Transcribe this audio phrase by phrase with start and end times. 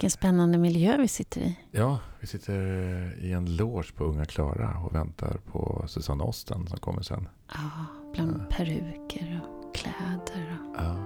[0.00, 1.58] Vilken spännande miljö vi sitter i.
[1.70, 2.54] Ja, vi sitter
[3.20, 7.28] i en loge på Unga Klara och väntar på Susanne Osten som kommer sen.
[7.52, 7.70] Ja,
[8.12, 8.56] bland ja.
[8.56, 10.58] peruker och kläder.
[10.70, 10.76] Och...
[10.76, 11.04] Ja.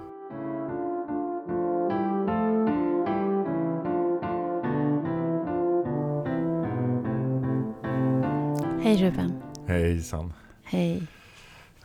[8.83, 9.43] Hej Ruben.
[9.67, 10.33] Hejsan.
[10.63, 11.07] Hej.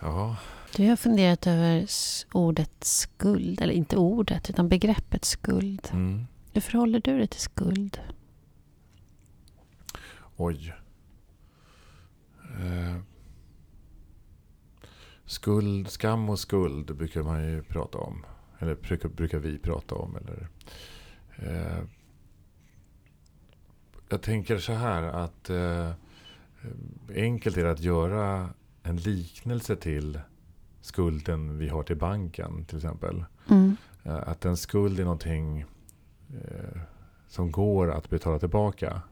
[0.01, 0.37] Ja.
[0.77, 1.87] Du har funderat över
[2.33, 5.89] ordet skuld, eller inte ordet, utan begreppet skuld.
[5.93, 6.27] Mm.
[6.53, 8.01] Hur förhåller du dig till skuld?
[10.37, 10.75] Oj.
[12.61, 12.97] Eh.
[15.25, 18.25] Skuld, skam och skuld brukar man ju prata om.
[18.59, 20.17] Eller brukar, brukar vi prata om.
[20.17, 20.49] Eller,
[21.37, 21.85] eh.
[24.09, 25.91] Jag tänker så här att eh,
[27.17, 28.51] enkelt är det att göra
[28.83, 30.21] en liknelse till
[30.81, 33.25] skulden vi har till banken till exempel.
[33.51, 33.77] Mm.
[34.03, 35.65] Eh, att en skuld är någonting
[36.35, 36.81] eh,
[37.29, 39.03] som går att betala tillbaka.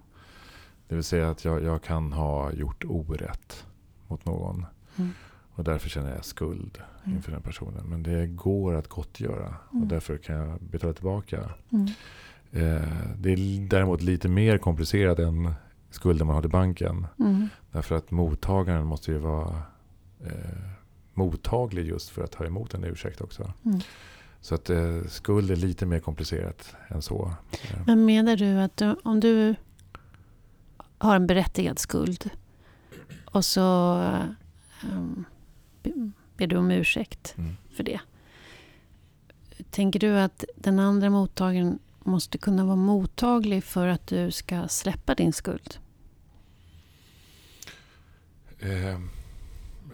[0.88, 3.66] Det vill säga att jag, jag kan ha gjort orätt
[4.08, 4.66] mot någon.
[4.96, 5.10] Mm.
[5.54, 7.16] Och därför känner jag skuld Mm.
[7.16, 7.86] inför den personen.
[7.86, 9.54] Men det går att gottgöra.
[9.72, 9.82] Mm.
[9.82, 11.50] Och därför kan jag betala tillbaka.
[11.72, 11.86] Mm.
[12.52, 15.54] Eh, det är däremot lite mer komplicerat än
[15.90, 17.06] skulden man har till banken.
[17.18, 17.48] Mm.
[17.72, 19.62] Därför att mottagaren måste ju vara
[20.24, 20.70] eh,
[21.14, 23.52] mottaglig just för att ta emot en ursäkt också.
[24.46, 27.32] Så att eh, skuld är lite mer komplicerat än så.
[27.86, 29.54] Men menar du att du, om du
[30.98, 32.30] har en berättigad skuld
[33.24, 33.94] och så
[34.92, 35.24] um,
[36.36, 37.56] ber du om ursäkt Mm.
[37.76, 38.00] för det.
[39.70, 45.14] Tänker du att den andra mottagaren måste kunna vara mottaglig för att du ska släppa
[45.14, 45.78] din skuld?
[48.58, 49.00] Eh,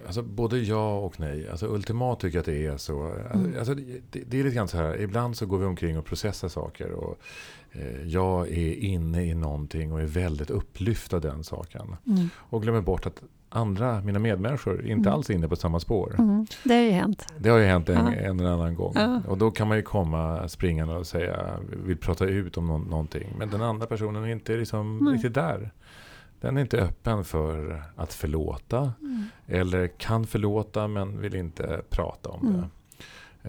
[0.06, 1.48] alltså både ja och nej.
[1.50, 3.02] Alltså ultimat tycker jag att det är så.
[3.06, 3.54] Alltså, Mm.
[3.58, 5.00] alltså, det, det är lite grann så här.
[5.00, 6.90] Ibland så går vi omkring och processar saker.
[6.92, 7.18] Och,
[7.72, 11.96] eh, jag är inne i någonting och är väldigt upplyft av den saken.
[12.06, 12.28] Mm.
[12.36, 13.22] Och glömmer bort att
[13.54, 15.12] andra, mina medmänniskor, inte Mm.
[15.12, 16.14] alls är inne på samma spår.
[16.18, 16.46] Mm.
[16.64, 17.26] Det har ju hänt.
[17.38, 18.12] Det har ju hänt en, Ja.
[18.12, 18.92] en eller annan gång.
[18.96, 19.20] Ja.
[19.28, 23.28] Och då kan man ju komma springande och säga, vill prata ut om nå- någonting.
[23.38, 25.14] Men den andra personen är inte liksom Nej.
[25.14, 25.70] riktigt där.
[26.42, 28.92] Den är inte öppen för att förlåta.
[29.00, 29.24] Mm.
[29.46, 32.60] Eller kan förlåta men vill inte prata om Mm.
[32.60, 32.68] det.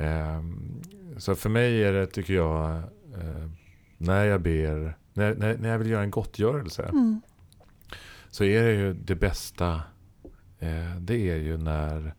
[0.06, 0.81] Ehm,
[1.18, 2.76] så för mig är det, tycker jag,
[3.22, 3.50] eh,
[3.98, 6.84] när jag ber, när, när, när jag vill göra en gottgörelse.
[6.84, 7.22] Mm.
[8.30, 9.82] Så är det ju det bästa,
[10.59, 12.14] eh, det är ju när,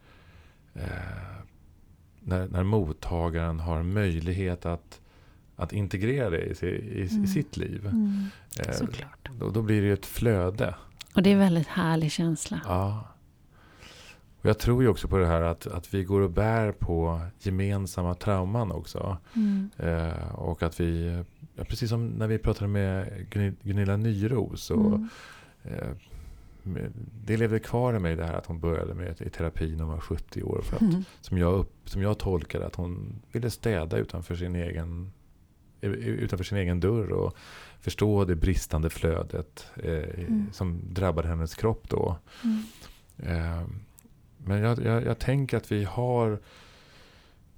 [0.75, 1.39] eh,
[2.21, 5.01] när, när mottagaren har möjlighet att,
[5.57, 7.25] att integrera det i, i, Mm.
[7.25, 7.87] i sitt liv.
[7.87, 8.25] Mm.
[8.61, 9.29] Eh, Såklart.
[9.39, 10.75] då, då blir det ju ett flöde.
[11.15, 12.61] Och det är en väldigt härlig känsla.
[12.65, 13.09] Ja.
[14.41, 17.21] Och jag tror ju också på det här att, att vi går och bär på
[17.41, 19.17] gemensamma trauman också.
[19.37, 19.71] Mm.
[19.77, 21.23] Eh, och att vi,
[21.55, 24.71] ja, precis som när vi pratade med Gun- Gunilla Nyros.
[24.71, 25.09] Och, Mm.
[25.65, 25.89] eh,
[27.27, 29.93] det levde kvar i mig det här att hon började med i terapi när hon
[29.93, 30.61] var 70 år.
[30.65, 31.05] För att, Mm.
[31.21, 35.13] som, jag upp, som jag tolkade att hon ville städa utanför sin egen
[35.93, 37.37] utanför sin egen dörr och
[37.81, 40.47] förstå det bristande flödet eh, Mm.
[40.53, 42.17] som drabbade hennes kropp då.
[42.45, 42.63] Mm.
[43.19, 43.63] Eh,
[44.39, 46.39] men jag, jag, jag tänker att vi har,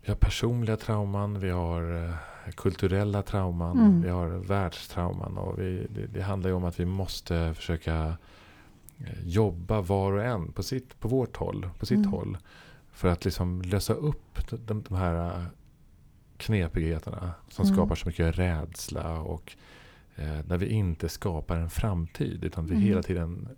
[0.02, 4.02] vi har personliga trauman, vi har eh, kulturella trauman, Mm.
[4.02, 5.38] vi har världstrauman.
[5.38, 8.16] Och vi, det, det handlar ju om att vi måste försöka
[8.98, 12.10] eh, jobba var och en på, sitt, på vårt håll, på sitt Mm.
[12.10, 12.38] håll.
[12.92, 15.44] För att liksom lösa upp de, de här
[16.38, 17.76] knepigheterna som Mm.
[17.76, 19.56] skapar så mycket rädsla och
[20.16, 22.84] eh, där vi inte skapar en framtid utan vi Mm.
[22.86, 23.48] hela tiden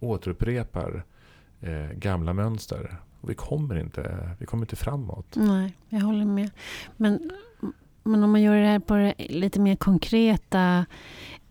[0.00, 1.04] återupprepar
[1.60, 2.96] eh, gamla mönster.
[3.20, 5.26] Och vi kommer inte, vi kommer inte framåt.
[5.36, 6.50] Nej, jag håller med.
[6.96, 7.30] Men,
[8.02, 10.86] men om man gör det här på det lite mer konkreta,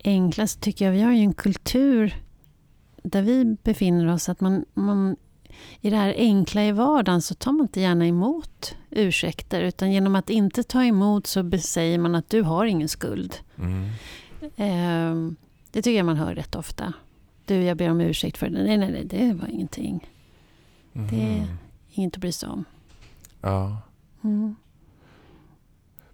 [0.04, 2.16] enkla, så tycker jag vi har ju en kultur
[3.04, 5.16] där vi befinner oss, att man, man
[5.82, 10.16] i det här enkla i vardagen så tar man inte gärna emot ursäkter, utan genom
[10.16, 13.36] att inte ta emot så säger man att du har ingen skuld.
[13.58, 13.90] Mm.
[14.56, 15.36] Ehm,
[15.72, 16.94] det tycker jag man hör rätt ofta.
[17.46, 18.64] Du, jag ber om ursäkt för det.
[18.64, 20.10] Nej, nej, nej, det var ingenting.
[20.94, 21.48] Det- Mhm.
[21.92, 22.66] Inget att bry sig om.
[23.42, 23.78] Ja.
[24.24, 24.56] Mm.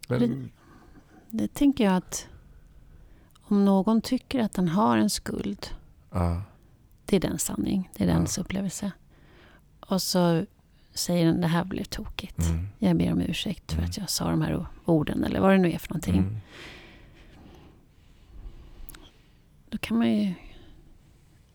[0.08, 0.52] Men,
[1.30, 2.28] Det tänker jag att
[3.44, 5.68] om någon tycker att den har en skuld,
[6.12, 6.42] ja.
[7.06, 8.92] det är den sanning, det är dens upplevelse.
[9.92, 10.46] Och så
[10.94, 12.40] säger den, det här blev tokigt.
[12.40, 12.68] Mm.
[12.80, 13.90] Jag ber om ursäkt för Mm.
[13.90, 16.18] att jag sa de här orden, eller vad det nu är för någonting.
[16.18, 16.38] Mm.
[19.70, 20.34] Då kan man ju...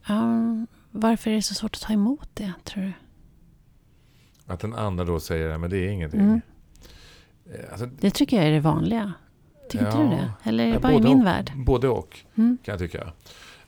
[0.09, 0.43] Ja,
[0.91, 2.93] varför är det så svårt att ta emot det, tror du?
[4.47, 6.21] Att den andra då säger, men det är ingenting.
[6.21, 6.41] Mm.
[7.55, 9.13] Eh, Alltså, Det tycker jag är det vanliga.
[9.71, 9.91] Tycker Ja.
[10.03, 10.33] inte du det?
[10.51, 11.27] Eller är det bara i min och.
[11.27, 11.53] värld?
[11.57, 12.59] Både och, Mm.
[12.65, 13.13] kan jag tycka.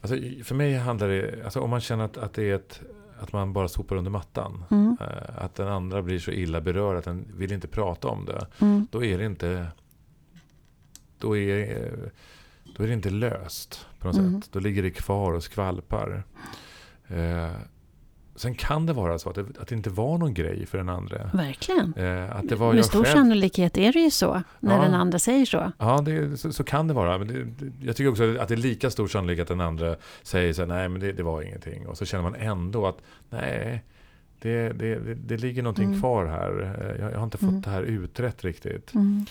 [0.01, 2.81] Alltså, för mig handlar det, alltså, om man känner att, att det är ett,
[3.21, 4.65] att man bara sopar under mattan.
[4.71, 4.97] Mm.
[5.01, 8.47] eh, Att den andra blir så illa berörd att den vill inte prata om det.
[8.61, 8.87] Mm.
[8.91, 9.67] Då är det inte,
[11.19, 11.91] då är,
[12.77, 14.43] då är det inte löst på något Mm.
[14.43, 14.53] sätt.
[14.53, 16.23] Då ligger det kvar och skvalpar.
[17.09, 17.51] Eh,
[18.39, 20.89] sen kan det vara så att det, att det inte var någon grej för den
[20.89, 21.31] andra.
[21.35, 21.95] Verkligen.
[21.97, 23.15] Eh, att det var Med stor själv.
[23.17, 24.83] sannolikhet är det ju så, när Ja.
[24.83, 25.73] den andra säger så.
[25.79, 27.19] Ja, det, så, så kan det vara.
[27.19, 30.53] Men det, jag tycker också att det är lika stor sannolikhet att den andra säger
[30.53, 31.87] så här, nej men det, det var ingenting.
[31.87, 32.99] Och så känner man ändå att
[33.31, 33.85] nej,
[34.41, 36.01] det, det, det, det ligger någonting Mm.
[36.01, 36.63] kvar här.
[36.81, 37.61] Eh, Jag, jag har inte fått Mm.
[37.61, 38.95] det här utrett riktigt.
[38.95, 39.27] Mm.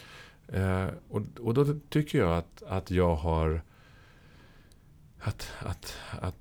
[0.54, 3.62] Eh, och, och då tycker jag att, att jag har
[5.20, 6.36] att, att, att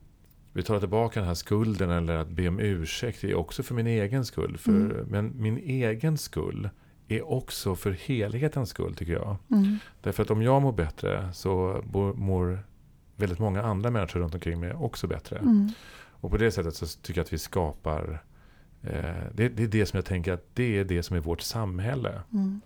[0.57, 4.25] betala tillbaka den här skulden eller att be om ursäkt är också för min egen
[4.25, 4.59] skull.
[4.59, 5.07] För, Mm.
[5.09, 6.69] Men min egen skull
[7.09, 9.37] är också för helighetens skull tycker jag.
[9.51, 9.79] Mm.
[10.01, 11.83] Därför att om jag mår bättre så
[12.17, 12.59] mår
[13.17, 15.39] väldigt många andra människor runt omkring mig också bättre.
[15.39, 15.69] Mm.
[16.21, 18.23] Och på det sättet så tycker jag att vi skapar
[18.83, 21.41] eh, det, det är det som jag tänker att det är det som är vårt
[21.41, 22.23] samhälle.
[22.33, 22.61] Mm.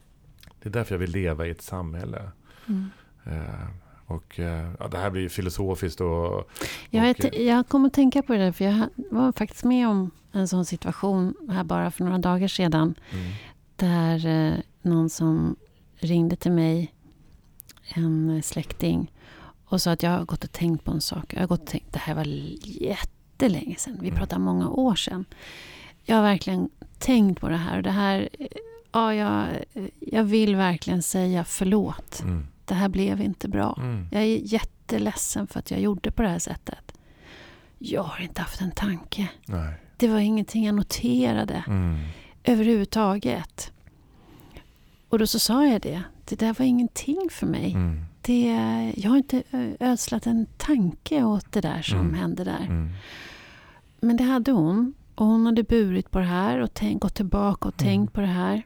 [0.63, 2.31] Det är därför jag vill leva i ett samhälle.
[2.69, 2.91] Mm.
[3.25, 3.69] Eh,
[4.11, 6.51] och eh, ja, det här blir filosofiskt och...
[6.91, 10.11] Jag, och, jag kommer att tänka på det där, för jag var faktiskt med om
[10.33, 12.95] en sån situation här bara för några dagar sedan.
[13.11, 13.33] Mm,
[13.77, 15.57] Där eh, någon som
[15.97, 16.95] ringde till mig,
[17.95, 19.13] en släkting,
[19.65, 21.33] och sa att jag har gått och tänkt på en sak.
[21.35, 22.25] Jag har gått och tänkt, det här var
[22.65, 23.99] jättelänge sedan.
[24.01, 24.19] Vi Mm.
[24.19, 25.25] pratar många år sedan.
[26.05, 27.77] Jag har verkligen tänkt på det här.
[27.77, 28.47] Och det här eh,
[28.93, 29.47] ja, jag,
[30.01, 32.21] jag vill verkligen säga förlåt.
[32.23, 33.75] mm, Det här blev inte bra.
[33.79, 36.93] mm, Jag är jätteledsen för att jag gjorde på det här sättet.
[37.79, 39.29] Jag har inte haft en tanke.
[39.47, 39.75] nej.
[39.97, 41.99] Det var ingenting jag noterade Mm,
[42.45, 43.73] överhuvudtaget.
[45.09, 46.03] Och då så sa jag det.
[46.25, 47.73] Det där var ingenting för mig.
[47.73, 48.53] mm, Det,
[48.97, 52.15] jag har inte ö- ödslat en tanke åt det där som Mm.
[52.15, 52.61] hände där.
[52.65, 52.91] mm,
[54.01, 54.95] Men det hade hon.
[55.15, 57.93] Och hon hade burit på det här och tänkt, gått tillbaka och Mm.
[57.93, 58.63] tänkt på det här.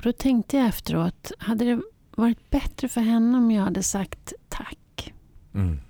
[0.00, 1.80] Och då tänkte jag efteråt, hade det
[2.10, 5.12] varit bättre för henne om jag hade sagt tack?
[5.54, 5.80] mm,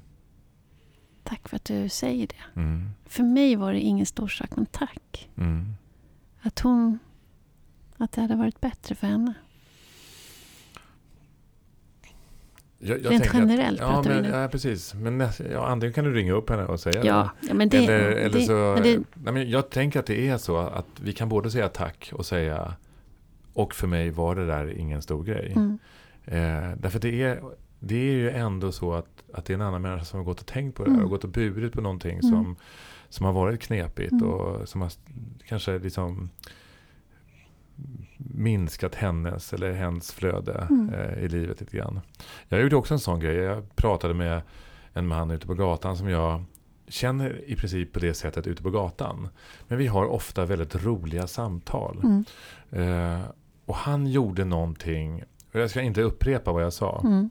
[1.22, 2.60] Tack för att du säger det.
[2.60, 5.28] mm, För mig var det ingen stor sak, men tack.
[5.36, 5.74] mm.
[6.42, 6.98] Att hon...
[7.96, 9.34] Att det hade varit bättre för henne.
[12.78, 14.36] Jag, jag Rent tänker att- generellt ja, pratar vi men, nu.
[14.38, 14.94] Ja, precis.
[14.94, 17.06] Men ja, antingen kan du ringa upp henne och säga det.
[17.08, 17.76] Ja, ja men det...
[17.84, 20.86] eller, eller det, så, men det nej, men jag tänker att det är så att
[21.00, 22.74] vi kan både säga tack och säga
[23.52, 25.52] och för mig var det där ingen stor grej.
[25.56, 25.78] mm,
[26.24, 27.42] Eh, därför det är,
[27.80, 30.40] det är ju ändå så att, att det är en annan människa som har gått
[30.40, 31.04] och tänkt på det här Mm.
[31.04, 32.22] och gått och burit på någonting Mm.
[32.30, 32.56] som,
[33.08, 34.28] som har varit knepigt Mm.
[34.28, 34.90] och som har
[35.46, 36.30] kanske liksom
[38.18, 40.94] minskat hennes eller hens flöde Mm.
[40.94, 42.00] eh, i livet lite grann.
[42.48, 43.36] Jag gjorde också en sån grej.
[43.36, 44.42] Jag pratade med
[44.92, 46.44] en man ute på gatan som jag
[46.88, 49.28] känner i princip på det sättet ute på gatan.
[49.68, 52.00] Men vi har ofta väldigt roliga samtal.
[52.02, 52.24] mm,
[52.72, 53.20] Eh,
[53.70, 55.22] och han gjorde någonting,
[55.52, 57.30] och jag ska inte upprepa vad jag sa, mm,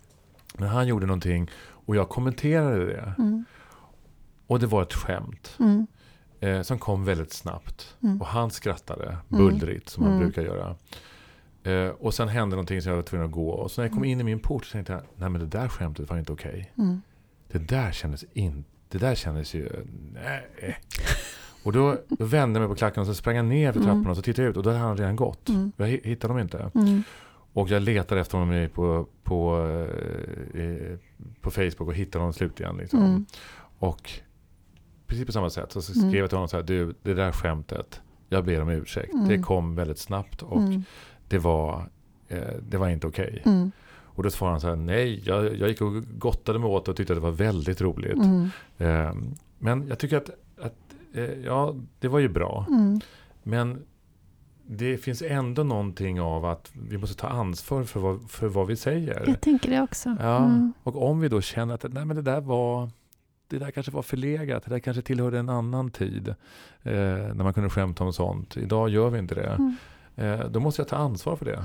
[0.57, 1.50] men han gjorde någonting
[1.86, 3.13] och jag kommenterade det.
[3.18, 3.45] mm,
[4.47, 5.88] Och det var ett skämt mm,
[6.39, 7.95] eh, som kom väldigt snabbt.
[8.03, 8.21] Mm.
[8.21, 10.24] Och han skrattade bullrigt som han Mm.
[10.25, 10.75] brukar göra.
[11.63, 13.50] Eh, och sen hände någonting som jag var tvungen att gå.
[13.50, 15.47] Och så när jag kom in i min port så tänkte jag, nej men det
[15.47, 16.71] där skämtet var inte okej.
[16.77, 17.01] mm.
[17.51, 19.69] Det där kändes inte, det där kändes ju,
[20.13, 20.77] nej.
[21.63, 23.88] Och då, då vände jag mig på klacken och så sprang jag ner för Mm.
[23.92, 25.50] trapporna och så tittade jag ut och då hade han redan gått.
[25.50, 25.72] Mm.
[25.78, 26.72] Jag hi- hittade honom inte.
[26.75, 27.04] Mm.
[27.54, 29.58] Och jag letade efter honom på, på,
[30.54, 30.98] eh,
[31.42, 32.78] på Facebook och hittade honom slutligen.
[32.78, 33.00] Liksom.
[33.00, 33.25] Mm.
[33.80, 34.12] Och
[35.08, 38.01] precis på samma sätt så skrev jag till honom så här, du det där skämtet,
[38.30, 39.13] jag ber om ursäkt.
[39.28, 40.62] Det kom väldigt snabbt och
[41.28, 41.89] det, var,
[42.28, 42.39] eh,
[42.70, 43.42] det var inte okej.
[43.46, 43.72] Mm.
[43.92, 46.96] Och då svarade han så här, nej, jag, jag gick och gottade mig åt och
[46.96, 48.13] tyckte att det var väldigt roligt.
[48.18, 48.50] Mm.
[48.78, 49.13] Eh,
[49.60, 50.30] men jag tycker att,
[51.46, 52.66] ja, det var ju bra.
[52.70, 53.00] Mm.
[53.44, 53.86] Men
[54.68, 58.75] det finns ändå någonting av att vi måste ta ansvar för vad, för vad vi
[58.75, 59.24] säger.
[59.28, 60.16] Jag tänker det också.
[60.20, 60.74] Ja, Mm.
[60.84, 62.89] och om vi då känner att nej, men det där var
[63.48, 66.28] det där kanske var förlegat, det där kanske tillhörde en annan tid.
[66.82, 68.58] Eh, när man kunde skämta om sånt.
[68.58, 69.48] Idag gör vi inte det.
[69.50, 69.75] Mm.
[70.16, 71.63] Eh, då måste jag ta ansvar för det.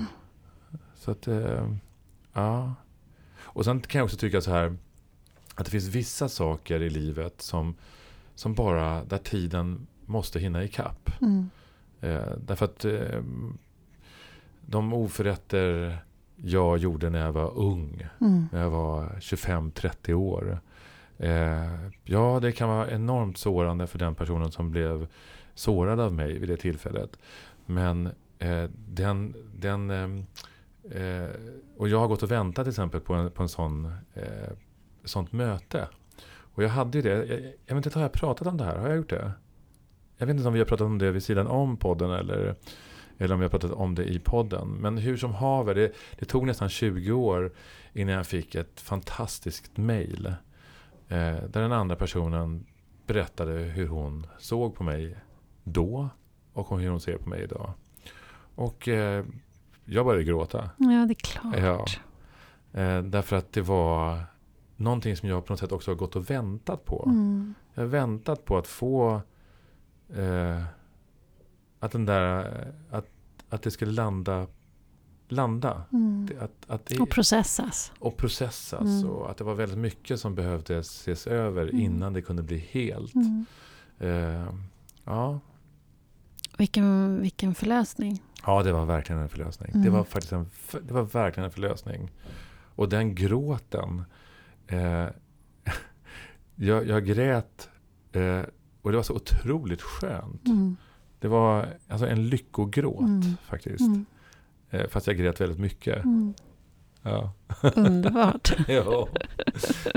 [0.96, 1.68] Så att, eh,
[2.32, 2.74] ja.
[3.40, 4.76] Och sen kan jag också tycka så här.
[5.54, 7.74] Att det finns vissa saker i livet som,
[8.34, 11.10] som bara, där tiden måste hinna ikapp.
[11.22, 11.50] Mm.
[12.00, 13.22] Eh, därför att eh,
[14.66, 15.98] de oförrätter
[16.36, 18.48] jag gjorde när jag var ung, Mm.
[18.52, 20.58] när jag var 25-30 år.
[21.18, 25.06] Eh, ja, det kan vara enormt sårande för den personen som blev
[25.54, 27.18] sårad av mig vid det tillfället.
[27.66, 28.06] Men
[28.38, 31.28] eh, den, den, eh, eh,
[31.76, 34.52] och jag har gått och väntat till exempel på en, på en sån, eh,
[35.04, 35.88] sånt möte.
[36.54, 38.76] Och jag hade ju det, jag, inte, har jag pratat om det här?
[38.76, 39.32] Har jag gjort det?
[40.16, 42.54] Jag vet inte om vi har pratat om det vid sidan om podden eller,
[43.18, 44.68] eller om vi har pratat om det i podden.
[44.68, 47.52] Men hur som haver, det, det tog nästan 20 år
[47.92, 50.26] innan jag fick ett fantastiskt mail.
[51.08, 51.16] Eh,
[51.48, 52.66] där den andra personen
[53.06, 55.16] berättade hur hon såg på mig
[55.64, 56.08] då
[56.52, 57.72] och hur hon ser på mig idag.
[58.54, 59.24] Och eh,
[59.84, 60.70] jag började gråta.
[60.76, 61.56] Ja, det är klart.
[61.58, 61.86] Ja.
[62.80, 64.20] Eh, därför att det var
[64.76, 67.04] någonting som jag på något sätt också har gått och väntat på.
[67.06, 67.54] Mm.
[67.74, 69.20] Jag har väntat på att få
[70.16, 70.62] eh,
[71.80, 72.44] att den där,
[72.90, 73.06] att,
[73.48, 74.46] att det skulle landa,
[75.28, 75.82] landa.
[75.92, 76.28] Mm.
[76.40, 77.92] Att, att det, Och processas.
[77.98, 78.80] och processas.
[78.80, 79.10] Mm.
[79.10, 81.80] Och att det var väldigt mycket som behövde ses över Mm.
[81.80, 83.14] innan det kunde bli helt.
[83.14, 83.46] Mm.
[83.98, 84.54] Eh,
[85.04, 85.40] ja.
[86.58, 88.22] Vilken, vilken förlösning.
[88.46, 89.70] ja, det var verkligen en förlösning.
[89.72, 89.92] Det Mm.
[89.92, 90.46] var faktiskt en,
[90.82, 92.10] det var verkligen en förlösning.
[92.76, 94.04] Och den gråten.
[94.68, 95.06] Eh,
[96.54, 97.68] jag, jag grät
[98.12, 98.40] eh,
[98.82, 100.46] och det var så otroligt skönt.
[100.46, 100.76] Mm.
[101.18, 103.22] Det var alltså en lyckogråt Mm.
[103.48, 103.80] faktiskt.
[103.80, 104.04] Mm.
[104.70, 106.04] Eh, fast jag grät väldigt mycket.
[106.04, 106.34] Mm.
[107.02, 107.32] Ja.
[107.74, 108.52] Underbart.
[108.68, 109.08] ja.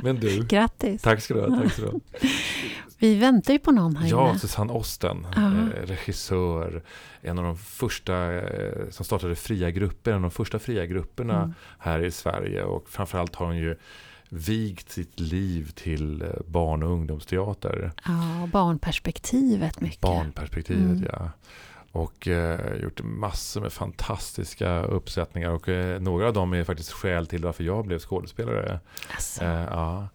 [0.03, 1.01] Men du, Grattis.
[1.01, 1.61] tack ska du ha.
[1.61, 1.99] Tack ska du ha.
[2.99, 4.39] Vi väntar ju på någon här Ja, inne.
[4.39, 5.41] Susanne Osten, Ja.
[5.47, 6.83] eh, regissör,
[7.21, 11.37] en av de första eh, som startade fria grupper, en av de första fria grupperna
[11.37, 11.53] Mm.
[11.79, 12.63] här i Sverige.
[12.63, 13.75] Och framförallt har hon ju
[14.29, 17.91] vigt sitt liv till eh, barn och ungdomsteater.
[18.05, 20.01] Ja, barnperspektivet mycket.
[20.01, 21.05] Barnperspektivet, Mm.
[21.11, 21.31] ja.
[21.91, 25.49] Och eh, gjort massor med fantastiska uppsättningar.
[25.49, 28.79] Och eh, några av dem är faktiskt skäl till varför jag blev skådespelare.
[29.11, 29.43] Alltså.
[29.43, 30.07] Eh, ja.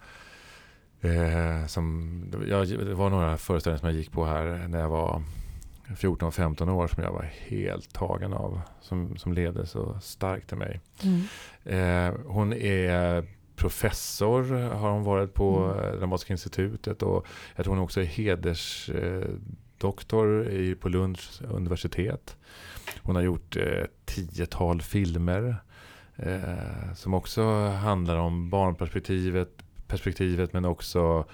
[1.01, 5.23] Eh, som, jag, det var några föreställningar som jag gick på här när jag var
[5.89, 8.61] 14-15 år som jag var helt tagen av.
[8.81, 10.81] Som, som ledde så starkt till mig.
[11.03, 11.23] Mm.
[11.65, 13.25] Eh, hon är
[13.57, 14.43] professor,
[14.75, 15.79] har hon varit på Mm.
[15.85, 15.99] mm.
[15.99, 17.03] Dramatiska institutet.
[17.03, 22.37] Och jag tror hon också är hedersdoktor eh, på Lunds universitet.
[23.03, 25.57] Hon har gjort eh, tiotal filmer.
[26.17, 29.49] Eh, som också handlar om barnperspektivet
[29.87, 31.25] perspektivet men också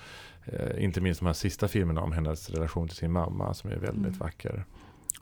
[0.45, 3.77] eh, inte minst de här sista filmerna om hennes relation till sin mamma som är
[3.77, 4.19] väldigt Mm.
[4.19, 4.65] vacker.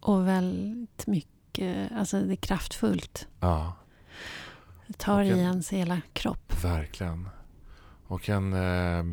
[0.00, 3.28] Och väldigt mycket, alltså det är kraftfullt.
[3.40, 3.72] Ja,
[4.86, 6.64] Det tar i en- ens hela kropp.
[6.64, 7.28] verkligen.
[8.06, 9.04] Och en, eh,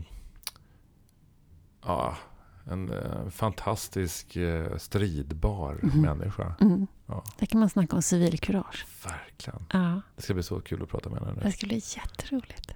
[1.86, 2.18] ja,
[2.66, 6.02] en eh, fantastisk eh, stridbar Mhm.
[6.02, 6.56] människa.
[6.62, 6.88] Mm.
[7.06, 7.24] Ja.
[7.40, 8.86] Där kan man snacka om civilkurage.
[9.06, 9.66] Verkligen.
[9.74, 11.42] Ja, Det ska bli så kul att prata med henne nu.
[11.44, 12.74] det skulle bli jätteroligt.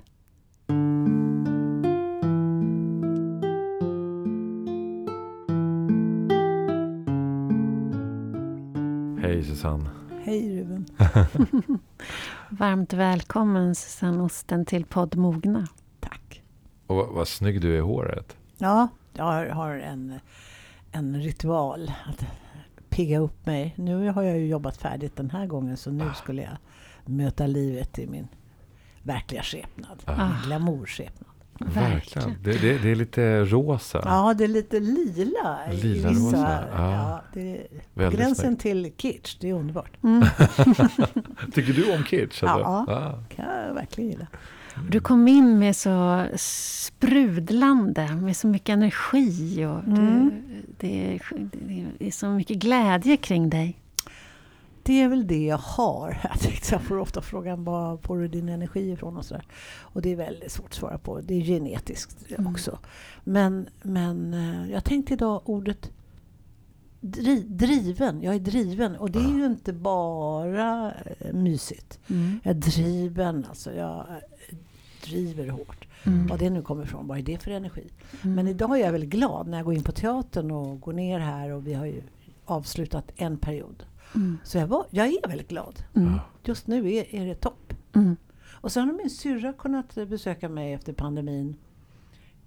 [9.22, 9.90] Hej Susanne.
[10.24, 10.67] Hej.
[12.50, 15.68] Varmt välkommen Susanne Osten till podd Mogna.
[16.00, 16.42] Tack.
[16.88, 18.38] Och vad, vad snygg du är i håret.
[18.58, 20.20] Ja, jag har, en,
[20.92, 22.26] en ritual att
[22.90, 23.74] pigga upp mig.
[23.78, 26.58] Nu har jag ju jobbat färdigt den här gången så nu skulle jag
[27.06, 28.28] möta livet i min
[29.04, 30.04] verkliga skepnad.
[30.06, 30.28] Ah.
[30.28, 31.37] Min glamourskepnad.
[31.60, 32.36] Verkligen.
[32.44, 34.02] Det, det, det är lite rosa.
[34.06, 35.58] Ja, det är lite lila.
[35.72, 36.92] i Lila vissa- rosa, ja.
[36.92, 38.62] Ja, det är gränsen snyggt.
[38.62, 39.92] till kitsch, det är underbart.
[40.04, 40.22] Mm.
[41.54, 42.44] Tycker du om kitsch?
[42.44, 42.60] Alltså?
[42.64, 42.86] Ja.
[42.88, 43.24] Ah.
[43.36, 44.28] kan jag verkligen gilla.
[44.90, 50.30] Du kom in med så sprudlande, med så mycket energi och Mm.
[50.30, 51.22] du, det, är,
[52.00, 53.80] det är så mycket glädje kring dig.
[54.88, 56.18] Det är väl det jag har.
[56.72, 59.46] Jag, får ofta frågan var får du din energi ifrån och sådär.
[59.80, 61.22] Och det är väldigt svårt att svara på.
[61.22, 62.52] Det är genetiskt Mm.
[62.52, 62.80] också.
[63.24, 65.92] Men, men eh, jag tänkte idag ordet
[67.02, 68.22] dri, driven.
[68.22, 68.96] Jag är driven.
[68.96, 72.00] Och det är ju inte bara eh, mysigt.
[72.10, 72.40] Mm.
[72.44, 74.58] Jag är driven, alltså jag eh,
[75.04, 75.88] driver hårt.
[76.04, 76.28] Mm.
[76.28, 77.84] Vad det nu kommer ifrån, vad är det för energi?
[78.22, 78.36] Mm.
[78.36, 81.20] Men idag är jag väldigt glad när jag går in på teatern och går ner
[81.20, 82.02] här och vi har ju
[82.46, 83.84] avslutat en period.
[84.16, 84.38] Mm.
[84.44, 85.84] Så jag, var, jag är väldigt glad.
[85.96, 86.20] Mm.
[86.44, 87.74] Just nu är, är det topp.
[87.96, 88.16] Mm.
[88.62, 91.56] Och sen har min syrra kunnat besöka mig efter pandemin.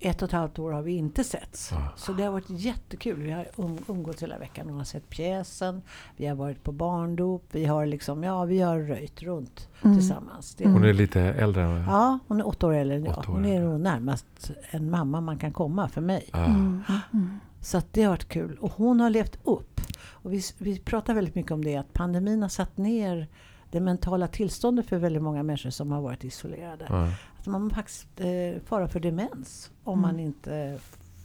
[0.02, 1.72] Ett och ett halvt år har vi inte setts.
[1.72, 1.76] Ah.
[1.96, 3.22] Så det har varit jättekul.
[3.22, 4.68] Vi har um, umgåtts hela veckan.
[4.68, 5.82] Hon har sett pjäsen.
[6.16, 7.44] Vi har varit på barndop.
[7.50, 9.96] Vi har liksom, ja vi har röjt runt Mm.
[9.98, 10.54] tillsammans.
[10.54, 10.68] Det.
[10.68, 13.24] Hon är lite äldre än Ja, hon är åtta år äldre än jag.
[13.26, 16.30] Hon är nog närmast en mamma man kan komma för mig.
[16.32, 16.82] Mm.
[17.12, 17.38] Mm.
[17.60, 18.58] Så det har varit kul.
[18.60, 19.80] Och hon har levt upp.
[20.22, 23.28] Och vi, vi pratar väldigt mycket om det, att pandemin har satt ner
[23.70, 26.86] det mentala tillståndet för väldigt många människor som har varit isolerade.
[26.88, 27.08] Ja.
[27.38, 30.02] Att man faktiskt eh, fara för demens om Mm.
[30.10, 30.78] man inte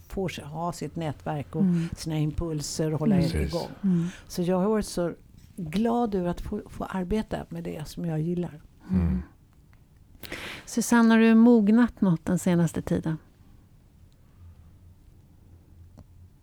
[0.08, 1.88] får ha sitt nätverk och Mm.
[1.96, 3.30] sina impulser och hålla Mm.
[3.30, 3.54] Precis.
[3.54, 3.68] igång.
[3.82, 4.06] Mm.
[4.28, 5.12] Så jag har varit så
[5.56, 8.60] glad över att få, få arbeta med det som jag gillar.
[8.90, 9.22] Mm.
[10.66, 13.18] Susanne, har du mognat något den senaste tiden?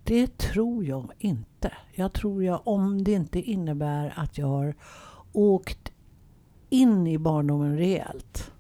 [0.04, 1.50] Det tror jag inte.
[1.92, 4.76] Jag tror jag, om det inte innebär att jag har
[5.32, 5.92] åkt
[6.70, 8.52] in i barndomen rejält.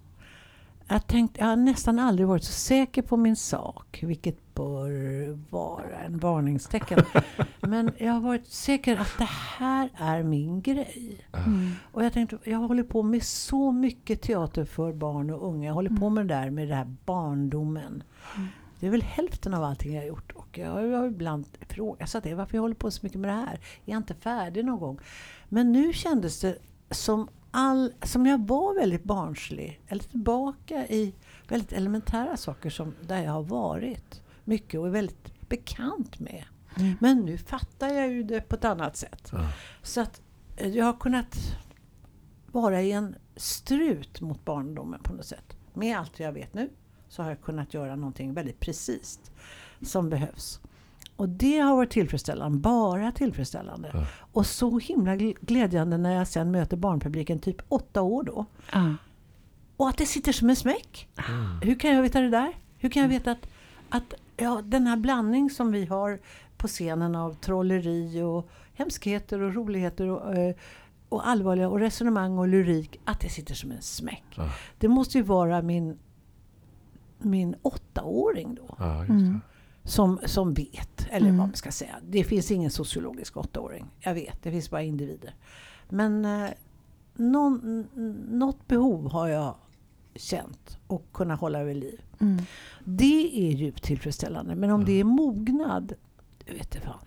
[0.87, 5.99] Jag, tänkt, jag har nästan aldrig varit så säker på min sak, vilket bör vara
[6.05, 6.99] en varningstecken.
[7.61, 11.27] Men jag har varit säker att det här är min grej.
[11.45, 11.71] Mm.
[11.91, 15.67] Och jag tänkte, jag håller på med så mycket teater för barn och unga.
[15.67, 18.03] Jag håller på med det där med det här barndomen.
[18.35, 18.47] Mm.
[18.83, 20.31] Det är väl hälften av allting jag har gjort.
[20.31, 22.35] Och jag har ibland ifrågasatt det.
[22.35, 23.53] Varför jag håller på så mycket med det här?
[23.53, 24.99] Är jag inte färdig någon gång?
[25.49, 26.57] Men nu kändes det
[26.91, 29.81] som, all, som jag var väldigt barnslig.
[29.87, 31.13] Eller tillbaka i
[31.47, 36.43] väldigt elementära saker som, där jag har varit mycket och är väldigt bekant med.
[36.77, 36.95] Mm.
[36.99, 39.29] Men nu fattar jag ju det på ett annat sätt.
[39.31, 39.49] Ja.
[39.81, 40.21] Så att
[40.57, 41.37] eh, jag har kunnat
[42.51, 45.57] vara i en strut mot barndomen på något sätt.
[45.73, 46.69] Med allt jag vet nu
[47.13, 49.19] så har jag kunnat göra någonting väldigt precis
[49.81, 50.59] som behövs.
[51.15, 53.89] Och det har varit tillfredsställande, bara tillfredsställande.
[53.93, 54.05] Ja.
[54.31, 58.45] Och så himla gl- glädjande när jag sen möter barnpubliken, typ åtta år då.
[58.71, 58.95] Ja.
[59.77, 61.09] Och att det sitter som en smäck.
[61.29, 61.59] Mm.
[61.61, 62.53] Hur kan jag veta det där?
[62.77, 63.47] Hur kan jag veta att,
[63.89, 66.19] att ja, den här blandning som vi har
[66.57, 70.55] på scenen av trolleri och hemskheter och roligheter och, eh,
[71.09, 74.23] och allvarliga och resonemang och lyrik, att det sitter som en smäck.
[74.35, 74.49] Ja.
[74.77, 75.99] Det måste ju vara min,
[77.23, 78.75] min åttaåring då.
[78.79, 79.13] Ja, just det.
[79.13, 79.41] Mm.
[79.83, 81.37] Som, som vet, eller Mm.
[81.37, 81.95] vad man ska säga.
[82.09, 83.85] Det finns ingen sociologisk åttaåring.
[83.99, 85.35] Jag vet, det finns bara individer.
[85.89, 86.49] Men eh,
[87.15, 87.87] någon,
[88.29, 89.55] något behov har jag
[90.15, 92.01] känt och kunna hålla vid liv.
[92.19, 92.41] Mm.
[92.83, 94.55] Det är djupt tillfredsställande.
[94.55, 95.93] Men om det är mognad,
[96.45, 97.05] det vet jag fan.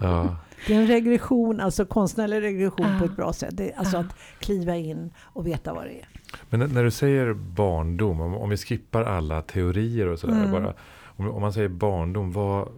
[0.00, 0.36] Ja.
[0.66, 2.98] Det är en regression, alltså konstnärlig regression Ja.
[2.98, 3.56] på ett bra sätt.
[3.56, 4.00] Det alltså Ja.
[4.00, 6.08] att kliva in och veta vad det är.
[6.50, 10.50] Men när- när du säger barndom, om, om vi skippar alla teorier och sådär Mm.
[10.52, 10.74] bara.
[11.16, 12.68] Om, om man säger barndom, vad,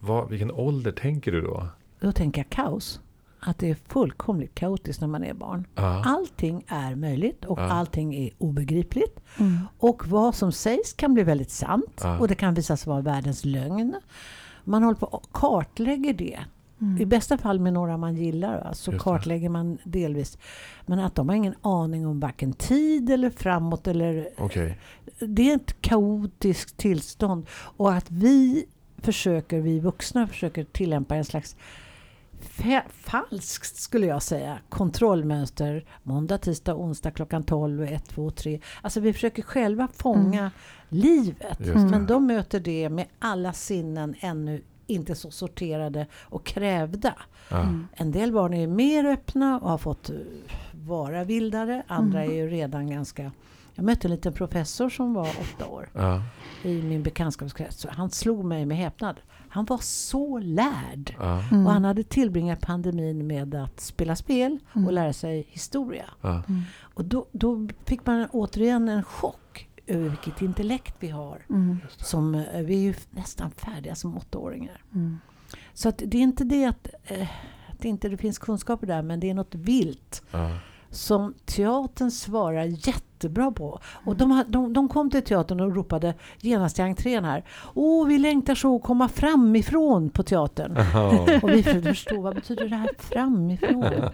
[0.00, 1.66] vad, vilken ålder tänker du då?
[2.00, 3.00] Då tänker jag kaos.
[3.40, 5.66] Att det är fullkomligt kaotiskt när man är barn.
[5.74, 6.02] Ja.
[6.06, 7.62] Allting är möjligt och Ja.
[7.62, 9.20] allting är obegripligt.
[9.38, 9.58] Mm.
[9.78, 13.44] Och vad som sägs kan bli väldigt sant och det kan visa sig vara världens
[13.44, 13.94] lögn.
[14.68, 16.38] Man håller på och kartlägger det.
[16.80, 17.08] I Mm.
[17.08, 19.10] bästa fall med några man gillar va, så Just det.
[19.10, 20.38] kartlägger man delvis.
[20.86, 24.78] Men att de har ingen aning om varken tid eller framåt eller Okej.
[25.20, 27.46] det är ett kaotiskt tillstånd.
[27.52, 28.64] Och att vi
[28.98, 31.56] försöker, vi vuxna försöker tillämpa en slags
[32.90, 35.84] falskt skulle jag säga kontrollmönster.
[36.02, 38.60] Måndag, tisdag, onsdag klockan 12, 1, 2, 3.
[38.82, 40.50] Alltså vi försöker själva fånga
[40.88, 41.56] livet.
[41.60, 41.78] Just det.
[41.80, 47.14] Men de möter det med alla sinnen ännu inte så sorterade och krävda.
[47.50, 47.86] Mm.
[47.94, 50.16] En del barn är mer öppna och har fått eh,
[50.72, 51.82] vara vildare.
[51.86, 52.32] Andra Mm.
[52.32, 53.32] är ju redan ganska...
[53.74, 56.22] Jag mötte en liten professor som var åtta år Ja.
[56.62, 57.80] i min bekantskapskrets.
[57.80, 59.16] Så Han slog mig med häpnad.
[59.48, 61.14] Han var så lärd.
[61.18, 61.42] Ja.
[61.50, 61.66] Mm.
[61.66, 64.86] Och han hade tillbringat pandemin med att spela spel Mm.
[64.86, 66.04] och lära sig historia.
[66.20, 66.42] Ja.
[66.48, 66.62] Mm.
[66.80, 71.46] Och då, då fick man återigen en chock över vilket intellekt vi har.
[71.50, 71.78] Mm.
[71.96, 74.82] Som, eh, vi är ju nästan färdiga som åttaåringar.
[74.94, 75.18] Mm.
[75.74, 77.28] Så att det är inte det att, eh,
[77.68, 80.58] att det inte finns kunskaper där, men det är något vilt Ja.
[80.90, 82.64] som teatern svarar
[83.18, 83.80] jättebra på.
[84.04, 87.44] Och de, ha- de, de kom till teatern och ropade genast i entrén här.
[87.74, 90.76] Åh, vi längtar så att komma framifrån på teatern.
[90.76, 91.26] Ja.
[91.42, 93.84] Och vi förstå, vad betyder det här framifrån?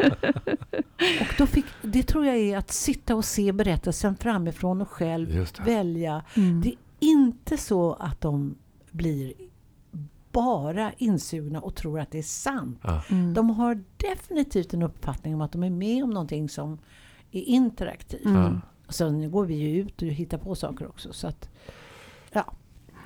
[1.20, 5.46] Och då fick, det tror jag är att sitta och se berättelsen framifrån och själv
[5.64, 6.22] välja.
[6.36, 6.60] Mm.
[6.60, 8.54] Det är inte så att de
[8.90, 9.32] blir
[10.32, 12.78] bara insugna och tror att det är sant.
[12.82, 13.02] Ja.
[13.10, 13.34] Mm.
[13.34, 16.78] De har definitivt en uppfattning om att de är med om någonting som
[17.30, 18.24] är interaktivt.
[18.24, 18.60] Mm.
[18.87, 18.92] Ja.
[18.92, 21.12] Sen går vi ju ut och hittar på saker också.
[21.12, 21.49] Så att,
[22.33, 22.53] ja.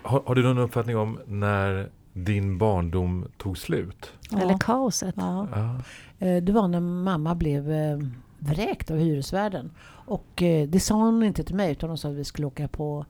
[0.02, 4.12] Har, har du någon uppfattning om när din barndom tog slut?
[4.32, 5.14] Eller kaoset.
[5.18, 5.48] ja.
[5.52, 5.80] Ja.
[6.26, 7.98] Eh, Det var när mamma blev eh,
[8.38, 9.70] vräkt av hyresvärden.
[10.06, 12.68] Och eh, det sa hon inte till mig utan hon sa att vi skulle åka
[12.68, 13.04] på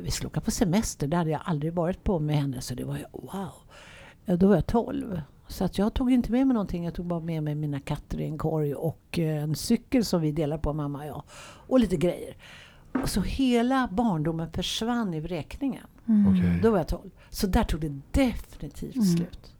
[0.00, 1.06] vi skulle åka på semester.
[1.06, 2.60] Det hade jag aldrig varit på med henne.
[2.60, 3.52] Så det var ju wow.
[4.38, 5.20] Då var jag 12.
[5.48, 6.84] Så att jag tog inte med mig någonting.
[6.84, 10.20] Jag tog bara med mig mina katter i en korg och eh, en cykel som
[10.20, 11.22] vi delar på mamma och jag.
[11.66, 12.36] Och lite grejer.
[13.04, 15.86] Så hela barndomen försvann i vräkningen.
[16.08, 16.60] Mm.
[16.62, 17.10] Då var jag 12.
[17.30, 19.06] Så där tog det definitivt Mm.
[19.08, 19.54] slut.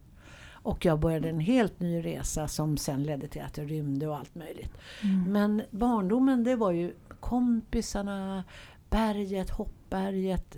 [0.51, 4.17] Och jag började en helt ny resa som sen ledde till att jag rymde och
[4.17, 4.71] allt möjligt.
[5.03, 5.31] Mm.
[5.31, 8.43] Men barndomen det var ju kompisarna,
[8.89, 10.57] berget, hoppberget,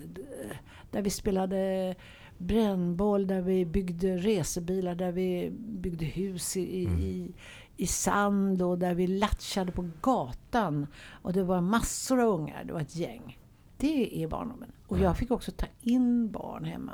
[0.90, 1.94] där vi spelade
[2.42, 7.00] brännboll, där vi byggde resebilar, där vi byggde hus i, i, Mm.
[7.00, 7.32] i,
[7.76, 10.86] i sand och där vi latchade på gatan.
[11.22, 13.38] Och det var massor av ungar, det var ett gäng.
[13.76, 14.72] Det är barndomen.
[14.86, 16.92] Och jag fick också ta in barn hemma.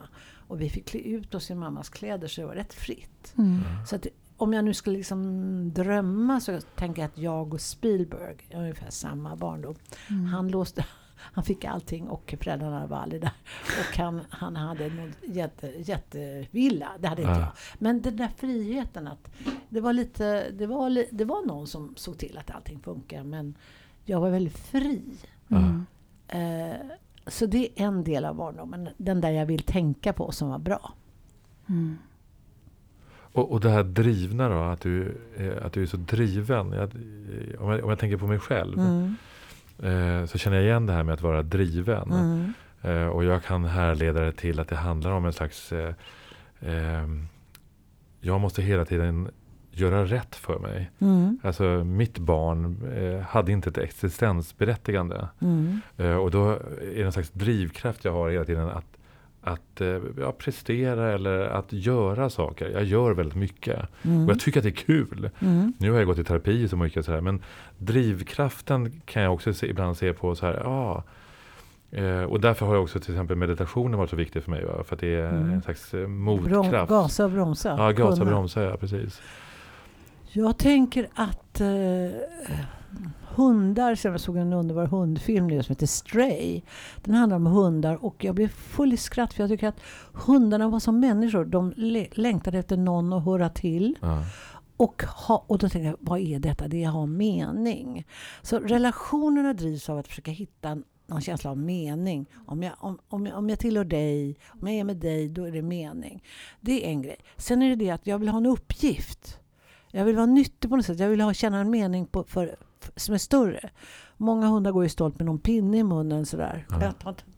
[0.48, 3.34] Och vi fick klä ut oss i mammas kläder så det var rätt fritt.
[3.38, 3.61] Mm.
[3.87, 4.06] Så att
[4.37, 9.37] om jag nu skulle liksom drömma så tänker jag att jag och Spielberg ungefär samma
[9.37, 9.74] barndom.
[10.11, 10.24] Mm.
[10.24, 10.84] Han låste
[11.20, 13.33] han fick allting och föräldrarna var aldrig där.
[13.90, 17.40] Och han, han hade en jätte, jättevilla, det hade inte Ja.
[17.40, 17.48] jag.
[17.78, 19.31] Men den där friheten att
[19.68, 23.54] det var lite, det var, det var någon som såg till att allting funkar men
[24.04, 25.02] jag var väldigt fri.
[25.48, 25.87] Mm.
[26.28, 26.76] Eh,
[27.26, 30.59] så det är en del av barndomen, den där jag vill tänka på som var
[30.59, 30.92] bra.
[31.68, 31.98] Mm.
[33.33, 36.72] Och, och det här drivna då, att du, eh, att du är så driven.
[36.72, 36.90] Jag,
[37.61, 39.14] om, jag, om jag tänker på mig själv Mm.
[39.82, 42.12] Eh, så känner jag igen det här med att vara driven.
[42.12, 42.52] Mm.
[42.82, 45.72] Eh, och jag kan härleda det till att det handlar om en slags...
[45.72, 45.94] Eh,
[46.60, 47.28] ehm,
[48.20, 49.30] jag måste hela tiden
[49.70, 50.90] göra rätt för mig.
[50.98, 51.38] Mm.
[51.42, 55.28] Alltså mitt barn eh, hade inte ett existensberättigande.
[55.40, 55.80] Mm.
[55.96, 58.97] Eh, och då är det en slags drivkraft jag har hela tiden att,
[59.48, 62.70] att eh, ja, prestera eller att göra saker.
[62.70, 63.80] Jag gör väldigt mycket.
[64.02, 64.24] Mm.
[64.24, 65.30] Och jag tycker att det är kul.
[65.40, 65.72] Mm.
[65.78, 67.42] Nu har jag gått i terapi så mycket så här, men
[67.78, 71.02] drivkraften kan jag också se, ibland se på så här, ja.
[71.90, 74.64] Eh, och därför har jag också till exempel meditationen varit så viktig för mig.
[74.64, 74.84] Va?
[74.84, 75.52] För att det är Mm.
[75.52, 76.90] en slags eh, Brom, motkraft.
[76.90, 77.74] gasa och bromsa.
[77.78, 79.22] Ja, gasa och bromsa, ja precis.
[80.32, 81.66] Jag tänker att eh,
[83.38, 86.62] hundar, jag såg en underbar hundfilm nu som heter Stray.
[87.03, 89.81] Den handlar om hundar och jag blev full i skratt för jag tycker att
[90.12, 91.44] hundarna var som människor.
[91.44, 91.72] De
[92.12, 93.98] längtade efter någon att höra till.
[94.01, 94.24] Ja.
[94.77, 96.68] Och, ha, och då tänker jag, vad är detta?
[96.68, 98.07] Det är att ha mening.
[98.42, 102.27] Så relationerna drivs av att försöka hitta någon känsla av mening.
[102.46, 105.44] Om jag, om, om, jag, om jag tillhör dig, om jag är med dig, då
[105.44, 106.22] är det mening.
[106.61, 107.16] Det är en grej.
[107.37, 109.40] Sen är det det att jag vill ha en uppgift.
[109.90, 111.01] Jag vill vara nyttig på något sätt.
[111.01, 112.57] Jag vill ha, känna en mening på, för,
[112.96, 113.70] som är större.
[114.16, 116.66] Många hundar går ju stolt med någon pinne i munnen sådär.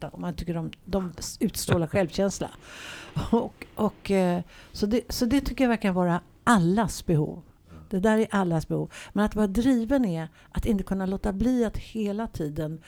[0.01, 2.51] Tar- Man tycker de, de utstrålar självkänsla.
[3.33, 4.41] Och, och, eh,
[4.73, 7.43] så, det, så det tycker jag verkar vara allas behov.
[7.91, 8.93] Det där är allas behov.
[9.13, 12.81] Men att vara driven är att inte kunna låta bli att hela tiden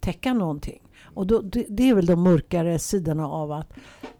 [0.00, 0.80] täcka någonting.
[1.02, 3.72] Och då, det, det är väl de mörkare sidorna av att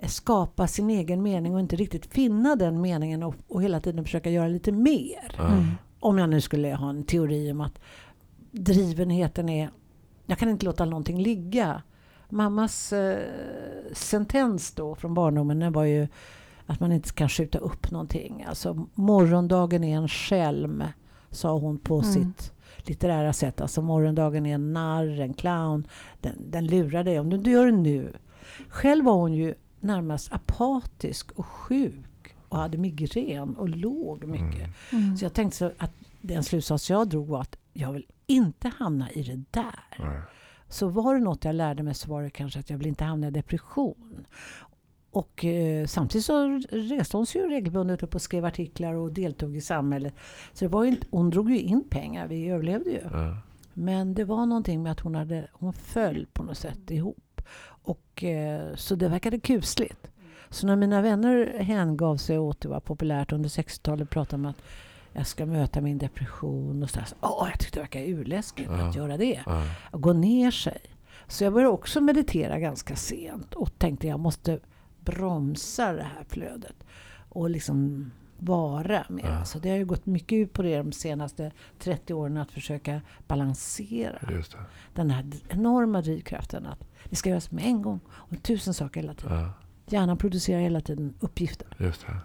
[0.06, 4.30] skapa sin egen mening och inte riktigt finna den meningen och, och hela tiden försöka
[4.30, 5.36] göra lite mer.
[5.38, 5.64] Mm.
[6.06, 7.78] Om jag nu skulle ha en teori om att
[8.50, 9.70] drivenheten är...
[10.26, 11.82] Jag kan inte låta någonting ligga.
[12.28, 13.18] Mammas eh,
[13.92, 16.08] sentens då från barndomen var ju
[16.66, 18.44] att man inte kan skjuta upp någonting.
[18.48, 20.84] Alltså morgondagen är en skälm,
[21.30, 22.12] sa hon på Mm.
[22.12, 22.52] sitt
[22.88, 23.60] litterära sätt.
[23.60, 25.86] Alltså morgondagen är en narr, en clown.
[26.20, 28.12] Den, den lurar dig om du inte gör det nu.
[28.68, 32.05] Själv var hon ju närmast apatisk och sjuk
[32.56, 34.68] och hade migrän och låg mycket.
[34.92, 35.04] Mm.
[35.04, 35.16] Mm.
[35.16, 39.10] Så jag tänkte så att den slutsats jag drog var att jag vill inte hamna
[39.10, 39.84] i det där.
[39.98, 40.22] Ja.
[40.68, 43.04] Så var det något jag lärde mig så var det kanske att jag vill inte
[43.04, 44.26] hamna i depression.
[45.10, 49.56] Och eh, samtidigt så reste hon sig ju regelbundet upp och skrev artiklar och deltog
[49.56, 50.14] i samhället.
[50.52, 53.00] Så det var ju inte, hon drog ju in pengar, vi överlevde ju.
[53.12, 53.36] Ja.
[53.74, 57.42] Men det var någonting med att hon, hade, hon föll på något sätt ihop.
[57.64, 60.10] Och, eh, så det verkade kusligt.
[60.56, 64.62] Så när mina vänner hängav sig åt det var populärt under 60-talet prata om att
[65.12, 67.08] jag ska möta min depression och så, där.
[67.20, 68.88] Åh, jag tyckte det verkade urläskigt Ja.
[68.88, 69.42] att göra det.
[69.46, 69.62] Ja.
[69.90, 70.78] Att gå ner sig.
[71.26, 74.58] Så jag började också meditera ganska sent och tänkte jag måste
[75.00, 76.84] bromsa det här flödet
[77.28, 79.24] och liksom vara med.
[79.24, 79.44] Ja.
[79.44, 83.00] Så det har ju gått mycket ut på det de senaste 30 åren att försöka
[83.28, 84.18] balansera
[84.94, 89.14] den här enorma drivkraften att det ska göras med en gång och tusen saker hela
[89.14, 89.38] tiden.
[89.38, 89.52] Ja.
[89.88, 91.68] Hjärnan producerar hela tiden uppgifter.
[91.78, 92.16] Just det.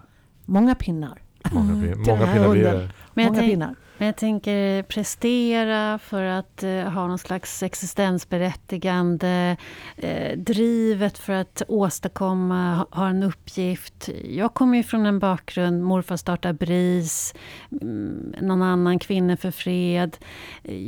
[0.44, 1.22] Många pinnar.
[1.52, 2.78] Många, pin- många pinnar blir hunden.
[2.78, 2.90] det.
[3.14, 3.74] Men jag Många tänk- pinnar.
[4.02, 9.56] Men jag tänker prestera för att eh, ha någon slags existensberättigande.
[9.96, 14.08] Eh, drivet för att åstadkomma, ha, ha en uppgift.
[14.24, 17.34] Jag kommer ju från en bakgrund, morfar startade BRIS,
[17.82, 20.16] mm, någon annan Kvinnor för fred.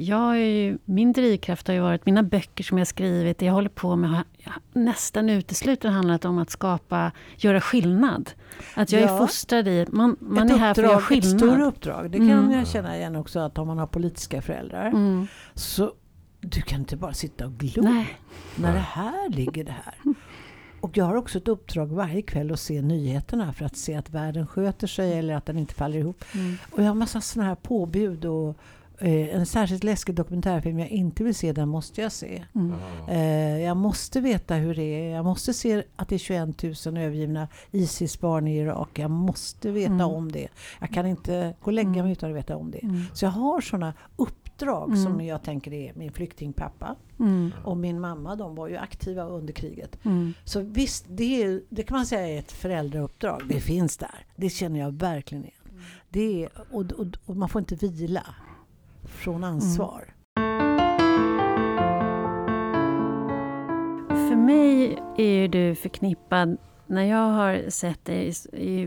[0.00, 3.52] Jag är ju, min drivkraft har ju varit, mina böcker som jag skrivit, det jag
[3.52, 4.24] håller på med har
[4.72, 8.30] nästan uteslutande handlat om att skapa, göra skillnad.
[8.74, 9.18] Att jag är Ja.
[9.18, 11.40] fostrad i, man, man är här för att göra uppdrag, ett skillnad.
[11.40, 12.10] större uppdrag.
[12.10, 12.50] Det kan Mm.
[12.52, 15.26] jag känna igen också att om man har politiska föräldrar Mm.
[15.54, 15.92] så
[16.40, 18.18] du kan inte bara sitta och glo Nej.
[18.56, 19.94] när det här ligger det här.
[20.80, 24.10] Och jag har också ett uppdrag varje kväll att se nyheterna för att se att
[24.10, 26.24] världen sköter sig eller att den inte faller ihop.
[26.34, 26.56] Mm.
[26.72, 28.56] Och jag har massa sådana här påbud och,
[29.04, 32.44] Eh, en särskilt läskig dokumentärfilm jag inte vill se, den måste jag se.
[32.54, 32.74] Mm.
[33.08, 35.14] Eh, jag måste veta hur det är.
[35.14, 38.98] Jag måste se att det är 21 000 övergivna Isis-barn i Irak.
[38.98, 40.06] Jag måste veta Mm.
[40.06, 40.48] om det.
[40.80, 42.12] Jag kan inte gå och lägga mig Mm.
[42.12, 42.82] utan att veta om det.
[42.82, 43.02] Mm.
[43.14, 45.02] Så jag har sådana uppdrag Mm.
[45.04, 47.52] som jag tänker är min flyktingpappa Mm.
[47.64, 48.36] och min mamma.
[48.36, 50.04] De var ju aktiva under kriget.
[50.04, 50.34] Mm.
[50.44, 53.42] Så visst, det, är, det kan man säga är ett föräldrauppdrag.
[53.48, 54.26] Det finns där.
[54.36, 55.54] Det känner jag verkligen igen.
[56.10, 58.26] Det är, och, och, och man får inte vila
[59.14, 60.14] från ansvar.
[64.08, 68.32] För mig är ju du förknippad, när jag har sett dig,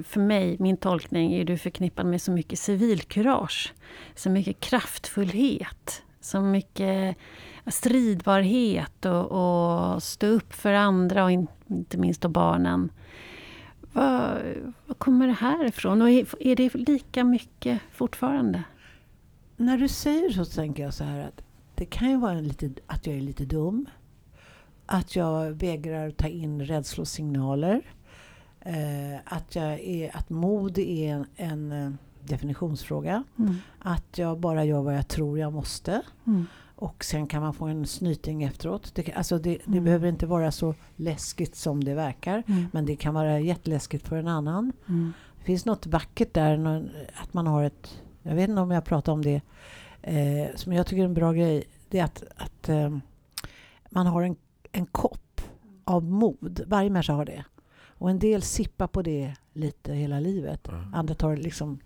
[0.03, 3.73] för mig, min tolkning, är du förknippad med så mycket civilkurage.
[4.15, 7.17] Så mycket kraftfullhet, så mycket
[7.67, 12.89] stridbarhet och, och stå upp för andra och in, inte minst då barnen.
[14.85, 16.01] Vad kommer det här ifrån?
[16.01, 18.63] Och är, är det lika mycket fortfarande?
[19.57, 21.41] När du säger så tänker jag så här att
[21.75, 23.85] det kan ju vara en lite, att jag är lite dum.
[24.85, 27.81] Att jag vägrar ta in rädslosignaler.
[28.59, 31.91] Eh, att, jag är, att mod är en, en eh,
[32.23, 33.23] definitionsfråga.
[33.39, 33.55] Mm.
[33.79, 36.01] Att jag bara gör vad jag tror jag måste.
[36.27, 36.45] Mm.
[36.75, 38.95] Och sen kan man få en snyting efteråt.
[38.95, 39.83] Det, alltså det, det Mm.
[39.83, 42.43] behöver inte vara så läskigt som det verkar.
[42.47, 42.65] Mm.
[42.73, 44.71] Men det kan vara jätteläskigt för en annan.
[44.87, 45.13] Mm.
[45.37, 46.83] Det finns något vackert där,
[47.23, 48.01] att man har ett...
[48.27, 49.41] Jag vet inte om jag pratar om det,
[50.01, 51.63] eh, som jag tycker är en bra grej.
[51.89, 52.97] Det är att, att eh,
[53.89, 54.35] man har en,
[54.71, 55.41] en kopp
[55.83, 56.61] av mod.
[56.67, 57.43] Varje människa har det.
[57.99, 60.61] Och en del sippar på det lite hela livet.
[60.63, 60.83] Ja.
[60.93, 61.79] Andra tar, liksom,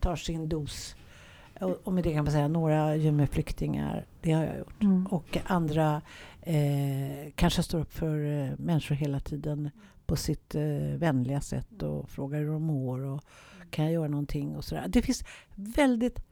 [0.00, 0.96] tar sin dos.
[1.60, 4.06] Och, och med det kan man säga, några gömmer flyktingar.
[4.20, 4.82] Det har jag gjort.
[4.82, 5.06] Mm.
[5.06, 6.02] Och andra
[6.42, 9.70] eh, kanske står upp för eh, människor hela tiden
[10.06, 13.24] på sitt eh, vänliga sätt och frågar hur de mår och
[13.74, 14.84] kan jag göra någonting och sådär.
[14.88, 16.24] Det finns väldigt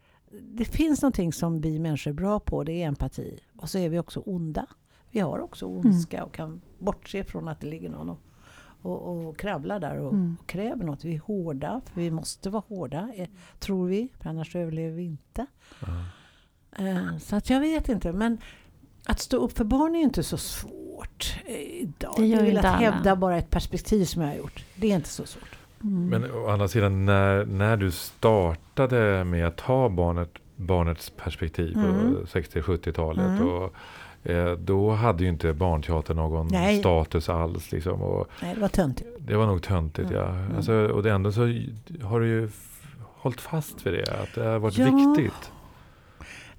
[0.43, 3.41] det finns någonting som vi människor är bra på, det är empati.
[3.57, 4.67] Och så är vi också onda.
[5.11, 8.19] Vi har också ondska och kan bortse från att det ligger någon och,
[8.83, 10.37] och, och kravlar där och, Mm.
[10.41, 11.05] och kräver något.
[11.05, 13.29] Vi är hårda, för vi måste vara hårda, eh,
[13.59, 15.47] tror vi, för annars överlever vi inte.
[15.81, 16.05] Ja.
[16.87, 18.13] Eh, Så att jag vet inte.
[18.13, 18.39] Men
[19.07, 22.15] att stå upp för barn är inte så svårt eh, idag.
[22.17, 22.91] Det gör väl inte att alla.
[22.91, 24.65] hävda bara ett perspektiv som jag har gjort.
[24.77, 25.59] Det är inte så svårt.
[25.83, 26.09] Mm.
[26.09, 32.15] Men å andra sidan, när, när du startade med att ta barnet, barnets perspektiv Mm.
[32.15, 33.27] på 60-70-talet.
[33.41, 33.49] Mm.
[33.49, 33.73] Och,
[34.31, 36.79] eh, då hade ju inte barnteater någon Nej.
[36.81, 37.73] status alls.
[37.73, 39.09] Liksom, och Nej, det var töntigt.
[39.19, 40.23] det var nog töntigt, Mm.
[40.23, 40.29] ja.
[40.29, 40.57] Mm.
[40.57, 41.41] Alltså, och det ändå så
[42.03, 42.49] har du ju
[43.17, 44.85] hållit fast vid det, att det har varit Ja.
[44.97, 45.53] viktigt.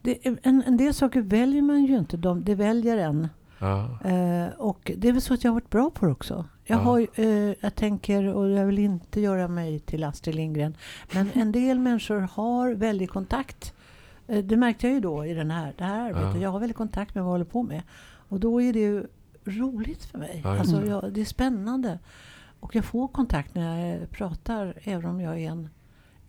[0.01, 2.17] Det, en, en del saker väljer man ju inte.
[2.17, 3.27] De, det väljer en.
[3.59, 3.79] Ja.
[4.05, 6.45] Eh, och det är väl så att jag har varit bra på det också.
[6.65, 6.83] Jag, Ja.
[6.83, 10.77] har, eh, jag tänker, och jag vill inte göra mig till Astrid Lindgren,
[11.13, 13.73] men en del människor har väldigt kontakt.
[14.27, 16.35] Eh, det märkte jag ju då i den här, det här arbetet.
[16.35, 16.41] Ja.
[16.41, 17.81] Jag har väldigt kontakt med vad jag håller på med.
[18.29, 19.05] Och då är det ju
[19.45, 20.41] roligt för mig.
[20.43, 20.87] Ja, alltså, det.
[20.87, 21.99] jag, det är spännande.
[22.59, 25.69] Och jag får kontakt när jag eh, pratar, även om jag är en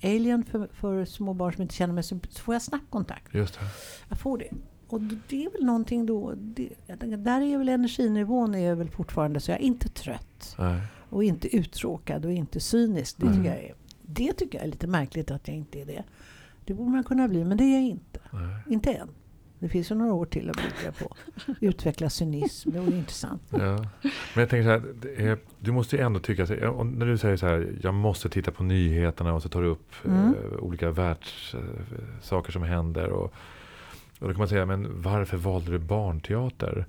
[0.02, 3.34] alien för, för små barn som inte känner mig, så får jag snackkontakt.
[3.34, 3.66] Just det.
[4.08, 4.48] Jag får det.
[4.94, 8.88] Och det är väl någonting då, det, jag tänker, där är väl energinivån är väl
[8.90, 10.80] fortfarande så jag är inte trött Nej.
[11.08, 13.16] och inte uttråkad och inte cynisk.
[13.18, 13.38] Det, Mm.
[13.38, 16.02] tycker, jag är, det tycker jag är lite märkligt att jag inte är det.
[16.64, 18.20] Det borde man kunna bli, men det är jag inte.
[18.30, 18.56] Nej.
[18.68, 19.08] Inte än.
[19.58, 21.14] Det finns ju några år till att bygga på.
[21.60, 23.42] Utveckla cynism, det vore intressant.
[23.50, 23.58] Ja.
[24.34, 27.36] Men jag tänker så här, är, du måste ju ändå tycka, så- när du säger
[27.36, 30.18] så här, jag måste titta på nyheterna och så tar du upp Mm.
[30.34, 33.08] eh, olika världssaker som händer.
[33.08, 33.32] Och,
[34.20, 36.86] och då kan man säga, men varför valde du barnteater?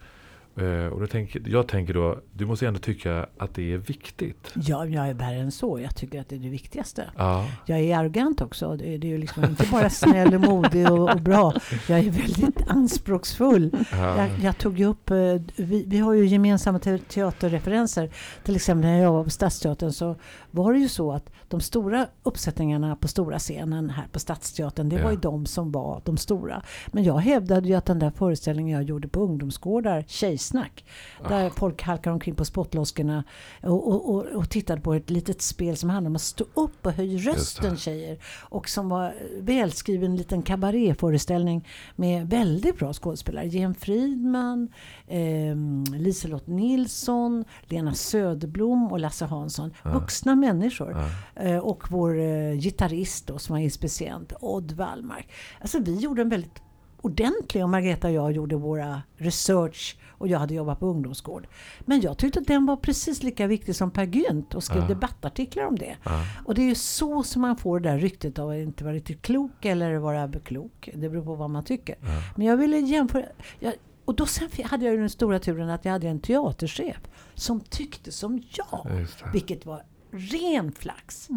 [0.60, 4.52] Eh, och då tänker, jag tänker då, du måste ändå tycka att det är viktigt.
[4.56, 5.80] Ja, jag är värre än så.
[5.80, 7.10] Jag tycker att det är det viktigaste.
[7.18, 8.76] Ja, Jag är arrogant också.
[8.76, 11.54] Det är, det är ju liksom inte bara snäll och modig och, och bra.
[11.90, 13.72] Jag är väldigt anspråksfull.
[13.92, 15.18] ja, Jag, jag tog ju upp, eh,
[15.56, 18.10] vi, vi har ju gemensamma te- teaterreferenser.
[18.44, 20.16] Till exempel när jag var på Stadsteatern så
[20.52, 24.96] var det ju så att de stora uppsättningarna på stora scenen här på Stadsteatern, det
[24.96, 25.04] Ja.
[25.04, 26.62] var ju de som var de stora.
[26.88, 30.86] Men jag hävdade ju att den där föreställningen jag gjorde på ungdomsgårdar, Tjejsnack,
[31.30, 33.24] där folk halkar omkring på spottloskorna
[33.63, 36.86] och, och, och, och tittade på ett litet spel som handlar om att stå upp
[36.86, 38.18] och höja rösten tjejer.
[38.41, 43.48] Och som var välskriven liten kabaréföreställning med väldigt bra skådespelare.
[43.48, 44.68] Jen Fridman,
[45.08, 45.56] eh,
[46.00, 49.72] Liselott Nilsson, Lena Söderblom och Lasse Hansson.
[49.84, 49.91] Ja.
[49.94, 50.91] Vuxna människor.
[50.91, 51.41] ja.
[51.46, 55.28] Eh, och vår eh, gitarrist då, som var inspicient, Odd Wallmark.
[55.62, 56.62] Alltså vi gjorde en väldigt
[57.02, 61.48] ordentlig och Margareta och jag gjorde våra research och jag hade jobbat på ungdomsgård.
[61.82, 64.88] Men jag tyckte att den var precis lika viktig som Per Gynt och skrev Ja.
[64.88, 65.96] debattartiklar om det.
[66.04, 66.24] Ja.
[66.46, 68.94] Och det är ju så som man får det där ryktet av att inte vara
[68.94, 70.90] riktigt klok eller vara klok.
[70.94, 71.96] Det beror på vad man tycker.
[72.02, 72.08] Ja.
[72.36, 73.26] Men jag ville jämföra.
[73.60, 73.74] Jag,
[74.06, 77.00] och då sen hade jag ju den stora turen att jag hade en teaterchef
[77.34, 79.06] som tyckte som jag.
[79.34, 81.30] Vilket var ren flax.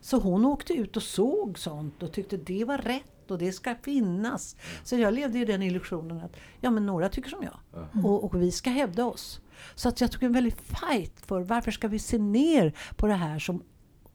[0.00, 3.74] Så hon åkte ut och såg sånt och tyckte det var rätt och det ska
[3.74, 4.56] finnas.
[4.84, 7.58] Så jag levde i den illusionen att ja, men några tycker som jag.
[8.04, 9.40] Och, och vi ska hävda oss.
[9.74, 13.14] Så att jag tog en väldig fight för varför ska vi se ner på det
[13.14, 13.62] här som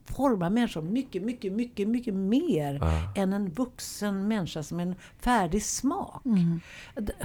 [0.04, 3.22] formar människor mycket, mycket, mycket, mycket mer Ja.
[3.22, 6.24] än en vuxen människa som en färdig smak.
[6.26, 6.60] Mm.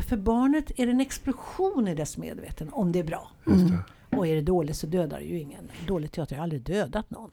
[0.08, 3.32] För barnet är det en explosion i dess medvetande om det är bra.
[3.48, 3.78] Just det.
[4.18, 5.72] Och är det dåligt så dödar det ju ingen.
[5.88, 7.32] Dålig teater har aldrig dödat någon.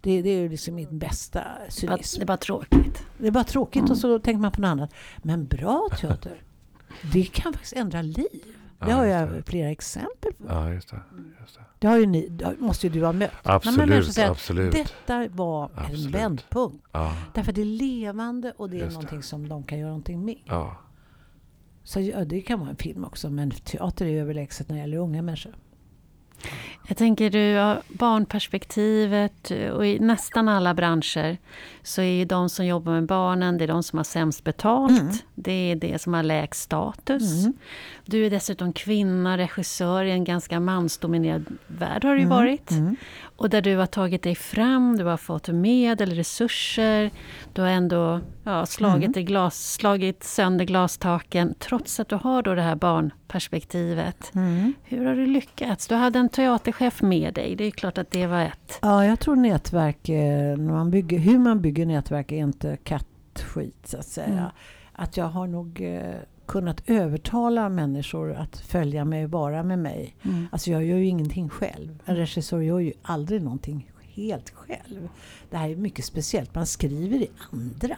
[0.00, 2.20] Det, det är ju liksom mitt bästa Det cynism.
[2.20, 3.02] det var tråkigt.
[3.18, 4.94] Det är bara tråkigt och så tänker man på något annat.
[5.22, 6.42] Men bra teater,
[7.12, 8.26] det kan faktiskt ändra liv.
[8.78, 9.42] Det Ja, har jag det.
[9.42, 10.44] flera exempel på.
[10.48, 11.00] Ja, just det.
[11.40, 11.60] Just det.
[11.78, 13.30] Det har ju ni, det måste ju du ha mött.
[13.42, 14.72] Absolut, säger att absolut.
[14.72, 16.14] Detta var en Absolut.
[16.14, 16.84] vändpunkt.
[16.92, 18.94] Ja, Därför att det är levande och det är Just det.
[18.94, 20.38] någonting som de kan göra någonting med.
[20.44, 20.76] ja.
[21.84, 24.98] Så ja, det kan vara en film också, men teater är överlägset när det gäller
[24.98, 25.54] unga människor.
[26.88, 31.38] Jag tänker du, har barnperspektivet och i nästan alla branscher
[31.82, 35.00] så är ju de som jobbar med barnen, det är de som har sämst betalt.
[35.00, 35.12] Mm.
[35.34, 37.40] Det är det som har lägst status.
[37.44, 37.52] Mm.
[38.04, 42.36] Du är dessutom kvinna, regissör i en ganska mansdominerad värld har det ju Mm.
[42.38, 42.70] varit.
[42.70, 42.96] Mm.
[43.36, 47.10] Och där du har tagit dig fram, du har fått medel, resurser.
[47.52, 49.24] Du har ändå ja, slagit, Mm.
[49.26, 52.76] glas, slagit sönder glastaken trots att du har då det här
[53.42, 54.34] barnperspektivet.
[54.34, 54.72] Mm.
[54.84, 55.86] Hur har du lyckats?
[55.86, 57.56] Du hade en teaterchef med dig.
[57.56, 58.78] Det är klart att det var ett.
[58.82, 63.86] Ja, jag tror nätverk, eh, när man bygger, hur man bygger nätverk är inte kattskit
[63.86, 64.26] så att säga.
[64.26, 64.50] Mm.
[64.92, 66.14] Att jag har nog eh,
[66.46, 70.16] kunnat övertala människor att följa mig, vara med mig.
[70.22, 70.46] Mm.
[70.52, 72.02] Alltså jag gör ju ingenting själv.
[72.04, 75.08] En regissör gör ju aldrig någonting helt själv.
[75.50, 76.54] Det här är mycket speciellt.
[76.54, 77.96] Man skriver i andra.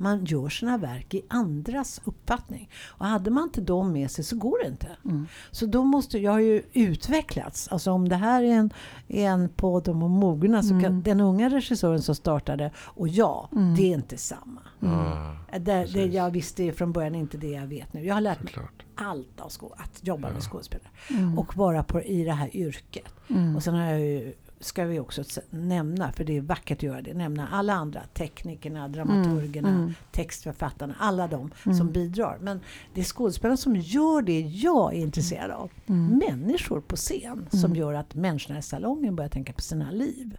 [0.00, 2.70] Man gör sina verk i andras uppfattning.
[2.88, 4.88] Och hade man inte dem med sig så går det inte.
[5.04, 5.26] Mm.
[5.50, 7.68] Så då måste jag har ju utvecklats.
[7.68, 8.70] Alltså om det här är en,
[9.08, 9.48] är en
[9.88, 11.02] om att mogna så kan Mm.
[11.02, 13.74] den unga regissören som startade och jag, Mm.
[13.74, 14.60] det är inte samma.
[14.80, 15.36] ja.
[15.52, 16.14] Det, det Precis.
[16.14, 18.04] jag visste från början inte det jag vet nu.
[18.06, 18.82] Jag har lärt mig Såklart.
[18.94, 20.34] allt av att jobba Ja.
[20.34, 20.88] med skådespelare.
[21.10, 21.38] Mm.
[21.38, 23.14] Och vara på, i det här yrket.
[23.30, 23.56] Mm.
[23.56, 27.02] Och sen har jag ju, ska vi också nämna, för det är vackert att göra
[27.02, 28.00] det, nämna alla andra.
[28.14, 29.94] Teknikerna, dramaturgerna, Mm.
[30.12, 31.78] textförfattarna, alla de Mm.
[31.78, 32.38] som bidrar.
[32.40, 32.60] Men
[32.94, 35.70] det är skådespelarna som gör det jag är intresserad av.
[35.86, 36.18] Mm.
[36.18, 37.76] Människor på scen som Mm.
[37.76, 40.36] gör att människorna i salongen börjar tänka på sina liv.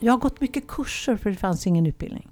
[0.00, 2.28] Jag har gått mycket kurser för det fanns ingen utbildning.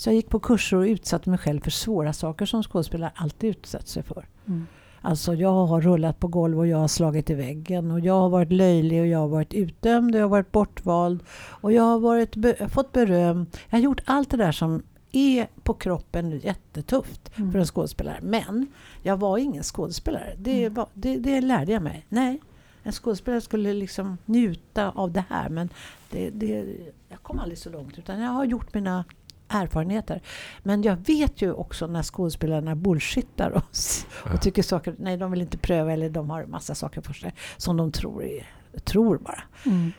[0.00, 3.50] Så jag gick på kurser och utsatte mig själv för svåra saker som skådespelare alltid
[3.50, 4.26] utsatt sig för.
[4.46, 4.66] Mm.
[5.00, 8.28] Alltså jag har rullat på golv och jag har slagit i väggen och jag har
[8.28, 11.98] varit löjlig och jag har varit utdömd och jag har varit bortvald och jag har
[11.98, 13.46] varit be- fått beröm.
[13.68, 14.82] Jag har gjort allt det där som
[15.12, 17.52] är på kroppen jättetufft Mm.
[17.52, 18.18] för en skådespelare.
[18.22, 18.66] Men
[19.02, 20.34] jag var ingen skådespelare.
[20.38, 20.74] Det, Mm.
[20.74, 22.06] var, det, det lärde jag mig.
[22.08, 22.40] Nej,
[22.82, 25.68] en skådespelare skulle liksom njuta av det här men
[26.10, 26.64] det, det,
[27.08, 29.04] jag kom aldrig så långt utan jag har gjort mina
[29.50, 30.22] erfarenheter.
[30.62, 34.32] Men jag vet ju också när skådespelarna bullshittar oss Ja.
[34.34, 37.34] och tycker saker, nej de vill inte pröva eller de har massa saker för sig
[37.56, 38.46] som de tror, är,
[38.84, 39.42] tror bara.
[39.66, 39.92] Mm.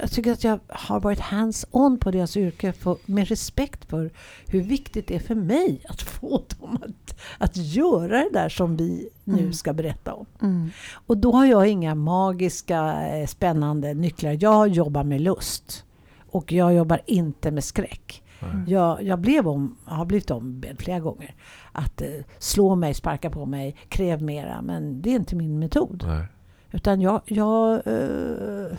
[0.00, 4.10] Jag tycker att jag har varit hands-on på deras yrke för, med respekt för
[4.46, 8.76] hur viktigt det är för mig att få dem att, att göra det där som
[8.76, 9.52] vi nu Mm.
[9.52, 10.26] ska berätta om.
[10.42, 10.70] Mm.
[11.06, 14.36] Och då har jag inga magiska eh, spännande nycklar.
[14.40, 15.84] Jag jobbar med lust.
[16.30, 18.22] Och jag jobbar inte med skräck.
[18.40, 18.64] Nej.
[18.66, 21.34] Jag, jag blev om, har blivit ombedd flera gånger.
[21.72, 24.62] Att eh, slå mig, sparka på mig, kräv mera.
[24.62, 26.04] Men det är inte min metod.
[26.06, 26.26] Nej.
[26.70, 28.78] Utan jag, jag, eh,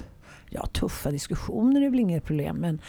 [0.50, 2.58] ja, tuffa diskussioner är väl inget problem.
[2.58, 2.82] Men,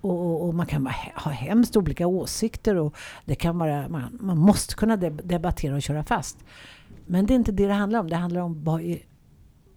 [0.00, 2.76] och, och, och man kan ha hemskt olika åsikter.
[2.76, 6.38] Och det kan vara, man, man måste kunna deb- debattera och köra fast.
[7.06, 8.10] Men det är inte det det handlar om.
[8.10, 8.96] Det handlar om vad,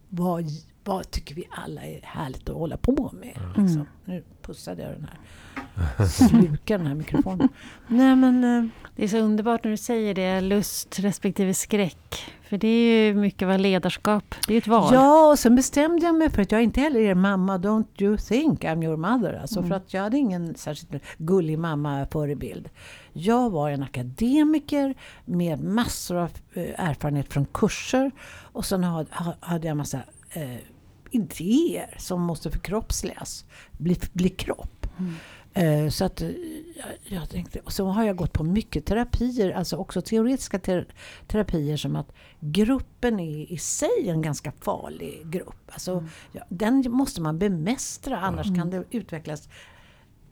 [0.10, 0.46] vad,
[0.84, 3.38] vad tycker vi alla är härligt att hålla på med.
[3.38, 3.66] Mm.
[3.66, 3.88] Liksom.
[4.06, 5.18] Nu pussade jag den här.
[6.08, 7.50] Slukar den här mikrofonen.
[7.88, 8.44] Nej men...
[8.44, 8.66] eh,
[8.96, 12.24] Det är så underbart när du säger det, lust respektive skräck.
[12.44, 14.94] För det är ju mycket vad ledarskap, det är ett val.
[14.94, 17.58] Ja, och sen bestämde jag mig för att jag inte heller är mamma.
[17.58, 19.34] Don't you think I'm your mother.
[19.34, 19.70] Alltså Mm.
[19.70, 22.70] för att jag hade ingen särskilt gullig mamma förebild.
[23.14, 28.12] Jag var en akademiker med massor av eh, erfarenhet från kurser.
[28.42, 30.00] Och sen ha- ha- hade jag massa
[30.34, 30.56] eh,
[31.12, 34.88] idéer som måste förkroppsligas, bli, bli kropp.
[35.00, 35.14] Mm.
[35.54, 36.30] Eh, så att eh,
[37.08, 40.88] jag, tänkte, och så har jag gått på mycket terapier, alltså också teoretiska ter,
[41.28, 45.72] terapier som att gruppen är i sig en ganska farlig grupp.
[45.72, 46.10] Alltså, Mm.
[46.32, 49.50] ja, den måste man bemästra annars kan det utvecklas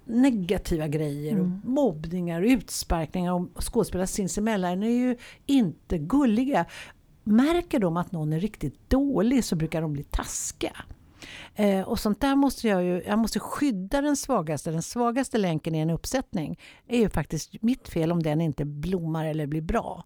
[0.06, 1.62] negativa grejer och Mm.
[1.66, 6.66] mobbningar och utsparkningar och skådespelare sinsemellan är ju inte gulliga.
[7.30, 10.76] Märker de att någon är riktigt dålig så brukar de bli taskiga.
[11.56, 14.72] Eh, och sånt där måste jag ju, jag måste skydda den svagaste.
[14.72, 19.26] Den svagaste länken i en uppsättning är ju faktiskt mitt fel om den inte blommar
[19.26, 20.04] eller blir bra.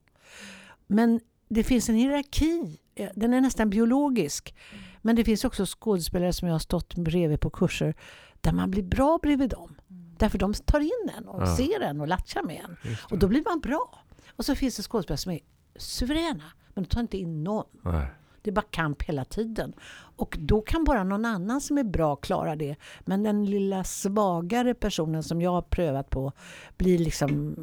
[0.87, 1.19] Men
[1.49, 4.55] det finns en hierarki, eh, den är nästan biologisk.
[5.01, 7.93] Men det finns också skådespelare som jag har stått bredvid på kurser
[8.41, 9.75] där man blir bra bredvid dem.
[10.17, 11.55] Därför de tar in en och Ja.
[11.57, 12.77] ser en och latchar med en.
[13.11, 13.99] Och då blir man bra.
[14.35, 15.39] Och så finns det skådespelare som är
[15.75, 16.43] suveräna.
[16.73, 17.65] Men de tar inte in någon.
[17.81, 18.07] Nej.
[18.41, 19.73] Det är bara kamp hela tiden.
[20.15, 22.75] Och då kan bara någon annan som är bra klara det.
[22.99, 26.31] Men den lilla svagare personen som jag har prövat på
[26.77, 27.55] blir liksom,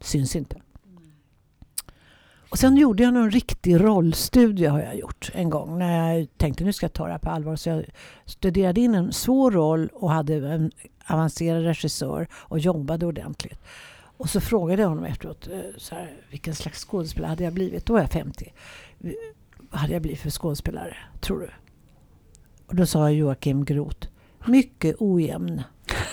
[0.00, 0.60] syns inte.
[2.50, 5.78] Och sen gjorde jag någon riktig rollstudie har jag gjort en gång.
[5.78, 7.56] När jag tänkte nu ska jag ta det här på allvar.
[7.56, 7.84] Så jag
[8.24, 10.70] studerade in en svår roll och hade en
[11.06, 13.60] avancerad regissör och jobbade ordentligt.
[14.18, 17.86] Och så frågade jag honom efteråt, eh, så här, vilken slags skådespelare hade jag blivit?
[17.86, 18.52] Då var jag 50.
[19.70, 21.50] Vad hade jag blivit för skådespelare, tror du?
[22.66, 24.08] Och då sa Joakim Groth,
[24.46, 25.62] mycket ojämn.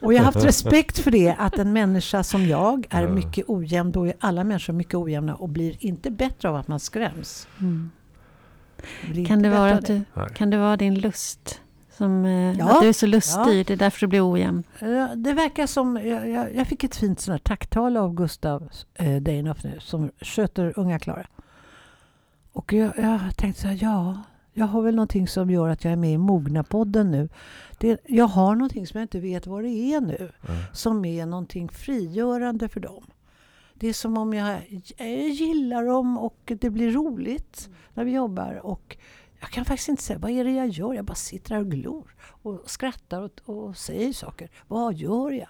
[0.00, 3.44] Och det- jag har haft respekt för det, att en människa som jag är mycket
[3.48, 3.92] ojämn.
[3.92, 7.48] Då är alla människor mycket ojämna och blir inte bättre av att man skräms.
[7.60, 7.90] Mm.
[9.26, 10.02] Kan, det vara av du,
[10.34, 11.60] kan det vara din lust?
[11.98, 12.70] Som, eh, Ja.
[12.70, 14.62] Att du är så lustig, det är därför du blir ojämn.
[14.80, 18.68] Ja, Det verkar som, jag, jag, jag fick ett fint sånt här tacktal av Gustav
[18.94, 21.26] eh, Deinhoff nu som sköter Unga Klara.
[22.52, 24.22] Och jag, jag tänkte så här, ja,
[24.52, 27.28] jag har väl någonting som gör att jag är med i Mogna-podden nu.
[27.78, 30.30] Det, jag har någonting som jag inte vet vad det är nu.
[30.48, 30.64] Nej.
[30.72, 33.04] Som är någonting frigörande för dem.
[33.74, 38.60] Det är som om jag, jag gillar dem och det blir roligt när vi jobbar.
[38.66, 38.96] Och
[39.40, 40.94] jag kan faktiskt inte säga vad är det jag gör.
[40.94, 44.50] Jag bara sitter här och glor och skrattar och, och säger saker.
[44.66, 45.48] Vad gör jag?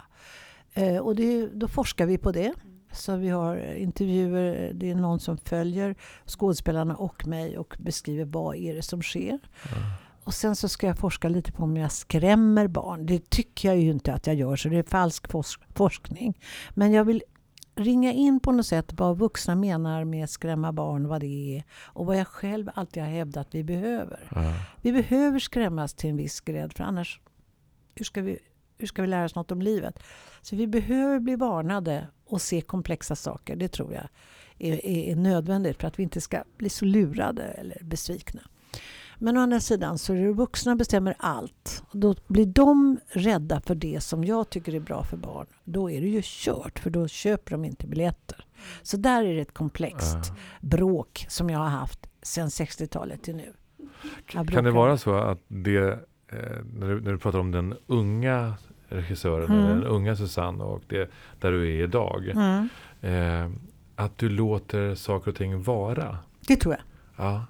[0.73, 2.53] Eh, och det, då forskar vi på det.
[2.93, 5.95] Så vi har intervjuer, det är någon som följer
[6.27, 9.39] skådespelarna och mig och beskriver vad är det som sker.
[10.25, 13.07] Och sen så ska jag forska lite på om jag skrämmer barn.
[13.07, 16.39] Det tycker jag ju inte att jag gör, så det är falsk forsk- forskning.
[16.75, 17.23] Men jag vill
[17.79, 22.07] ringa in på något sätt vad vuxna menar med skrämma barn, vad det är och
[22.07, 24.29] vad jag själv alltid har hävdat vi behöver.
[24.35, 24.55] Ja.
[24.83, 27.21] Vi behöver skrämmas till en viss grädd för annars
[27.95, 28.39] hur ska, vi,
[28.79, 30.03] hur ska vi lära oss något om livet?
[30.43, 33.57] Så vi behöver bli varnade och se komplexa saker.
[33.57, 34.09] Det tror jag
[34.59, 38.41] är, är, är nödvändigt för att vi inte ska bli så lurade eller besvikna.
[39.19, 41.83] Men å andra sidan så är det vuxna bestämmer allt.
[41.93, 45.47] Då blir de rädda för det som jag tycker är bra för barn.
[45.65, 48.45] Då är det ju kört för då köper de inte biljetter.
[48.83, 50.35] Så där är det ett komplext Ja.
[50.61, 53.53] bråk som jag har haft sedan 60-talet till nu.
[54.27, 55.99] Kan det vara så att det, eh,
[56.75, 58.55] när, du, när du pratar om den unga
[58.89, 59.67] regissören, Mm.
[59.69, 61.11] den unga Susanne och det,
[61.41, 62.29] där du är idag.
[62.29, 62.69] Mm.
[63.01, 63.51] Eh,
[63.97, 66.19] att du låter saker och ting vara.
[66.47, 66.83] Det tror jag.
[67.27, 67.47] Ja,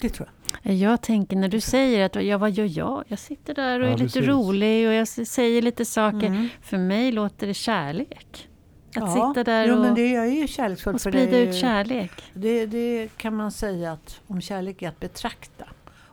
[0.00, 0.35] Det tror jag.
[0.62, 3.04] Jag tänker när du säger att ja, vad gör jag?
[3.08, 4.28] Jag sitter där och Ja, är lite precis.
[4.28, 6.26] rolig och jag säger lite saker.
[6.26, 6.48] Mm.
[6.62, 8.48] För mig låter det kärlek.
[8.88, 11.30] Att Ja, sitta där jo, men och, det, jag är ju kärleksfull och för sprida
[11.30, 11.36] det.
[11.38, 12.10] är ut kärlek.
[12.34, 15.64] Det, det kan man säga att om kärlek är att betrakta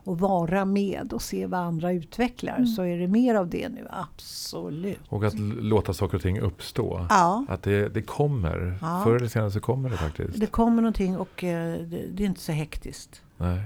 [0.06, 2.66] och vara med och se vad andra utvecklar Mm.
[2.66, 4.98] så är det mer av det nu, absolut.
[5.08, 7.06] och att låta saker och ting uppstå.
[7.10, 8.78] Ja, Att det, det kommer.
[8.80, 9.00] Ja.
[9.04, 10.40] Förr eller senare så kommer det faktiskt.
[10.40, 13.22] det kommer någonting och eh, det, det är inte så hektiskt.
[13.36, 13.60] Nej.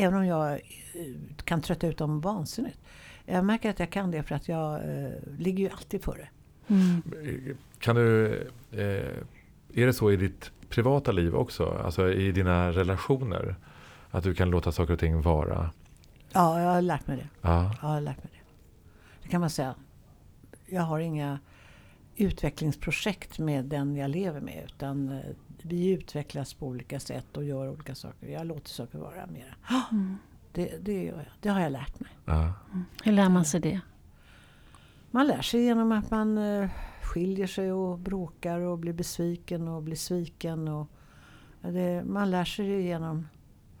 [0.00, 0.60] Även om jag eh,
[1.44, 2.78] kan trötta ut dem vansinnigt.
[3.24, 6.28] Jag märker att jag kan det för att jag eh, ligger ju alltid före.
[6.66, 7.02] Mm.
[7.78, 8.26] Kan du,
[8.72, 8.82] eh,
[9.74, 11.80] är det så i ditt privata liv också?
[11.84, 13.56] Alltså i dina relationer?
[14.10, 15.70] Att du kan låta saker och ting vara?
[16.32, 17.28] Ja, jag har lärt mig det.
[17.40, 17.64] Ja.
[17.64, 18.40] Ja, jag har lärt mig det.
[19.22, 19.74] Det kan man säga.
[20.66, 21.38] Jag har inga
[22.16, 24.62] utvecklingsprojekt med den jag lever med.
[24.64, 25.20] Utan
[25.62, 28.28] vi utvecklas på olika sätt och gör olika saker.
[28.28, 29.54] Jag låter saker vara mera.
[29.92, 30.16] Mm.
[30.52, 31.26] Det, det gör jag.
[31.40, 32.10] Det har jag lärt mig.
[32.24, 32.52] ja.
[33.04, 33.80] Hur lär man sig det?
[35.10, 36.70] Man lär sig genom att man eh,
[37.02, 40.68] skiljer sig och bråkar och blir besviken och blir sviken.
[40.68, 40.88] Och
[41.60, 43.28] det, man lär sig det genom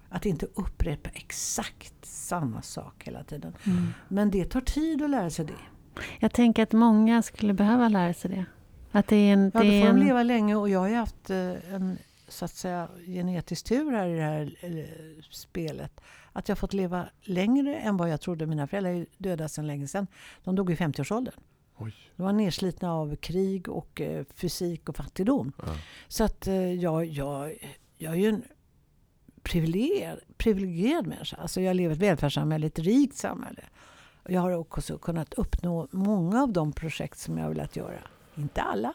[0.08, 3.52] att inte upprepa exakt samma sak hela tiden.
[3.64, 3.86] Mm.
[4.08, 6.02] Men det tar tid att lära sig det.
[6.18, 8.44] Jag tänker att många skulle behöva lära sig det.
[8.92, 9.50] Att det är en...
[9.54, 12.50] Ja, då får de leva länge och jag har ju haft eh, en så att
[12.50, 14.56] säga genetisk tur här i det här
[15.30, 16.00] spelet.
[16.32, 18.46] Att jag fått leva längre än vad jag trodde.
[18.46, 20.06] Mina föräldrar är döda sedan länge sedan.
[20.44, 21.34] De dog i 50-årsåldern.
[21.76, 21.94] Oj.
[22.16, 25.52] De var nedslitna av krig och eh, fysik och fattigdom.
[25.58, 25.76] Ja.
[26.08, 27.54] Så att eh, jag, jag,
[27.96, 28.42] jag är ju en
[29.42, 31.36] privilegierad, privilegierad människa.
[31.36, 33.62] Alltså jag lever i ett välfärdssamhälle, ett rikt samhälle.
[34.22, 38.00] Och jag har också kunnat uppnå många av de projekt som jag har velat göra.
[38.38, 38.92] Inte alla.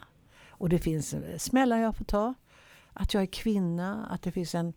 [0.49, 2.33] Och det finns eh, smällar jag får ta.
[2.93, 4.73] Att jag är kvinna, att det finns en,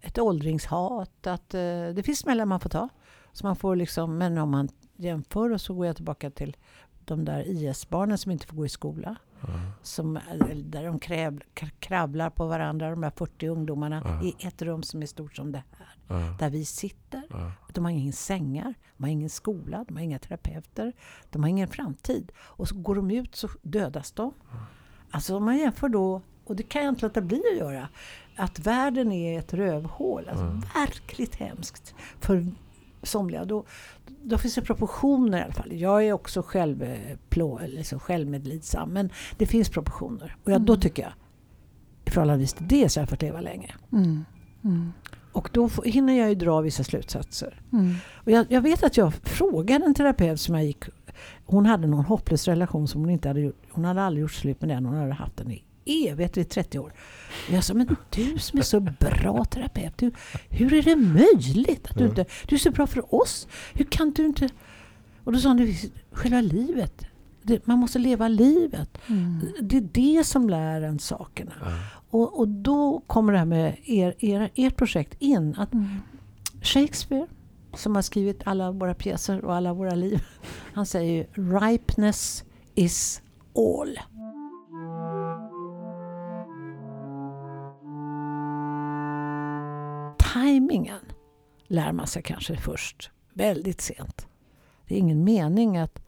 [0.00, 1.26] ett åldringshat.
[1.26, 1.60] Att, eh,
[1.94, 2.88] det finns smällar man får ta.
[3.32, 6.56] Så man får liksom, men om man jämför och så går jag tillbaka till
[7.04, 9.16] de där IS-barnen som inte får gå i skola.
[9.40, 9.48] Ja.
[9.82, 10.18] Som,
[10.64, 14.22] där de kräv, k- kravlar på varandra, de här 40 ungdomarna, Ja.
[14.28, 15.85] i ett rum som är stort som det här.
[16.08, 16.36] Ja.
[16.38, 17.22] Där vi sitter.
[17.30, 17.52] Ja.
[17.72, 20.92] De har ingen sängar, de har ingen skola, de har inga terapeuter,
[21.30, 22.32] de har ingen framtid.
[22.38, 24.32] Och så går de ut så dödas de.
[25.10, 27.88] Alltså om man jämför då, och det kan jag inte låta bli att göra,
[28.36, 30.28] att världen är ett rövhål.
[30.28, 30.60] Alltså Mm.
[30.74, 32.46] verkligt hemskt för
[33.02, 33.44] somliga.
[33.44, 33.64] Då,
[34.22, 35.72] då finns det proportioner i alla fall.
[35.72, 40.36] Jag är också själv, eh, plå, liksom självmedlidsam, men det finns proportioner.
[40.44, 40.80] Och jag, då Mm.
[40.80, 41.12] tycker jag,
[42.04, 43.74] i förhållande till det så har jag fått leva länge.
[43.92, 44.24] Mm.
[44.64, 44.92] Mm.
[45.36, 47.60] Och då får, hinner jag ju dra vissa slutsatser.
[47.72, 47.94] Mm.
[48.14, 50.84] Och jag, jag vet att jag frågade en terapeut som jag gick...
[51.46, 53.62] Hon hade någon hopplös relation som hon inte hade gjort.
[53.70, 54.86] Hon hade aldrig gjort slut med den.
[54.86, 56.92] Hon hade haft den i evighet, i 30 år.
[57.48, 59.98] Och jag sa, men du som är så bra terapeut.
[59.98, 60.12] Du,
[60.48, 61.86] hur är det möjligt?
[61.90, 63.48] att du, inte, du är så bra för oss.
[63.74, 64.48] Hur kan du inte...
[65.24, 65.74] Och då sa hon,
[66.12, 67.06] själva livet.
[67.46, 68.98] Det, man måste leva livet.
[69.06, 69.40] Mm.
[69.60, 71.52] Det är det som lär en sakerna.
[71.60, 71.76] Ja.
[72.10, 75.54] Och, och då kommer det här med er, er, ert projekt in.
[75.58, 75.86] Att Mm.
[76.62, 77.26] Shakespeare,
[77.74, 80.22] som har skrivit alla våra pjäser och alla våra liv,
[80.74, 82.44] han säger ju ripeness
[82.74, 83.22] is
[83.54, 83.98] all.
[90.32, 91.00] Timingen
[91.66, 94.26] lär man sig kanske först, väldigt sent.
[94.88, 96.05] Det är ingen mening att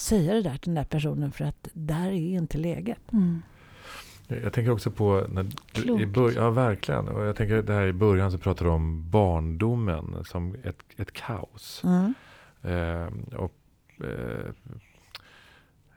[0.00, 3.12] säga det där till den där personen för att där är inte läget.
[3.12, 3.42] Mm.
[4.42, 7.08] Jag tänker också på, när, du- i bör, ja verkligen.
[7.08, 11.12] Och jag tänker det här i början så pratade du om barndomen som ett, ett
[11.12, 11.82] kaos.
[11.84, 12.14] Mm.
[12.62, 13.54] Eh, och,
[14.04, 14.50] eh,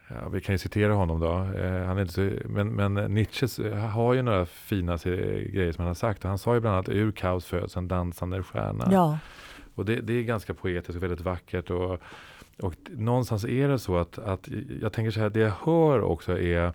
[0.07, 1.31] ja, vi kan ju citera honom då.
[1.33, 5.87] Eh, han är inte så, men, men Nietzsche har ju några fina grejer som han
[5.87, 6.23] har sagt.
[6.23, 8.87] Han sa ju bland annat ur kaos föds en dansande stjärna.
[8.91, 9.19] Ja.
[9.75, 11.69] Och det, det är ganska poetiskt och väldigt vackert.
[11.69, 11.99] Och,
[12.61, 14.47] och någonstans är det så att, att
[14.81, 16.73] jag tänker så här, det jag hör också är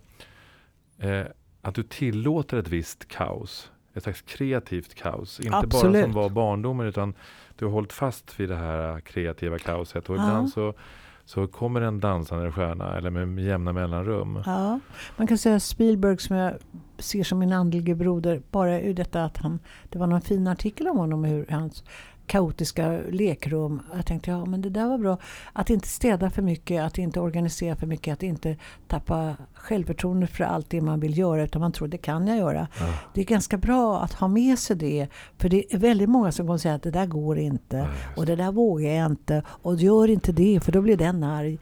[0.99, 1.25] eh,
[1.63, 3.71] att du tillåter ett visst kaos.
[3.95, 5.41] Ett slags kreativt kaos.
[5.41, 6.05] Inte bara Absolut.
[6.05, 7.15] som var barndomen utan
[7.59, 10.11] du har hållit fast vid det här kreativa kaoset.
[10.11, 10.23] Och Ja.
[10.23, 10.75] ibland så,
[11.25, 14.43] så kommer en dansande stjärna eller med jämna mellanrum.
[14.47, 14.81] Ja,
[15.17, 16.55] man kan säga Spielberg som jag
[16.99, 19.59] ser som min andlige broder, bara ur detta att han,
[19.89, 21.85] det var någon fin artikel om honom, hur hans
[22.29, 23.83] kaotiska lekrum.
[23.97, 25.19] Jag tänkte, ja men det där var bra.
[25.53, 28.57] Att inte städa för mycket, att inte organisera för mycket, att inte
[28.89, 32.69] tappa självförtroende för allt det man vill göra, utan man tror det kan jag göra.
[32.81, 32.87] Ja.
[33.15, 35.09] Det är ganska bra att ha med sig det,
[35.39, 37.77] för det är väldigt många som kommer säga att det där går inte.
[37.77, 39.43] Ja, Och det där vågar jag inte.
[39.49, 41.59] Och gör inte det för då blir den arg.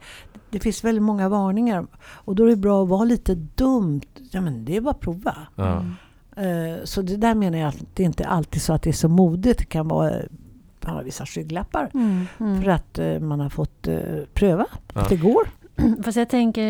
[0.49, 1.87] Det finns väldigt många varningar.
[2.25, 4.01] Och då är det bra att vara lite dumt.
[4.31, 5.35] Ja men det är bara att prova.
[5.55, 5.85] Ja.
[6.43, 9.09] Eh, Så det där menar jag att det inte alltid så att det är så
[9.09, 9.59] modigt.
[9.59, 10.13] Det kan vara
[10.87, 11.89] man har vissa skygglappar.
[11.93, 12.27] Mm.
[12.39, 12.61] Mm.
[12.63, 13.99] För att eh, man har fått eh,
[14.33, 15.01] pröva Ja.
[15.01, 15.47] att det går.
[16.03, 16.63] Fast jag tänker,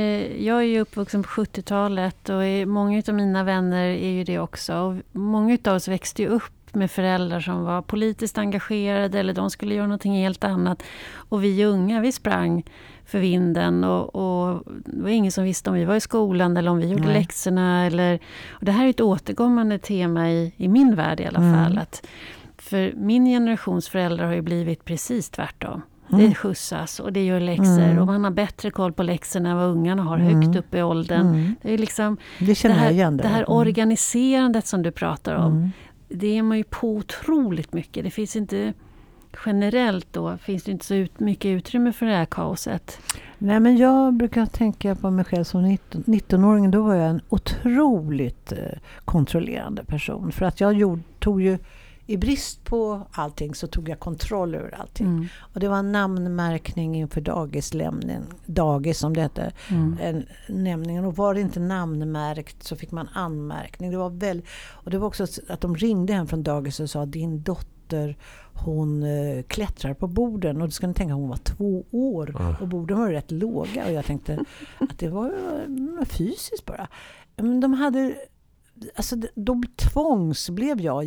[0.44, 4.76] jag är ju uppvuxen på 70-talet och många av mina vänner är ju det också.
[4.76, 6.44] Och många av oss växte ju upp
[6.74, 10.84] med föräldrar som var politiskt engagerade eller de skulle göra någonting helt annat.
[11.30, 12.64] Och vi unga, vi sprang
[13.06, 16.72] för vinden och, och det var ingen som visste om vi var i skolan eller
[16.72, 17.14] om vi gjorde Nej.
[17.14, 17.86] läxorna.
[17.86, 21.54] Eller, och det här är ett återkommande tema i, i min värld i alla Mm.
[21.64, 21.78] fall.
[21.78, 22.08] Att
[22.68, 25.82] för min generations föräldrar har ju blivit precis tvärtom.
[26.14, 26.30] Mm.
[26.30, 28.00] Det skjutsas och det gör läxor Mm.
[28.00, 30.36] och man har bättre koll på läxorna än vad ungarna har Mm.
[30.42, 31.28] högt upp i åldern.
[31.28, 31.56] Mm.
[31.62, 33.18] Det, är liksom, Det det, känner jag här, igen.
[33.18, 33.30] det där.
[33.30, 33.52] här Mm.
[33.52, 35.70] organiserandet som du pratar om, Mm.
[36.10, 38.04] det är man ju på otroligt mycket.
[38.04, 38.74] Det finns inte
[39.46, 43.00] generellt då, finns det inte så ut, mycket utrymme för det här kaoset.
[43.38, 46.72] Nej, men jag brukar tänka på mig själv som 19 19-åring.
[46.72, 48.58] Då var jag en otroligt eh,
[49.06, 50.32] kontrollerande person.
[50.32, 51.58] För att jag gjorde, tog ju,
[52.08, 55.08] i brist på allting, så tog jag kontroll över allting.
[55.08, 55.28] Mm.
[55.40, 59.52] Och det var namnmärkning inför dagislämning, dagis som det hette.
[59.70, 59.98] Mm.
[60.02, 61.06] En, nämningen.
[61.06, 63.92] Och var det inte namnmärkt så fick man anmärkning.
[63.92, 64.42] Det var väl,
[64.72, 68.18] och det var också att de ringde hem från dagis och sa din dotter
[68.54, 70.62] hon eh, klättrar på borden.
[70.62, 72.36] Och då ska ni tänka hon var två år.
[72.40, 72.56] Ja.
[72.62, 73.86] Och borden var rätt låga.
[73.86, 74.46] Och jag tänkte
[74.80, 75.28] att det var
[76.00, 76.88] eh, fysiskt bara.
[77.36, 78.16] Men de hade
[78.96, 81.04] alltså, då tvångs blev jag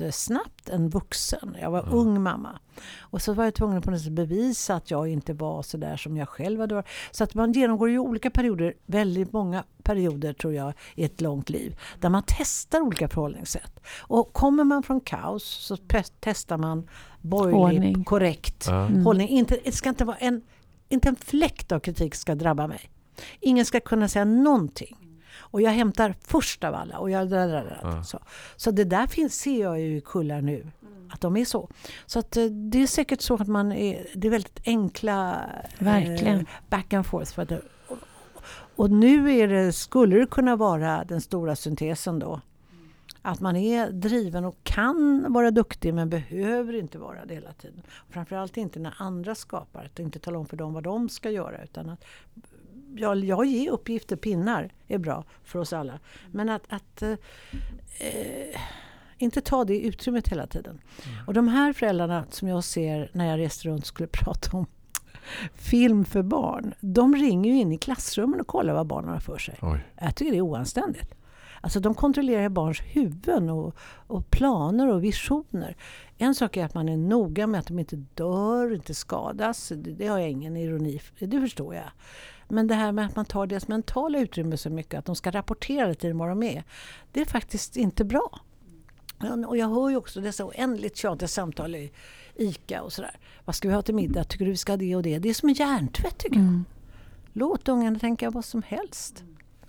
[0.00, 1.56] jättesnabbt en vuxen.
[1.60, 1.92] Jag var Ja.
[1.92, 2.58] ung mamma.
[3.00, 5.96] Och så var jag tvungen på något sätt bevisa att jag inte var så där
[5.96, 6.86] som jag själv hade varit.
[7.10, 11.50] Så att man genomgår ju olika perioder, väldigt många perioder tror jag, i ett långt
[11.50, 11.76] liv.
[12.00, 13.80] Där man testar olika förhållningssätt.
[14.00, 15.76] Och kommer man från kaos så
[16.20, 16.88] testar man
[17.20, 18.04] borgerlig, Ordning.
[18.04, 18.66] korrekt.
[18.68, 19.04] Mm.
[19.06, 19.28] hållning.
[19.28, 20.42] Inte, det ska inte vara en,
[20.88, 22.90] inte en fläkt av kritik ska drabba mig.
[23.40, 24.96] Ingen ska kunna säga någonting.
[25.38, 26.98] Och jag hämtar först av alla.
[26.98, 28.02] Och jag, Ja.
[28.04, 28.18] så.
[28.56, 30.66] så det där finns, ser jag ju i kullar nu.
[31.10, 31.68] Att de är så.
[32.06, 35.40] Så att, eh, det är säkert så att man är, det är väldigt enkla
[35.78, 36.38] Verkligen.
[36.38, 37.32] eh, back and forth.
[37.34, 37.52] För att,
[37.88, 37.98] och,
[38.76, 42.40] och nu är det, skulle det kunna vara den stora syntesen då.
[43.22, 47.82] Att man är driven och kan vara duktig men behöver inte vara det hela tiden.
[48.10, 49.84] Framförallt inte när andra skapar.
[49.84, 51.62] Att inte tala om för dem vad de ska göra.
[51.64, 52.04] Utan att
[52.96, 55.98] jag, jag ger uppgifter, pinnar är bra för oss alla.
[56.30, 57.10] Men att, att eh,
[57.98, 58.60] eh,
[59.18, 60.80] inte ta det utrymmet hela tiden.
[61.26, 64.66] Och de här föräldrarna som jag ser när jag reste runt skulle prata om
[65.54, 66.74] film för barn.
[66.80, 69.58] De ringer ju in i klassrummen och kollar vad barnen har för sig.
[69.62, 69.84] Oj.
[70.00, 71.14] Jag tycker det är oanständigt.
[71.60, 73.74] Alltså de kontrollerar barns huvuden och,
[74.06, 75.76] och planer och visioner.
[76.18, 79.68] En sak är att man är noga med att de inte dör, inte skadas.
[79.68, 81.90] Det, det har jag ingen ironi för, det förstår jag.
[82.48, 85.30] Men det här med att man tar deras mentala utrymme så mycket, att de ska
[85.30, 86.64] rapportera hela tiden var de är.
[87.12, 88.40] Det är faktiskt inte bra.
[89.46, 91.92] Och jag hör ju också dessa oändligt tjatiga samtal i
[92.34, 93.16] ICA och sådär.
[93.44, 94.24] Vad ska vi ha till middag?
[94.24, 95.18] Tycker du vi ska ha det och det?
[95.18, 96.44] Det är som en hjärntvätt tycker jag.
[96.44, 96.64] Mm.
[97.32, 99.24] Låt ungarna tänka vad som helst.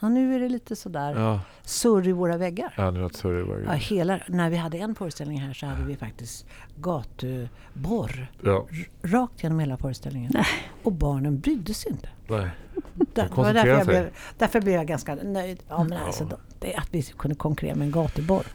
[0.05, 2.73] Ja, nu är det lite sådär Ja, surr i våra väggar.
[2.77, 3.73] ja nu låter det Ja, bara...
[3.75, 6.45] hela, när vi hade en föreställning här så hade vi faktiskt
[6.75, 8.65] gatuborr Ja,
[9.03, 10.31] rakt genom hela föreställningen.
[10.33, 10.45] Nej.
[10.83, 12.09] Och barnen brydde sig inte.
[12.29, 12.49] nej.
[12.93, 13.95] Där, det var koncentrerar därför, jag sig.
[13.95, 15.63] blev, därför blev jag ganska nöjd.
[15.69, 16.05] Ja, men Ja.
[16.05, 18.45] alltså, då, det, att vi kunde konkurrera med en gatuborr.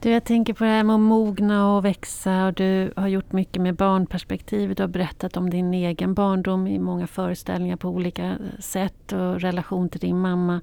[0.00, 3.32] Du, jag tänker på det här med att mogna och växa och du har gjort
[3.32, 4.76] mycket med barnperspektivet.
[4.76, 9.88] Du har berättat om din egen barndom i många föreställningar på olika sätt och relation
[9.88, 10.60] till din mamma.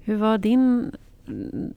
[0.00, 0.92] Hur var din...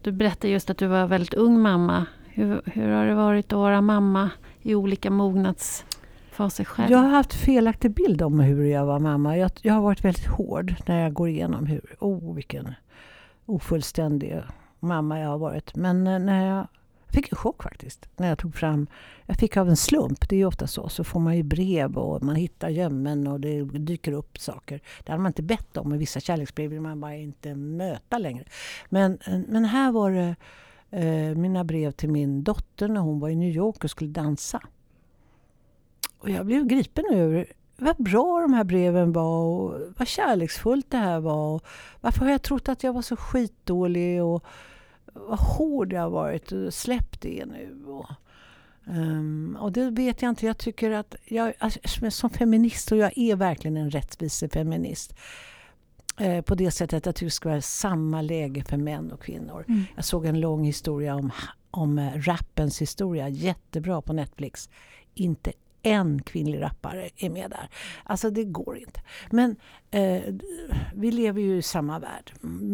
[0.01, 2.05] Du berättade just att du var väldigt ung mamma.
[2.25, 4.29] Hur, hur har det varit att vara mamma
[4.61, 6.91] i olika mognadsfaser själv?
[6.91, 9.37] Jag har haft felaktig bild om hur jag var mamma.
[9.37, 12.73] Jag, jag har varit väldigt hård när jag går igenom hur, oh vilken
[13.45, 14.41] ofullständig
[14.85, 15.75] mamma jag har varit.
[15.75, 16.67] Men eh, när jag
[17.15, 18.09] fick en chock faktiskt.
[18.17, 18.87] När jag tog fram,
[19.25, 21.97] jag fick av en slump, det är ju ofta så, så får man ju brev
[21.97, 24.81] och man hittar gömmen och det dyker upp saker.
[25.03, 28.45] Det hade man inte bett om, med vissa kärleksbrev vill man bara inte möta längre.
[28.89, 30.35] Men, eh, men här var det
[30.91, 34.61] eh, mina brev till min dotter när hon var i New York och skulle dansa.
[36.19, 37.45] Och jag blev gripen över
[37.77, 41.55] vad bra de här breven var och vad kärleksfullt det här var.
[41.55, 41.63] Och
[42.01, 44.43] varför har jag trott att jag var så skitdålig och
[45.15, 47.83] vad hård jag har varit släpp det nu.
[47.85, 48.09] Och,
[48.87, 50.45] ehm, och det vet jag inte.
[50.45, 55.15] Jag tycker att jag alltså, som feminist, och jag är verkligen en rättvisefeminist.
[56.19, 59.21] Eh, på det sättet att jag tycker det ska vara samma läge för män och
[59.21, 59.65] kvinnor.
[59.67, 59.83] Mm.
[59.95, 61.31] Jag såg en lång historia om,
[61.71, 63.29] om rappens historia.
[63.29, 64.69] Jättebra på Netflix.
[65.13, 65.51] Inte
[65.85, 67.69] en kvinnlig rappare är med där.
[68.03, 69.01] Alltså det går inte.
[69.31, 69.55] Men
[69.91, 70.21] eh,
[70.93, 72.31] vi lever ju i samma värld.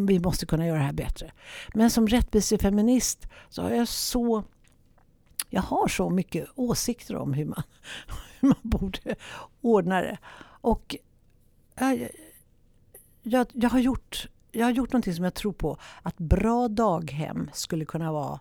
[0.07, 1.31] Vi måste kunna göra det här bättre.
[1.73, 4.43] Men som rättvisefeminist så har jag så
[5.53, 7.63] jag har så mycket åsikter om hur man,
[8.39, 9.15] hur man borde
[9.61, 10.17] ordna det.
[10.61, 10.95] Och
[11.79, 12.09] jag,
[13.23, 15.77] jag, jag, har gjort, jag har gjort någonting som jag tror på.
[16.01, 18.39] Att bra daghem skulle kunna vara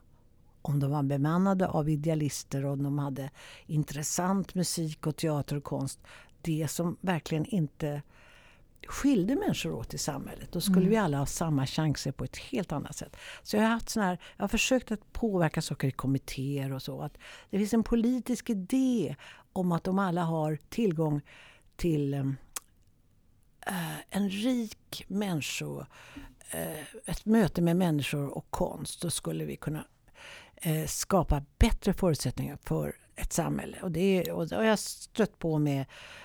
[0.62, 3.30] om de var bemannade av idealister och om de hade
[3.66, 6.00] intressant musik och teater och konst.
[6.42, 8.02] Det som verkligen inte
[8.86, 10.52] skilde människor åt i samhället.
[10.52, 10.90] Då skulle Mm.
[10.90, 13.16] vi alla ha samma chanser på ett helt annat sätt.
[13.42, 16.82] Så jag har, haft sån här, jag har försökt att påverka saker i kommittéer och
[16.82, 17.00] så.
[17.02, 17.18] Att
[17.50, 19.16] det finns en politisk idé
[19.52, 21.20] om att de alla har tillgång
[21.76, 22.26] till eh,
[24.10, 25.80] en rik människo,
[26.50, 29.02] eh, ett möte med människor och konst.
[29.02, 29.84] Då skulle vi kunna
[30.62, 33.76] Eh, skapa bättre förutsättningar för ett samhälle.
[33.82, 35.84] Och det, och det har jag stött på med,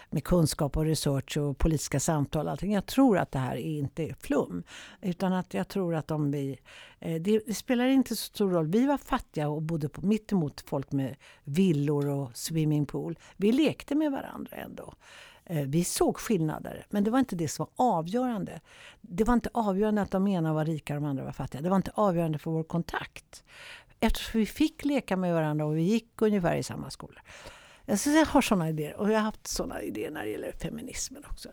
[0.09, 2.47] med kunskap och research och politiska samtal.
[2.47, 2.73] Allting.
[2.73, 4.63] Jag tror att det här är inte flum.
[5.01, 6.59] Utan att jag tror att om vi...
[6.99, 8.67] Eh, det, det spelar inte så stor roll.
[8.67, 13.19] Vi var fattiga och bodde på, mitt emot folk med villor och swimmingpool.
[13.37, 14.93] Vi lekte med varandra ändå.
[15.45, 18.61] Eh, vi såg skillnader, men det var inte det som var avgörande.
[19.01, 21.61] Det var inte avgörande att de ena var rika och de andra var fattiga.
[21.61, 23.43] Det var inte avgörande för vår kontakt.
[24.05, 27.21] Eftersom vi fick leka med varandra och vi gick ungefär i samma skola.
[27.97, 31.23] Så jag har sådana idéer och jag har haft sådana idéer när det gäller feminismen
[31.29, 31.49] också.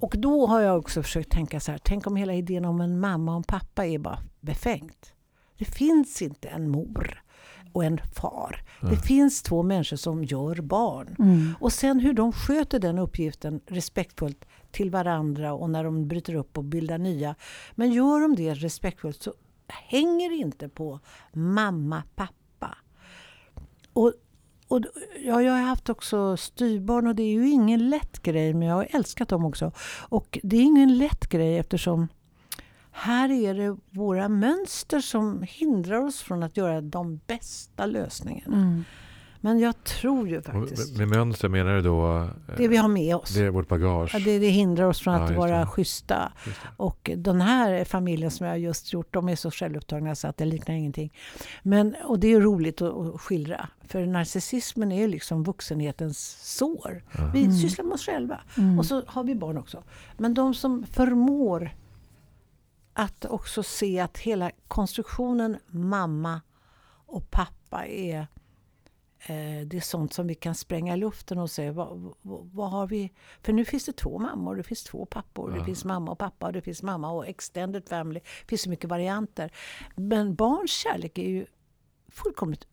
[0.00, 3.00] Och då har jag också försökt tänka så här, tänk om hela idén om en
[3.00, 5.12] mamma och en pappa är bara befängt.
[5.58, 7.22] Det finns inte en mor
[7.72, 8.62] och en far.
[8.80, 11.16] Det finns två människor som gör barn.
[11.18, 11.54] Mm.
[11.60, 16.58] Och sen hur de sköter den uppgiften respektfullt till varandra och när de bryter upp
[16.58, 17.34] och bildar nya.
[17.74, 19.34] Men gör de det respektfullt så
[19.72, 21.00] hänger inte på
[21.32, 22.78] mamma, pappa.
[23.92, 24.12] Och,
[24.68, 24.80] och
[25.24, 28.74] ja, jag har haft också styvbarn och det är ju ingen lätt grej men jag
[28.74, 29.72] har älskat dem också.
[30.08, 32.08] Och det är ingen lätt grej eftersom
[32.90, 38.56] här är det våra mönster som hindrar oss från att göra de bästa lösningarna.
[38.56, 38.84] Mm.
[39.40, 40.96] Men jag tror ju Och faktiskt...
[40.98, 42.16] Med mönster menar du då?
[42.18, 42.26] eh,
[42.56, 43.34] Det vi har med oss.
[43.34, 44.10] Det är vårt bagage?
[44.14, 45.66] Ja, det, det hindrar oss från Ja, att vara det.
[45.66, 46.32] schyssta.
[46.76, 50.36] Och den här familjen som jag har just gjort, de är så självupptagna så att
[50.36, 51.12] det liknar ingenting.
[51.62, 53.68] Men, och det är roligt att, att skildra.
[53.86, 57.02] För narcissismen är ju liksom vuxenhetens sår.
[57.18, 57.30] Ja.
[57.34, 57.56] Vi Mm.
[57.56, 58.40] sysslar med oss själva.
[58.56, 58.78] Mm.
[58.78, 59.82] Och så har vi barn också.
[60.16, 61.70] Men de som förmår
[62.92, 66.40] att också se att hela konstruktionen mamma
[67.06, 68.24] och pappa är eh,
[69.66, 72.86] det är sånt som vi kan spränga i luften och säga vad, vad, vad har
[72.86, 73.12] vi?
[73.42, 75.64] För nu finns det två mammor, det finns två pappor, det Ja.
[75.64, 78.20] finns mamma och pappa, det finns mamma och extended family.
[78.20, 79.52] Det finns så mycket varianter.
[79.96, 81.46] Men barns kärlek är ju
[82.08, 82.66] fullkomligt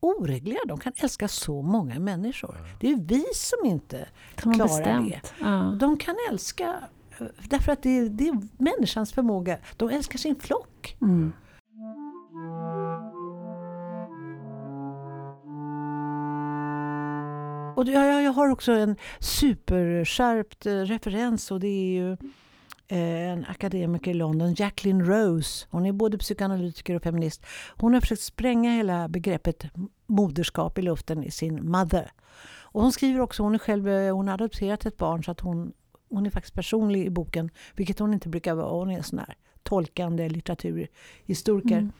[0.00, 0.68] oreglerad.
[0.68, 2.56] De kan älska så många människor.
[2.80, 4.08] Det är vi som inte
[4.44, 5.34] har klarar bestämt.
[5.40, 5.76] Ja.
[5.80, 6.82] de kan älska
[7.20, 9.58] eh, därför att det är, det är människans förmåga.
[9.76, 10.96] De älskar sin flock.
[11.00, 11.32] Mm.
[17.78, 22.12] Och jag, jag har också en superskärpt eh, referens och det är ju
[22.88, 25.66] eh, en akademiker i London, Jacqueline Rose.
[25.70, 27.46] Hon är både psykoanalytiker och feminist.
[27.76, 29.64] Hon har försökt spränga hela begreppet
[30.06, 32.12] moderskap i luften i sin Mother.
[32.60, 35.40] Och hon skriver också, hon är själv, eh, hon har adopterat ett barn så att
[35.40, 35.72] hon,
[36.10, 38.70] hon är faktiskt personlig i boken, vilket hon inte brukar vara.
[38.70, 41.78] Hon är en sån här tolkande litteraturhistoriker.
[41.78, 41.92] Mm.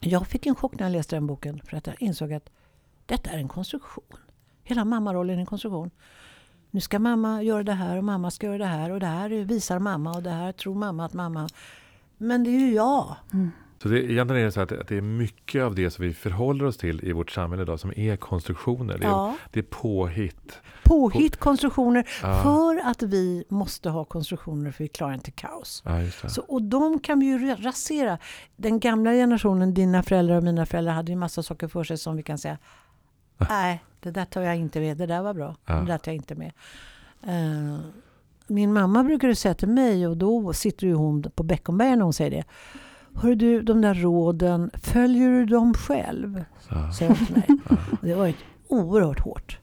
[0.00, 2.50] Jag fick en chock när jag läste den boken för att jag insåg att
[3.06, 4.04] detta är en konstruktion.
[4.68, 5.90] Hela mammarollen är en konstruktion.
[6.70, 9.28] Nu ska mamma göra det här och mamma ska göra det här och det här
[9.30, 11.48] visar mamma och det här tror mamma att mamma...
[12.18, 13.16] Men det är ju jag.
[13.82, 16.14] Så det, egentligen är det så att, att det är mycket av det som vi
[16.14, 18.98] förhåller oss till i vårt samhälle idag som är konstruktioner.
[18.98, 19.34] Det är, Ja.
[19.52, 20.60] det är påhitt.
[20.84, 22.08] Påhitt, konstruktioner.
[22.22, 22.42] Ja.
[22.42, 25.82] För att vi måste ha konstruktioner för vi klarar inte kaos.
[25.86, 26.28] Ja.
[26.28, 28.18] Så, och de kan vi ju ra- rasera.
[28.56, 32.16] Den gamla generationen, dina föräldrar och mina föräldrar, hade ju massa saker för sig som
[32.16, 32.58] vi kan säga
[33.50, 34.96] Nej, det där tar jag inte med.
[34.96, 35.56] Det där var bra.
[35.66, 35.74] Ja.
[35.74, 36.52] Det där tar jag inte med.
[37.22, 37.78] Eh,
[38.46, 42.12] min mamma brukade säga till mig, och då sitter ju hon på Beckomberga när hon
[42.12, 42.44] säger det.
[43.14, 46.44] Hör du, de där råden, följer du dem själv?
[46.70, 46.92] Ja.
[46.92, 47.46] Säger hon till mig.
[48.00, 49.58] Och det var ett oerhört hårt.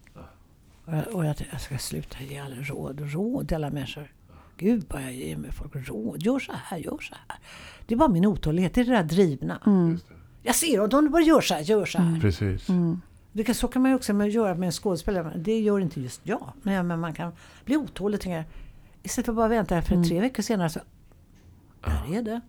[0.85, 4.11] Och jag, och jag, jag ska sluta ge alla råd, råd till alla människor.
[4.57, 6.23] Gud vad jag ger mig folk råd.
[6.23, 7.37] Gör så här, gör så här.
[7.85, 9.59] Det var min otålighet, det är det där drivna.
[9.65, 9.99] Mm.
[10.43, 12.19] Jag ser och de bara gör så här, gör så här.
[12.19, 12.69] Precis.
[12.69, 13.01] Mm.
[13.33, 15.33] Det kan, så kan man ju också med, göra med en skådespelare.
[15.37, 16.53] Det gör inte just jag.
[16.61, 17.31] Men, ja, men man kan
[17.65, 18.49] bli otålig och tänka,
[19.03, 20.07] istället för att bara vänta för Mm.
[20.09, 20.79] tre veckor senare så,
[21.81, 22.41] där är det.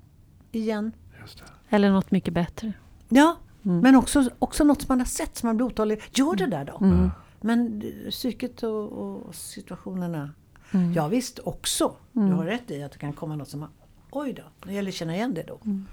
[0.52, 0.92] Igen.
[1.20, 1.44] Just det.
[1.76, 2.72] Eller något mycket bättre.
[3.08, 3.80] Ja, Mm.
[3.80, 6.02] men också, också något som man har sett som man blir otålig.
[6.12, 6.84] Gör det där då.
[6.86, 7.10] Mm.
[7.40, 10.30] Men eh, psyket och, och situationerna.
[10.72, 10.92] Mm.
[10.92, 11.96] Ja visst också.
[12.16, 12.28] Mm.
[12.30, 13.68] Du har rätt i att det kan komma något som man,
[14.10, 15.58] oj då, det gäller att känna igen det då.
[15.64, 15.86] Mm.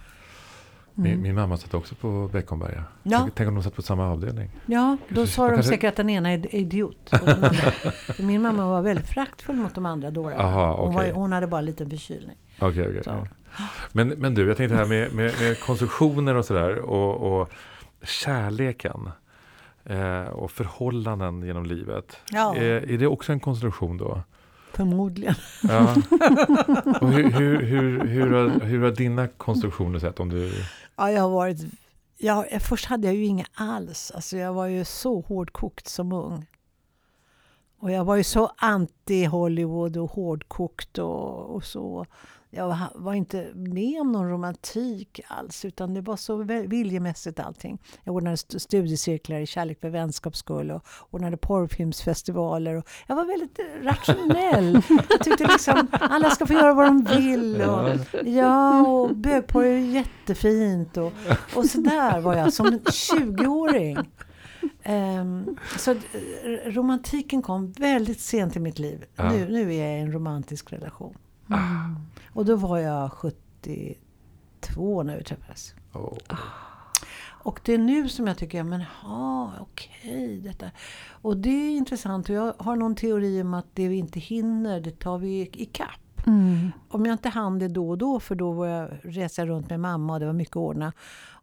[0.95, 2.83] Min, min mamma satt också på Beckomberga.
[3.03, 3.19] Ja.
[3.19, 4.49] Tänk, tänk om de satt på samma avdelning.
[4.65, 7.09] Ja, då sa de kanske- säkert att den ena är idiot.
[7.11, 7.49] Andra.
[8.19, 10.43] Min mamma var väldigt fraktfull mot de andra dårarna.
[10.43, 11.11] Aha, hon, var, okej.
[11.13, 12.35] hon hade bara en liten förkylning.
[12.59, 13.03] Okej, okej.
[13.03, 13.27] Så.
[13.91, 17.49] Men, men du, jag tänkte här med, med, med konstruktioner och sådär och, och
[18.03, 19.09] kärleken
[19.83, 22.17] eh, och förhållanden genom livet.
[22.31, 22.55] Ja.
[22.55, 24.21] Är, är det också en konstruktion då?
[24.73, 25.35] Förmodligen.
[25.63, 25.95] Ja.
[27.01, 30.19] Och hur, hur, hur, hur, har, hur har dina konstruktioner sett?
[30.19, 30.51] Om du...
[30.95, 31.57] Ja, jag har varit...
[32.17, 34.11] Ja, först hade jag ju inga alls.
[34.15, 36.45] Alltså, jag var ju så hårdkokt som ung.
[37.79, 42.05] Och jag var ju så anti-Hollywood och hårdkokt och, och så.
[42.53, 46.35] Jag var, inte med om någon romantik alls, utan det var så
[46.67, 47.81] viljemässigt allting.
[48.03, 52.75] Jag ordnade st- studiecirklar i Kärlek för vänskaps skull och ordnade porrfilmsfestivaler.
[52.75, 54.81] Och jag var väldigt rationell.
[55.09, 57.61] Jag tyckte liksom alla ska få göra vad de vill.
[57.61, 57.89] Och,
[58.27, 60.97] ja, och bögporr är jättefint.
[60.97, 61.13] Och,
[61.55, 63.97] och så där var jag som en 20-åring.
[64.83, 65.97] Ehm, så eh,
[66.65, 69.03] romantiken kom väldigt sent i mitt liv.
[69.15, 69.31] Ja.
[69.31, 71.15] Nu, nu är jag i en romantisk relation.
[71.49, 71.95] Mm.
[72.33, 75.73] Och då var jag 72 när vi träffades.
[75.93, 76.17] Oh.
[77.43, 80.71] Och det är nu som jag tycker, men ha, okej, detta.
[81.09, 82.29] Och det är intressant.
[82.29, 85.65] Och jag har någon teori om att det vi inte hinner, det tar vi i
[85.65, 86.27] kapp.
[86.27, 86.71] Mm.
[86.89, 89.79] Om jag inte hann det då och då, för då var jag resa runt med
[89.79, 90.93] mamma och det var mycket att ordna.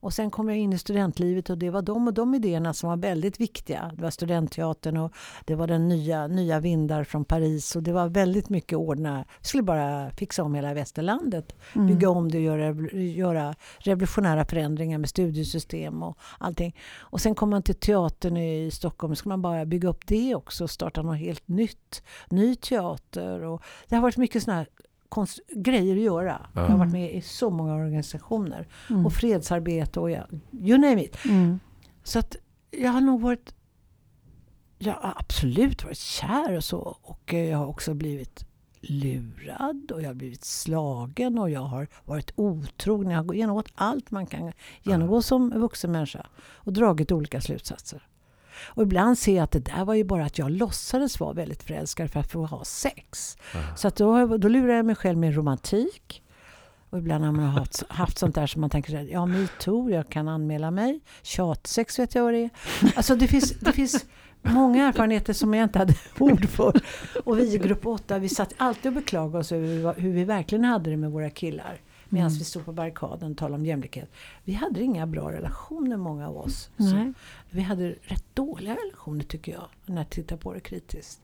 [0.00, 2.88] Och sen kom jag in i studentlivet och det var de och de idéerna som
[2.88, 3.92] var väldigt viktiga.
[3.96, 5.12] Det var studentteatern och
[5.44, 9.24] det var den nya, nya vindar från Paris och det var väldigt mycket ordna.
[9.38, 11.56] Jag skulle bara fixa om hela västerlandet.
[11.74, 11.86] Mm.
[11.86, 16.76] Bygga om det och göra, göra revolutionära förändringar med studiesystem och allting.
[16.98, 20.64] Och sen kom man till teatern i Stockholm, ska man bara bygga upp det också
[20.64, 22.02] och starta något helt nytt.
[22.30, 24.68] Ny teater och det har varit mycket sådana här
[25.08, 26.46] konst, grejer att göra.
[26.54, 28.68] Jag har varit med i så många organisationer.
[28.90, 29.06] Mm.
[29.06, 31.24] Och fredsarbete och ja, you name it.
[31.24, 31.60] Mm.
[32.02, 32.36] Så att
[32.70, 33.54] jag har nog varit...
[34.78, 36.98] Jag har absolut varit kär och så.
[37.02, 38.44] Och eh, jag har också blivit
[38.80, 43.10] lurad och jag har blivit slagen och jag har varit otrogen.
[43.10, 44.52] Jag har genomgått allt man kan
[44.82, 48.08] genomgå som vuxen människa och dragit olika slutsatser.
[48.64, 51.62] Och ibland ser jag att det där var ju bara att jag låtsades vara väldigt
[51.62, 53.36] förälskad för att få ha sex.
[53.54, 53.76] Ja.
[53.76, 56.22] Så att då, då lurar jag mig själv med romantik.
[56.90, 60.28] Och ibland har man haft, haft sånt där som man tänker, ja metoo, jag kan
[60.28, 61.00] anmäla mig.
[61.22, 62.50] Tjatsex vet jag vad det är.
[62.96, 64.06] Alltså det finns, det finns
[64.42, 66.80] många erfarenheter som jag inte hade ord för.
[67.24, 70.64] Och vi i grupp 8, vi satt alltid och beklagade oss över hur vi verkligen
[70.64, 71.80] hade det med våra killar.
[72.08, 72.38] Medan Mm.
[72.38, 74.10] vi stod på barrikaden och talade om jämlikhet.
[74.44, 76.70] Vi hade inga bra relationer många av oss.
[76.76, 77.12] Nej.
[77.50, 81.20] vi hade rätt dåliga relationer tycker jag, när jag tittar på det kritiskt.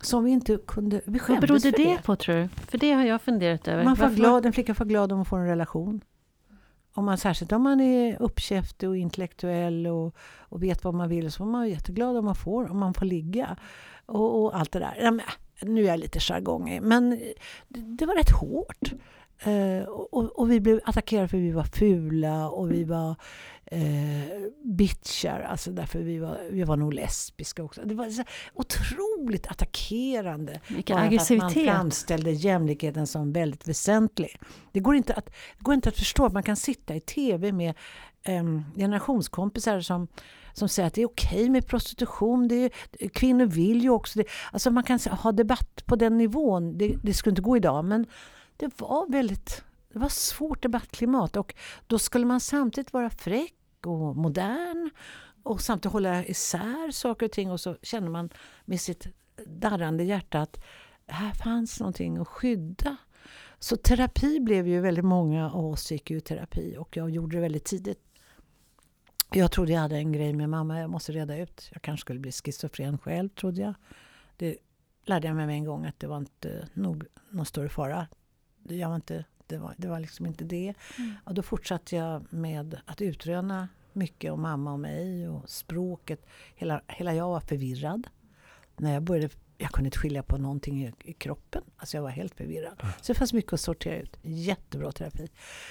[0.00, 2.48] Som vi inte kunde, vi Vad berodde för det på tror du?
[2.48, 3.84] För det har jag funderat över.
[3.84, 6.00] man får Varför- glad, en flicka får glad om man får en relation.
[6.94, 11.32] Om man, särskilt om man är uppkäftig och intellektuell och, och vet vad man vill
[11.32, 13.56] så man vara jätteglad om man får, om man får ligga.
[14.06, 14.98] Och, och allt det där.
[15.02, 15.24] Ja, men,
[15.62, 17.10] nu är jag lite jargongig, men
[17.68, 18.92] det, det var rätt hårt.
[19.42, 23.16] Eh, och, och vi blev attackerade för vi var fula och vi var
[23.66, 27.80] eh, bitchar, alltså därför vi var, vi var nog lesbiska också.
[27.84, 28.22] Det var så
[28.54, 30.60] otroligt attackerande.
[30.68, 31.64] Vilken för att man aggressivitet.
[31.64, 34.40] framställde jämlikheten som väldigt väsentlig.
[34.72, 37.52] Det går inte att, det går inte att förstå att man kan sitta i tv
[37.52, 37.74] med
[38.28, 40.08] um, generationskompisar som,
[40.52, 42.48] som säger att det är okej med prostitution.
[42.48, 44.24] Det är, kvinnor vill ju också det.
[44.52, 46.78] Alltså man kan ha debatt på den nivån.
[46.78, 48.06] Det, det skulle inte gå idag, men
[48.58, 51.54] det var väldigt det var svårt debattklimat och
[51.86, 54.90] då skulle man samtidigt vara fräck och modern
[55.42, 58.30] och samtidigt hålla isär saker och ting och så känner man
[58.64, 59.06] med sitt
[59.46, 60.60] darrande hjärta att
[61.06, 62.96] här fanns någonting att skydda.
[63.58, 67.36] Så terapi blev ju väldigt många av oss gick ju i terapi och jag gjorde
[67.36, 68.02] det väldigt tidigt.
[69.30, 71.68] Jag trodde jag hade en grej med mamma jag måste reda ut.
[71.72, 73.74] Jag kanske skulle bli schizofren själv trodde jag.
[74.36, 74.56] Det
[75.04, 78.06] lärde jag mig med en gång att det var inte nog någon större fara.
[78.68, 80.74] Jag var inte, det, var, det var liksom inte det.
[80.98, 81.14] Mm.
[81.24, 86.26] Och då fortsatte jag med att utröna mycket om mamma och mig och språket.
[86.54, 88.08] Hela, hela jag var förvirrad.
[88.76, 91.62] När jag började, jag kunde inte skilja på någonting i, i kroppen.
[91.76, 92.82] Alltså jag var helt förvirrad.
[93.00, 94.18] Så det fanns mycket att sortera ut.
[94.22, 95.28] Jättebra terapi.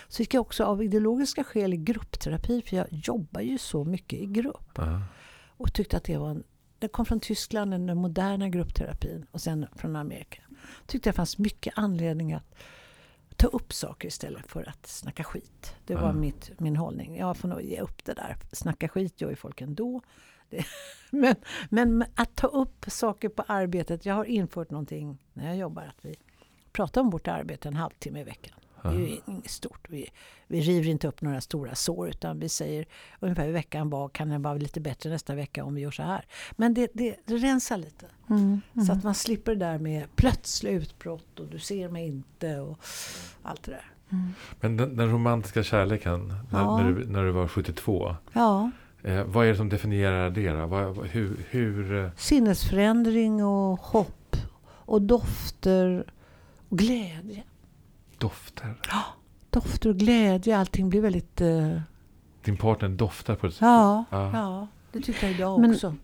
[0.07, 2.61] Så gick jag också av ideologiska skäl i gruppterapi.
[2.61, 4.71] För jag jobbar ju så mycket i grupp.
[4.75, 5.01] Ja.
[5.57, 6.43] Och tyckte att det var en,
[6.79, 9.25] det kom från Tyskland, den moderna gruppterapin.
[9.31, 10.41] Och sen från Amerika.
[10.85, 12.55] Tyckte det fanns mycket anledning att
[13.37, 15.75] ta upp saker istället för att snacka skit.
[15.85, 16.13] Det var Ja.
[16.13, 17.17] mitt, min hållning.
[17.17, 18.35] Jag får nog ge upp det där.
[18.51, 20.01] Snacka skit gör ju folk ändå.
[20.49, 20.65] Det,
[21.11, 21.35] men,
[21.69, 24.05] men att ta upp saker på arbetet.
[24.05, 25.83] Jag har infört någonting när jag jobbar.
[25.83, 26.15] Att vi
[26.71, 28.56] pratar om vårt arbete en halvtimme i veckan.
[28.83, 29.87] Det är ju inget stort.
[29.89, 30.09] Vi,
[30.47, 32.85] vi river inte upp några stora sår utan vi säger
[33.19, 34.09] ungefär hur veckan var.
[34.09, 36.25] Kan den vara lite bättre nästa vecka om vi gör så här?
[36.51, 38.05] Men det, det, det rensar lite.
[38.29, 38.61] Mm.
[38.87, 42.79] Så att man slipper det där med plötsliga utbrott och du ser mig inte och
[43.43, 43.91] allt det där.
[44.59, 46.77] Men den, den romantiska kärleken, när, Ja.
[46.77, 48.15] när, du, när du var 72.
[48.33, 48.71] Ja,
[49.03, 50.65] Eh, vad är det som definierar det då?
[50.65, 56.05] Vad, vad- hur, hur, eh, sinnesförändring och hopp och dofter
[56.69, 57.43] och glädje.
[58.17, 58.73] Dofter?
[59.49, 61.41] Dofter och glädje, allting blir väldigt...
[61.41, 61.79] eh,
[62.43, 64.31] Din partner doftar på ett ja, Ja.
[64.33, 65.95] ja, det tyckte jag idag Men- också.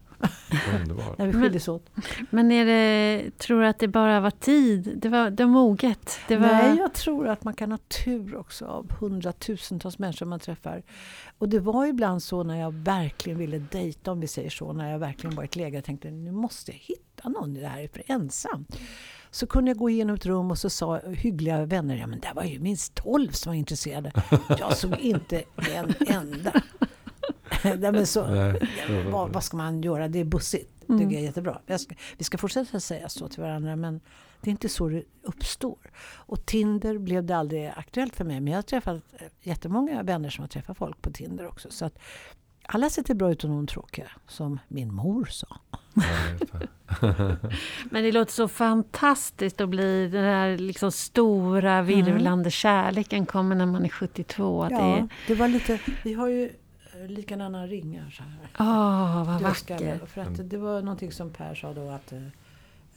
[0.81, 1.17] underbart.
[1.17, 1.89] När vi skildes åt.
[2.29, 4.93] Men är det, tror du att det bara var tid?
[4.97, 6.19] Det var, det var moget?
[6.27, 10.39] Det var, Nej, jag tror att man kan ha tur också av hundratusentals människor man
[10.39, 10.83] träffar.
[11.37, 14.91] Och det var ibland så när jag verkligen ville dejta, om vi säger så, när
[14.91, 17.79] jag verkligen var i ett läge jag tänkte nu måste jag hitta någon, det här
[17.81, 18.79] är för ensamt.
[19.33, 22.31] Så kunde jag gå igenom ett rum och så sa hyggliga vänner, ja men det
[22.35, 24.11] var ju minst tolv som var intresserade.
[24.59, 26.61] Jag såg inte en enda.
[27.63, 28.69] Nej, men så, Nej.
[28.89, 30.07] Ja, vad, vad ska man göra?
[30.07, 30.69] Det är bussigt.
[30.79, 30.99] Det Mm.
[30.99, 31.61] tycker jag är jättebra.
[31.65, 33.99] Jag ska, vi ska fortsätta säga så till varandra men
[34.41, 35.77] det är inte så det uppstår.
[36.15, 40.29] Och Tinder blev det aldrig aktuellt för mig men jag har träffat eh, jättemånga vänner
[40.29, 41.69] som har träffat folk på Tinder också.
[41.71, 41.99] Så att
[42.63, 45.57] alla sitter bra ut och någon tråkiga, som min mor sa.
[45.93, 47.35] Ja.
[47.89, 53.65] Men det låter så fantastiskt att bli den där liksom stora virvlande kärleken kommer när
[53.65, 54.63] man är 72.
[54.63, 56.43] Att det är, Ja, det var lite, vi har ju
[56.93, 58.49] eh, likadana ringar så här.
[58.59, 59.91] åh, vad Dödskallar.
[59.93, 60.09] vackert.
[60.09, 62.19] För att det var någonting som Per sa då att eh,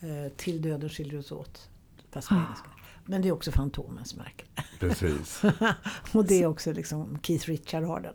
[0.00, 1.68] eh, till döden skiljer oss åt.
[2.12, 2.38] Fast på Ah.
[2.38, 2.68] engelska.
[3.06, 4.44] Men det är också Fantomens märke.
[4.80, 5.42] Precis.
[6.12, 8.14] Och det är också liksom Keith Richard har den.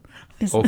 [0.52, 0.64] Också.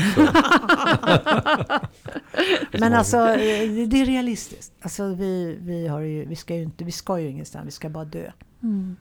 [2.79, 4.73] Men alltså eh, det är realistiskt.
[4.81, 7.89] Alltså vi, vi, har ju, vi, ska ju inte, vi ska ju ingenstans, vi ska
[7.89, 8.31] bara dö.
[8.63, 8.95] Mm.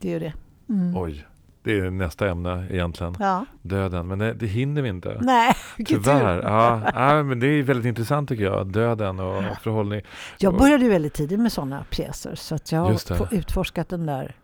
[0.00, 0.32] Det är ju det.
[0.68, 0.96] Mm.
[0.96, 1.26] Oj.
[1.62, 3.16] Det är nästa ämne egentligen.
[3.18, 3.44] Ja.
[3.62, 4.06] Döden.
[4.08, 5.18] Men det, det hinner vi inte.
[5.20, 5.54] Nej,
[5.86, 6.42] Tyvärr.
[6.42, 8.66] Ja, ja, men det är väldigt intressant tycker jag.
[8.66, 10.02] Döden och förhållning.
[10.38, 12.34] Jag började ju väldigt tidigt med sådana pjäser.
[12.34, 14.34] Så att jag har utforskat den där.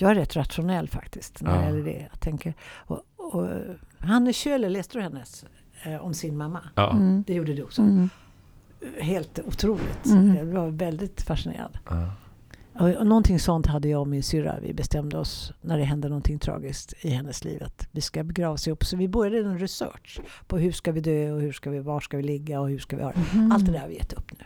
[0.00, 1.64] Jag är rätt rationell faktiskt när det Ja.
[1.64, 2.06] gäller det.
[2.10, 3.48] Jag tänker, och, och,
[3.98, 5.44] Hanne Kjöler, läste du hennes?
[5.82, 6.60] Eh, om sin mamma.
[6.74, 6.90] Ja.
[6.92, 7.24] Mm.
[7.26, 7.82] Det gjorde du också.
[7.82, 8.08] Mm.
[9.00, 10.06] Helt otroligt.
[10.06, 10.36] Mm.
[10.36, 11.78] Jag var väldigt fascinerad.
[11.90, 12.12] Ja.
[12.80, 14.56] Och, och någonting sånt hade jag och min syrra.
[14.62, 18.66] Vi bestämde oss när det hände någonting tragiskt i hennes liv att vi ska begravas
[18.66, 18.84] ihop.
[18.84, 22.00] Så vi började en research på hur ska vi dö och hur ska vi, var
[22.00, 23.38] ska vi ligga och hur ska vi ha det.
[23.38, 23.52] Mhm.
[23.52, 24.44] Allt det där har vi gett upp nu.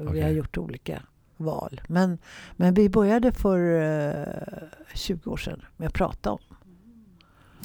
[0.00, 0.22] Vi Okej.
[0.22, 1.02] har gjort olika
[1.36, 1.80] val.
[1.88, 2.18] Men,
[2.56, 6.38] men vi började för eh, 20 år sedan med att prata om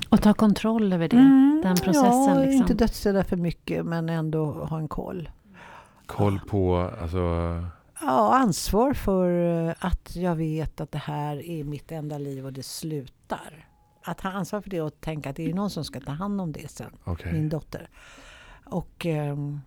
[0.09, 1.17] Och ta kontroll över det.
[1.17, 2.61] Mm, den processen, Ja, liksom.
[2.61, 5.29] inte dödsställa för mycket men ändå ha en koll.
[6.05, 7.17] Koll på, alltså,
[8.01, 9.29] Ja, ansvar för
[9.67, 13.67] eh, att jag vet att det här är mitt enda liv och det slutar.
[14.03, 16.41] Att ha ansvar för det och tänka att det är någon som ska ta hand
[16.41, 16.91] om det sen.
[17.03, 17.33] okej.
[17.33, 17.89] Min dotter.
[18.65, 19.59] Och ehm,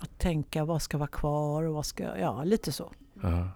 [0.00, 2.92] att tänka vad ska vara kvar och vad ska, ja lite så.
[3.30, 3.48] Ja.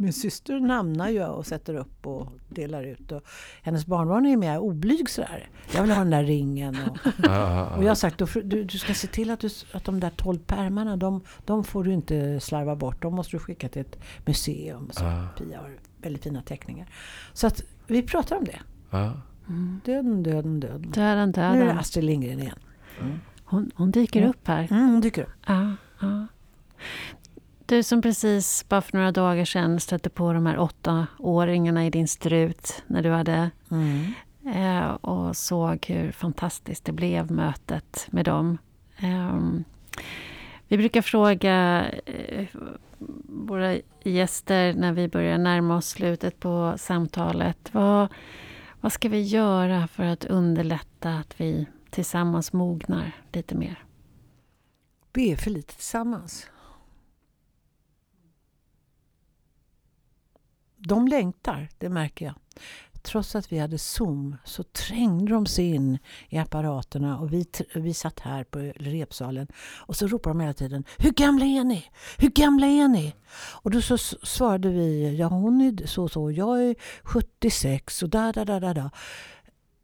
[0.00, 3.12] Min syster namnar ju och sätter upp och delar ut.
[3.12, 3.22] Och
[3.62, 5.48] hennes barnbarn är mer oblyg sådär.
[5.74, 6.76] Jag vill ha den där ringen.
[6.88, 7.06] Och,
[7.76, 10.38] och jag har sagt du, du ska se till att, du, att de där tolv
[10.38, 13.02] pärmarna, de, de får du inte slarva bort.
[13.02, 14.88] De måste du skicka till ett museum.
[14.92, 15.00] Så.
[15.38, 16.88] Pia har väldigt fina teckningar.
[17.32, 18.60] Så att vi pratar om det.
[19.48, 19.80] Mm.
[19.84, 20.90] Döden, döden, döden.
[20.90, 21.78] Döden, Nu är det döden.
[21.78, 22.58] Astrid Lindgren igen.
[23.44, 24.30] Hon, hon dyker Mm.
[24.30, 24.68] upp här.
[24.70, 25.30] Mm, hon dyker upp.
[25.46, 26.26] Ja, ja.
[27.68, 32.08] Du som precis, bara för några dagar sedan, stötte på de här åttaåringarna i din
[32.08, 34.12] strut när du hade Mm.
[34.54, 38.58] eh, och såg hur fantastiskt det blev, mötet med dem.
[38.98, 39.64] Ehm,
[40.68, 42.46] vi brukar fråga eh,
[43.28, 47.68] våra gäster när vi börjar närma oss slutet på samtalet.
[47.72, 48.08] Vad,
[48.80, 53.84] vad ska vi göra för att underlätta att vi tillsammans mognar lite mer?
[55.14, 56.46] Är för lite tillsammans.
[60.78, 62.34] De längtar, det märker jag.
[63.02, 65.98] Trots att vi hade Zoom så trängde de sig in
[66.28, 69.46] i apparaterna och vi, vi satt här på repsalen
[69.86, 71.84] och så ropade de hela tiden Hur gamla är ni?
[72.18, 73.14] Hur gamla är ni?
[73.62, 78.08] Och då så svarade vi Ja hon är så och så, jag är 76 och
[78.08, 78.90] da da da da da.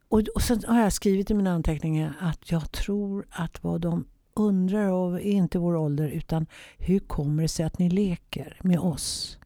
[0.09, 4.05] Och, och sen har jag skrivit i mina anteckningar att jag tror att vad de
[4.33, 6.45] undrar av är inte vår ålder utan
[6.77, 9.37] hur kommer det sig att ni leker med oss?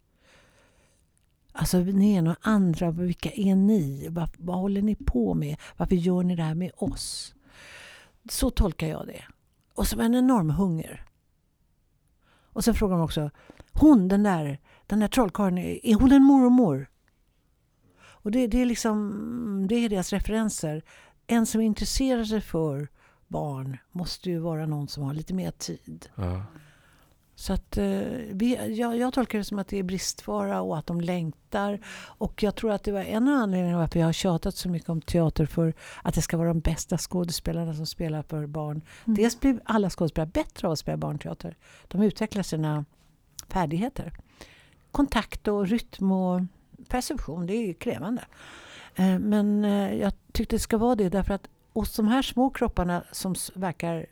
[1.60, 4.08] Alltså ni är några andra, vilka är ni?
[4.10, 5.58] Vad, vad håller ni på med?
[5.78, 7.36] Varför gör ni det här med oss?
[8.30, 9.24] Så tolkar jag det.
[9.74, 11.06] Och som en enorm hunger.
[12.44, 13.32] Och sen frågar de också,
[13.74, 16.90] hon den där, den där trollkarlen, är är hon en mormor?
[18.00, 20.84] Och det, det är liksom, det är deras referenser.
[21.28, 22.88] En som intresserar sig för
[23.28, 26.10] barn måste ju vara någon som har lite mer tid.
[26.16, 26.44] ja.
[27.40, 27.86] Så att, eh,
[28.32, 31.80] vi, jag, jag tolkar det som att det är bristvara och att de längtar.
[32.06, 34.90] Och jag tror att det var en av anledningarna varför jag har tjatat så mycket
[34.90, 35.74] om teater för
[36.04, 38.82] att det ska vara de bästa skådespelarna som spelar för barn.
[39.06, 39.18] Mm.
[39.18, 41.58] Dels blir alla skådespelare bättre av att spela barnteater.
[41.88, 42.86] De utvecklar sina
[43.48, 44.14] färdigheter.
[44.92, 46.42] Kontakt och rytm och
[46.90, 48.26] perception, det är krävande.
[48.96, 52.50] Eh, Men eh, jag tyckte det ska vara det därför att hos de här små
[52.50, 54.06] kropparna som verkar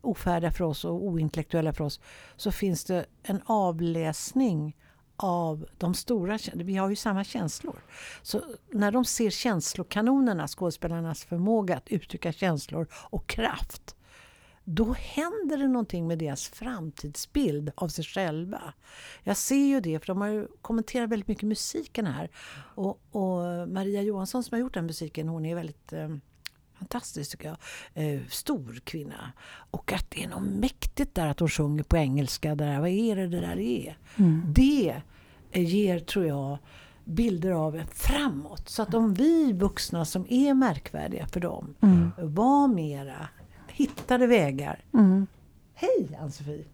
[0.00, 2.00] ofärdiga för oss och ointellektuella för oss
[2.36, 4.76] så finns det en avläsning
[5.16, 7.76] av de stora Vi har ju samma känslor.
[8.22, 13.96] Så när de ser känslokanonerna, skådespelarnas förmåga att uttrycka känslor och kraft
[14.68, 18.74] då händer det någonting med deras framtidsbild av sig själva.
[19.22, 22.30] Jag ser ju det, för de har ju kommenterat väldigt mycket musiken här.
[22.74, 26.08] Och, och Maria Johansson som har gjort den musiken, hon är väldigt eh,
[26.78, 27.56] Fantastiskt tycker jag.
[28.14, 29.32] Eh, stor kvinna.
[29.70, 32.54] Och att det är något mäktigt där att hon sjunger på engelska.
[32.54, 32.80] Där.
[32.80, 33.98] Vad är det det där är?
[34.16, 34.42] Mm.
[34.54, 35.02] Det
[35.50, 36.58] eh, ger, tror jag,
[37.04, 38.68] bilder av en framåt.
[38.68, 42.10] Så att om vi vuxna som är märkvärdiga för dem Mm.
[42.18, 43.28] var mera
[43.68, 44.84] hittade vägar.
[44.94, 45.26] Mm.
[45.74, 46.64] Hej Ann-Sofie!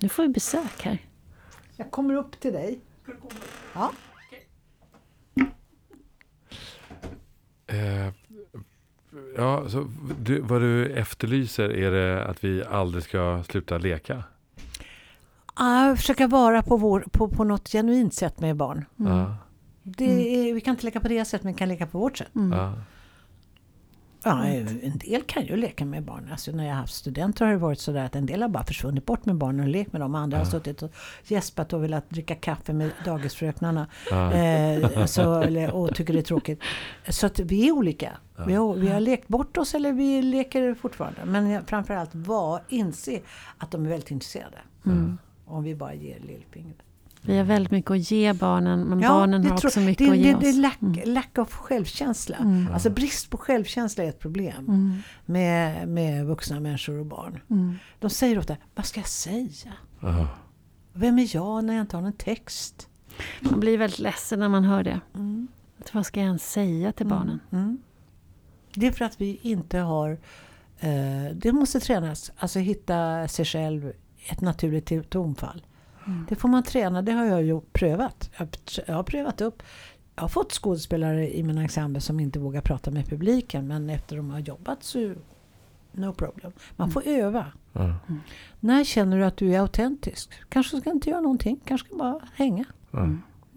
[0.00, 0.98] Nu får vi besök här.
[1.76, 2.80] Jag kommer upp till dig.
[3.74, 3.92] Ja.
[7.66, 8.12] Eh,
[9.36, 9.86] ja, så
[10.20, 14.24] du, vad du efterlyser är det att vi aldrig ska sluta leka?
[15.54, 18.84] Ah, försöka vara på, vår, på, på något genuint sätt med barn.
[18.96, 19.36] Ja,
[19.82, 20.04] Det
[20.50, 22.30] är, vi kan inte leka på deras sätt, men vi kan leka på vårt sätt.
[22.32, 22.72] ja,
[24.22, 26.28] Ja, en del kan ju leka med barn.
[26.32, 28.48] Alltså när jag har haft studenter har det varit så där att en del har
[28.48, 30.14] bara försvunnit bort med barnen och lekt med dem.
[30.14, 30.90] Andra har suttit och
[31.24, 33.86] gäspat och velat dricka kaffe med dagisfröknarna.
[34.10, 34.32] ja.
[34.32, 36.60] Eh, så, eller, och tycker det är tråkigt.
[37.08, 38.12] Så att vi är olika.
[38.46, 41.24] Vi, har, vi har lekt bort oss eller vi leker fortfarande.
[41.24, 43.20] Men framförallt var, inse
[43.58, 44.58] att de är väldigt intresserade.
[44.86, 45.18] Mm.
[45.44, 46.85] Om vi bara ger lillfingret.
[47.26, 50.12] Vi har väldigt mycket att ge barnen, men barnen det har tror- också mycket det,
[50.12, 50.56] att ge det, det är oss.
[50.56, 51.00] lack, Mm.
[51.14, 52.36] lack of självkänsla.
[52.36, 52.72] Mm.
[52.72, 54.98] Alltså brist på självkänsla är ett problem Mm.
[55.26, 57.40] med, med vuxna människor och barn.
[57.50, 57.74] Mm.
[58.00, 59.72] De säger ofta, vad ska jag säga?
[60.00, 60.28] ja.
[60.92, 62.88] Vem är jag när jag inte har någon text?
[63.40, 65.00] Man blir väldigt ledsen när man hör det.
[65.14, 65.48] Mm.
[65.80, 67.40] Att vad ska jag ens säga till barnen?
[67.52, 67.78] Mm.
[68.74, 70.10] Det är för att vi inte har...
[70.80, 72.32] Eh, det måste tränas.
[72.36, 73.92] Alltså hitta sig själv,
[74.30, 75.62] ett naturligt tonfall.
[76.06, 76.26] Mm.
[76.28, 78.30] Det får man träna, det har jag ju prövat.
[78.86, 79.62] Jag, har prövat upp.
[80.14, 83.66] Jag har fått skådespelare i min ensemble som inte vågar prata med publiken.
[83.66, 85.14] Men efter de har jobbat så
[85.92, 86.52] no problem.
[86.76, 87.46] Man får öva.
[87.72, 87.94] ja.
[88.60, 90.30] När känner du att du är autentisk?
[90.48, 91.60] Kanske ska inte göra någonting.
[91.64, 92.64] Kanske ska bara hänga.
[92.90, 93.08] ja.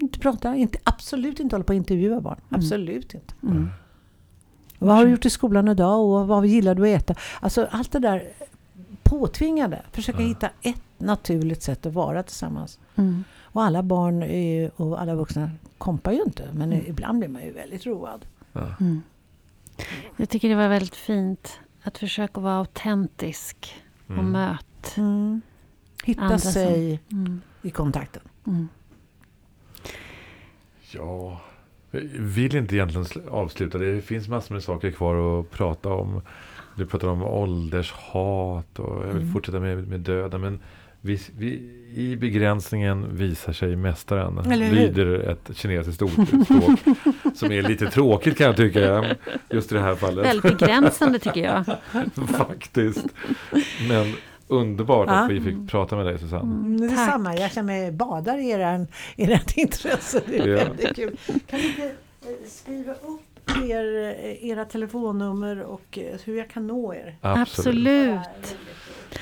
[0.01, 0.55] Inte prata.
[0.55, 2.39] Inte, absolut inte hålla på och intervjua barn.
[2.49, 3.33] Absolut inte.
[3.43, 3.69] Mm.
[4.79, 7.15] Vad har du gjort i skolan idag och vad gillar du att äta?
[7.39, 8.31] Alltså allt det där
[9.03, 9.81] påtvingade.
[9.91, 12.79] Försöka hitta ett naturligt sätt att vara tillsammans.
[12.95, 13.23] Mm.
[13.41, 16.49] Och alla barn är, och alla vuxna kompar ju inte.
[16.53, 18.25] Men ibland blir man ju väldigt road.
[18.53, 18.67] ja.
[18.79, 19.01] Mm.
[20.17, 23.75] Jag tycker det var väldigt fint att försöka vara autentisk
[24.07, 24.31] och Mm.
[24.31, 25.41] möta.
[26.03, 27.41] Hitta Andra som- sig Mm.
[27.61, 28.21] i kontakten.
[28.47, 28.67] Mm.
[30.91, 31.41] Ja,
[31.91, 33.77] jag vill inte egentligen sl- avsluta.
[33.77, 36.21] Det finns massor med saker kvar att prata om.
[36.77, 39.33] Du pratar om åldershat och jag vill Mm.
[39.33, 40.41] fortsätta med, med döden.
[40.41, 40.59] Men
[41.01, 41.61] vi, vi,
[41.95, 44.59] i begränsningen visar sig mästaren.
[44.59, 46.79] Lyder ett kinesiskt ordspråk.
[47.35, 49.05] som är lite tråkigt kan jag tycka.
[49.49, 50.25] Just i det här fallet.
[50.25, 51.65] Väldigt begränsande tycker jag.
[52.37, 53.05] Faktiskt.
[53.89, 54.13] Men
[54.47, 55.13] underbart Ja.
[55.23, 56.41] att vi fick prata med dig Susanne.
[56.55, 57.09] Mm, det är Tack.
[57.11, 57.35] samma.
[57.35, 58.87] Jag känner mig badar i eran,
[59.17, 60.21] ert intresse.
[60.27, 60.57] Det är Ja.
[60.63, 61.17] väldigt kul.
[61.47, 66.67] Kan ni inte eh, skriva upp er, eh, era telefonnummer och eh, hur jag kan
[66.67, 67.15] nå er?
[67.21, 68.19] Absolut.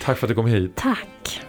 [0.03, 0.71] Tack för att du kom hit.
[0.75, 1.41] Tack.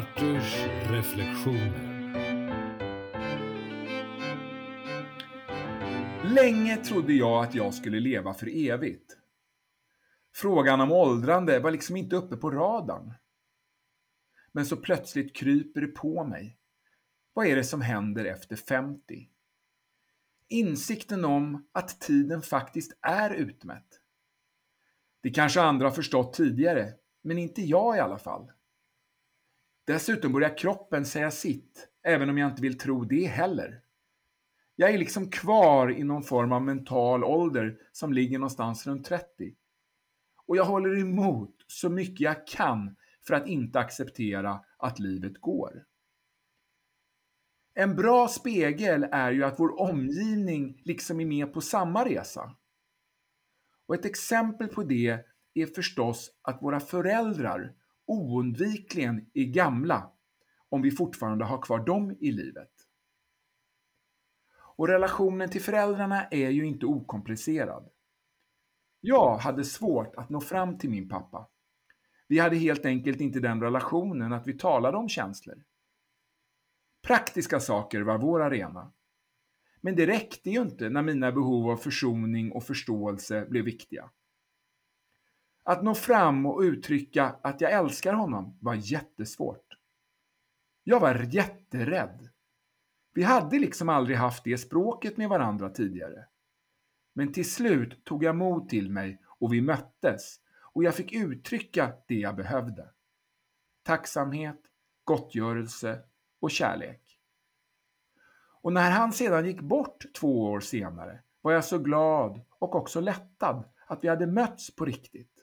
[0.00, 1.90] Arturs reflektioner.
[6.34, 9.16] Länge trodde jag att jag skulle leva för evigt.
[10.34, 13.14] Frågan om åldrande var liksom inte uppe på radarn.
[14.52, 16.58] Men så plötsligt kryper det på mig.
[17.32, 19.28] Vad är det som händer efter 50?
[20.48, 24.00] Insikten om att tiden faktiskt är utmätt.
[25.22, 26.92] Det kanske andra har förstått tidigare,
[27.22, 28.50] men inte jag i alla fall.
[29.84, 33.80] Dessutom börjar kroppen säga sitt, även om jag inte vill tro det heller.
[34.76, 39.54] Jag är liksom kvar i någon form av mental ålder som ligger någonstans runt 30.
[40.46, 45.84] Och jag håller emot så mycket jag kan för att inte acceptera att livet går.
[47.74, 52.56] En bra spegel är ju att vår omgivning liksom är med på samma resa.
[53.86, 55.24] Och ett exempel på det
[55.54, 57.72] är förstås att våra föräldrar
[58.10, 60.10] oundvikligen är gamla
[60.68, 62.70] om vi fortfarande har kvar dem i livet.
[64.76, 67.90] Och relationen till föräldrarna är ju inte okomplicerad.
[69.00, 71.48] Jag hade svårt att nå fram till min pappa.
[72.28, 75.64] Vi hade helt enkelt inte den relationen att vi talade om känslor.
[77.02, 78.92] Praktiska saker var vår arena.
[79.80, 84.10] Men det räckte ju inte när mina behov av försoning och förståelse blev viktiga.
[85.70, 89.76] Att nå fram och uttrycka att jag älskar honom var jättesvårt.
[90.84, 92.28] Jag var jätterädd.
[93.14, 96.26] Vi hade liksom aldrig haft det språket med varandra tidigare.
[97.14, 100.40] Men till slut tog jag mod till mig och vi möttes
[100.72, 102.90] och jag fick uttrycka det jag behövde.
[103.82, 104.60] Tacksamhet,
[105.04, 106.00] gottgörelse
[106.40, 107.18] och kärlek.
[108.62, 113.00] Och när han sedan gick bort två år senare var jag så glad och också
[113.00, 115.39] lättad att vi hade mötts på riktigt.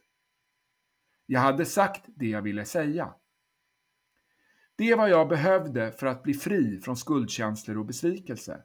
[1.29, 3.13] Jag hade sagt det jag ville säga.
[4.75, 8.63] Det var jag behövde för att bli fri från skuldkänslor och besvikelse.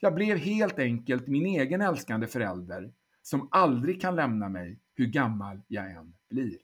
[0.00, 2.92] Jag blev helt enkelt min egen älskande förälder
[3.22, 6.56] som aldrig kan lämna mig hur gammal jag än blir.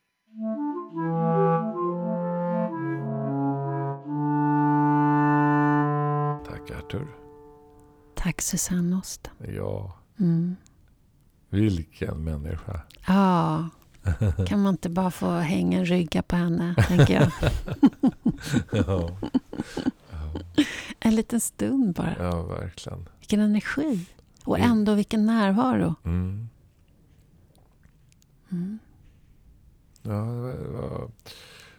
[6.46, 7.06] Tack Arthur.
[8.14, 9.32] Tack Susanne Osten.
[9.56, 10.56] Ja, Mm.
[11.50, 12.80] vilken människa.
[13.06, 13.68] Ja,
[14.46, 17.30] kan man inte bara få hänga en rygga på henne, tänker jag.
[18.86, 19.16] ja,
[21.00, 22.14] En liten stund bara.
[22.18, 23.08] ja, verkligen.
[23.18, 24.06] Vilken energi.
[24.44, 24.70] Och Mm.
[24.70, 25.94] ändå vilken närvaro.
[26.04, 26.48] Mm.
[28.52, 28.78] Mm.
[30.02, 30.10] Ja,
[30.62, 31.10] det var,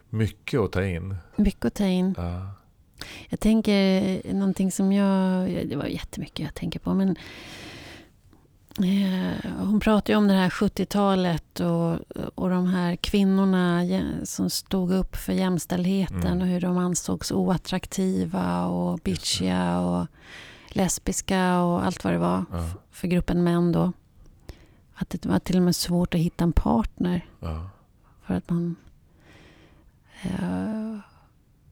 [0.09, 1.15] mycket att ta in.
[1.35, 2.13] Mycket att ta in.
[2.17, 2.49] Ja.
[3.29, 5.49] Jag tänker eh, någonting som jag...
[5.69, 6.93] Det var jättemycket jag tänker på.
[6.93, 7.15] Men
[9.59, 11.99] hon pratar ju om det här 70-talet och,
[12.35, 13.81] och de här kvinnorna
[14.23, 16.41] som stod upp för jämställdheten Mm.
[16.41, 20.07] och hur de ansågs oattraktiva och bitchiga och
[20.69, 22.69] lesbiska och allt vad det var Ja.
[22.91, 23.91] för gruppen män då.
[24.95, 27.69] Att det var till och med svårt att hitta en partner Ja.
[28.25, 28.75] för att man...
[30.21, 30.97] Eh,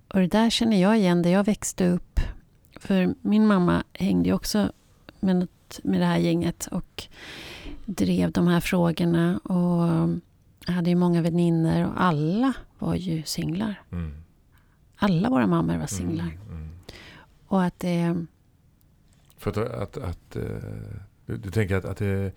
[0.07, 2.19] och det där känner jag igen där jag växte upp.
[2.79, 4.71] För min mamma hängde ju också
[5.19, 5.47] med,
[5.83, 7.03] med det här gänget och
[7.85, 9.37] drev de här frågorna.
[9.37, 10.09] Och
[10.65, 13.81] jag hade ju många vänner och alla var ju singlar.
[13.91, 14.13] Mm.
[14.95, 16.23] Alla våra mammor var singlar.
[16.25, 16.37] Mm.
[16.51, 16.69] Mm.
[17.47, 18.25] Och att det...
[19.37, 20.43] För att, att, att eh,
[21.25, 22.31] du, du tänker att, att, det,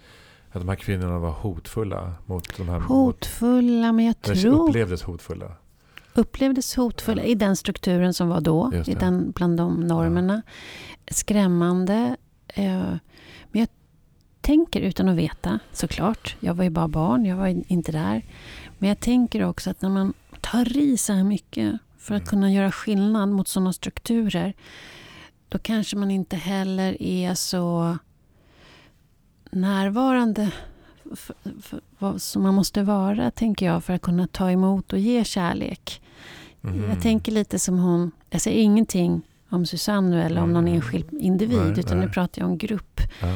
[0.51, 2.81] att de här kvinnorna var hotfulla mot de här...
[2.81, 5.53] Hotfulla, men jag Mot, tror upplevdes hotfulla.
[6.15, 10.43] upplevdes hotfulla i den strukturen som var då, i den, bland de normerna.
[11.11, 12.17] Skrämmande.
[12.49, 12.97] Eh,
[13.53, 13.69] men jag
[14.41, 16.37] tänker utan att veta, såklart.
[16.41, 18.23] Jag var ju bara barn, jag var inte där.
[18.79, 22.29] Men jag tänker också att när man tar i så här mycket för att Mm.
[22.31, 24.55] kunna göra skillnad mot sådana strukturer,
[25.49, 27.99] då kanske man inte heller är så
[29.51, 30.51] närvarande
[31.17, 34.99] för, för, vad som man måste vara, tänker jag, för att kunna ta emot och
[34.99, 36.03] ge kärlek.
[36.61, 36.89] Mhm.
[36.91, 39.23] Jag tänker lite som hon, jag säger ingenting
[39.55, 40.75] om Susanne eller om någon Mm.
[40.75, 42.07] enskild individ, Nej, utan nej.
[42.07, 43.01] nu pratar jag om grupp.
[43.21, 43.29] Ja.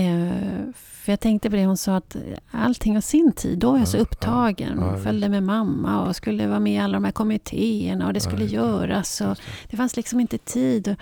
[0.00, 0.32] Eh,
[0.74, 2.16] för jag tänkte på det hon sa att
[2.50, 3.58] allting har sin tid.
[3.58, 4.78] Då var jag så Ja, upptagen.
[4.80, 8.12] ja, ja, följde med mamma och skulle vara med i alla de här kommittéerna och
[8.12, 8.52] det Ja, skulle det.
[8.52, 9.20] göras.
[9.20, 9.36] Och
[9.70, 9.76] det.
[9.76, 10.88] fanns liksom inte tid.
[10.88, 10.96] Och,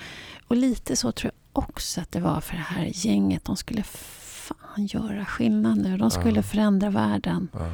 [0.51, 3.45] och lite så tror jag också att det var för det här gänget.
[3.45, 5.97] De skulle fan göra skillnad nu.
[5.97, 6.43] De skulle Ja.
[6.43, 7.49] förändra världen.
[7.53, 7.67] Ja.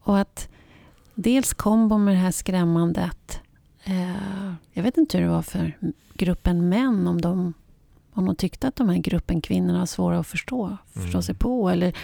[0.00, 0.48] Och att
[1.14, 3.40] dels kombo med det här skrämmandet.
[3.84, 5.72] Eh, jag vet inte hur det var för
[6.14, 7.06] gruppen män.
[7.06, 7.52] Om de,
[8.12, 10.76] om de tyckte att de här gruppen kvinnorna var svåra att förstå.
[10.92, 11.22] Förstå Mm.
[11.22, 11.68] sig på.
[11.70, 11.96] Eller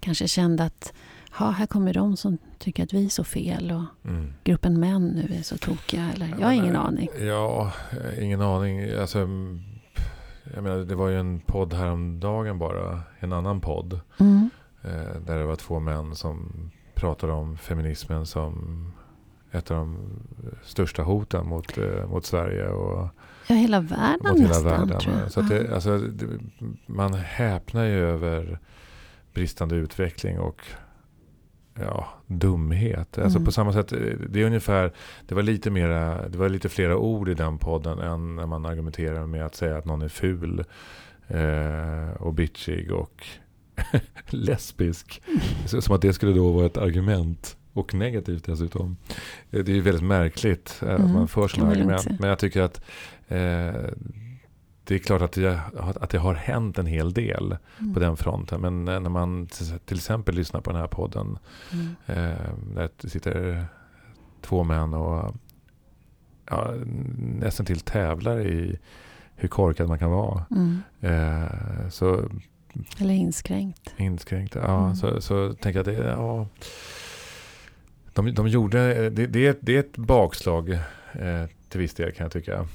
[0.00, 0.92] kanske kände att
[1.38, 3.70] ja, här kommer de som tycker att vi är så fel.
[3.72, 4.32] Och Mm.
[4.44, 6.10] gruppen män nu är så tokiga.
[6.14, 7.08] Eller, jag har ingen aning.
[7.20, 7.72] Ja,
[8.20, 8.92] ingen aning.
[9.00, 9.60] Alltså, mm,
[10.54, 13.00] jag menar, det var ju en podd häromdagen bara.
[13.20, 14.00] En annan podd.
[14.18, 14.50] Mm.
[14.82, 16.52] Eh, där det var två män som
[16.94, 18.84] pratade om feminismen som
[19.58, 19.98] ett av de
[20.64, 23.08] största hoten mot, eh, mot Sverige och
[23.46, 24.88] Ja, hela världen mot hela nästan.
[24.88, 25.30] världen.
[25.30, 26.26] Så det, alltså, det,
[26.86, 28.58] man häpnar ju över
[29.34, 30.62] bristande utveckling och
[31.80, 33.18] ja, dumhet.
[33.18, 33.44] Alltså Mm.
[33.44, 33.98] på samma sätt, eh,
[34.28, 34.92] det är ungefär,
[35.26, 38.66] det var lite mera, det var lite flera ord i den podden än när man
[38.66, 40.64] argumenterar med att säga att någon är ful
[41.28, 43.26] eh, och bitchig och
[44.30, 45.22] lesbisk.
[45.66, 47.56] Så, som att det skulle då vara ett argument.
[47.78, 48.96] Och negativt dessutom.
[49.50, 52.20] Eh, Det är ju väldigt märkligt eh, att Mm, man för sådana argument.
[52.20, 52.76] Men jag tycker att
[53.28, 53.74] eh,
[54.84, 57.94] det är klart att det, att det har hänt en hel del Mm.
[57.94, 58.60] på den fronten.
[58.60, 59.46] Men eh, när man
[59.86, 61.38] till exempel lyssnar på den här podden.
[61.72, 61.86] Mm.
[62.06, 63.64] Eh, där det sitter
[64.42, 65.34] två män och
[66.50, 66.74] ja,
[67.18, 68.78] nästan till tävlar i
[69.36, 70.44] hur korkad man kan vara.
[70.50, 70.80] Mm.
[71.00, 72.24] Eh, så
[73.00, 73.94] Eller inskränkt.
[73.96, 74.54] inskränkt.
[74.54, 74.96] Ja, Mm.
[74.96, 76.46] så, så tänker jag att det, ja,
[78.24, 80.70] de, de gjorde, det, det, är, ett- det är ett bakslag
[81.12, 82.66] eh, till viss del kan jag tycka.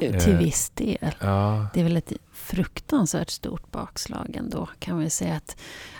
[0.00, 0.38] Till Eh.
[0.38, 1.14] viss del.
[1.20, 5.56] Ja, Det är väl ett fruktansvärt stort bakslag ändå kan man ju säga att,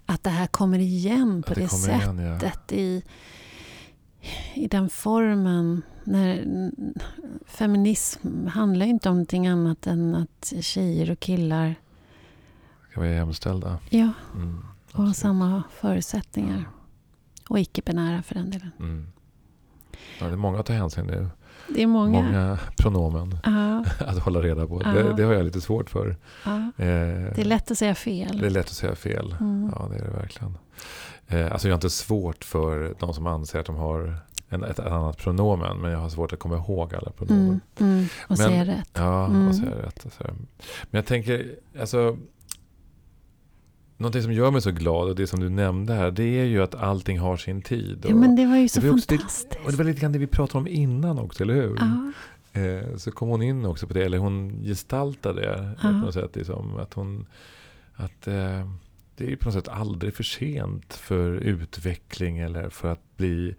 [0.07, 2.39] att det här kommer igen på det, det sättet igen.
[2.69, 2.77] Ja.
[2.77, 3.03] i,
[4.55, 5.83] i den formen.
[6.05, 6.45] När,
[7.47, 11.75] feminism handlar ju inte om någonting annat än att tjejer och killar
[12.91, 13.79] ska vara jämställda.
[13.91, 16.65] Ja, Mm, och ha samma förutsättningar.
[17.53, 18.71] Och icke-binära för den delen.
[18.79, 19.07] Mm.
[20.21, 21.27] Ja, det är många att ta hänsyn till.
[21.69, 22.23] Det är många.
[22.23, 24.83] Många pronomen Ja, att hålla reda på.
[24.85, 24.89] Ja.
[24.93, 26.17] Det, det har jag lite svårt för.
[26.45, 26.57] ja.
[26.57, 26.87] Eh,
[27.35, 28.39] Det är lätt att säga fel.
[28.39, 29.37] det är lätt att säga fel.
[29.41, 29.73] Mm.
[29.75, 30.59] Ja, det är det verkligen.
[31.29, 34.15] Eh, alltså jag har inte svårt för de som anser att de har
[34.49, 35.79] en, ett annat pronomen.
[35.79, 37.61] Men jag har svårt att komma ihåg alla pronomen.
[37.79, 38.05] Mm, mm.
[38.23, 38.91] Och Men- säga rätt.
[38.95, 39.49] Ja, Mm.
[39.49, 40.07] och det rätt.
[40.21, 42.17] Men jag tänker, alltså.
[44.03, 46.11] Någonting som gör mig så glad och det som du nämnde här.
[46.11, 48.05] Det är ju att allting har sin tid.
[48.09, 49.59] Ja, men det var ju så det var också det- fantastiskt.
[49.65, 51.77] och det var lite grann det vi pratade om innan också, eller hur?
[51.81, 52.13] Ja,
[52.61, 55.89] Eh, så kom hon in också på det, eller hon gestaltade det Ja.
[55.89, 56.37] på något sätt.
[56.37, 57.27] Liksom, att hon,
[57.95, 58.69] att eh,
[59.17, 63.55] det är ju på något sätt aldrig för sent för utveckling eller för att bli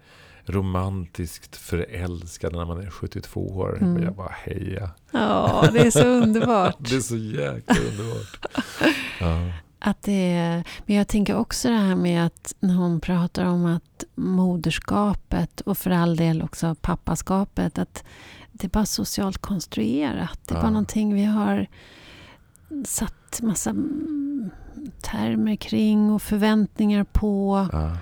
[0.46, 3.78] romantiskt förälskad när man är 72 år.
[3.80, 3.96] Mm.
[3.96, 4.90] Och jag bara heja.
[5.10, 6.76] ja, det är så underbart.
[6.78, 8.46] Det är så jäkla underbart.
[9.20, 9.52] Ja.
[9.86, 14.04] Att det men jag tänker också det här med att när hon pratar om att
[14.14, 18.04] moderskapet och för all del också pappaskapet, att
[18.52, 20.38] det är bara socialt konstruerat.
[20.46, 20.62] Det är Ja.
[20.62, 21.66] bara någonting vi har
[22.84, 23.74] satt massa
[25.00, 27.68] termer kring och förväntningar på.
[27.72, 27.96] Ja.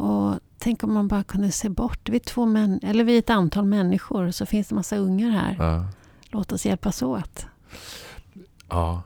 [0.00, 2.08] Och tänk om man bara kunde se bort.
[2.08, 5.56] Vi är, två män, eller vi ett antal människor så finns det massa ungar här.
[5.58, 5.84] Ja.
[6.30, 7.46] Låt oss hjälpas åt.
[8.68, 9.02] ja,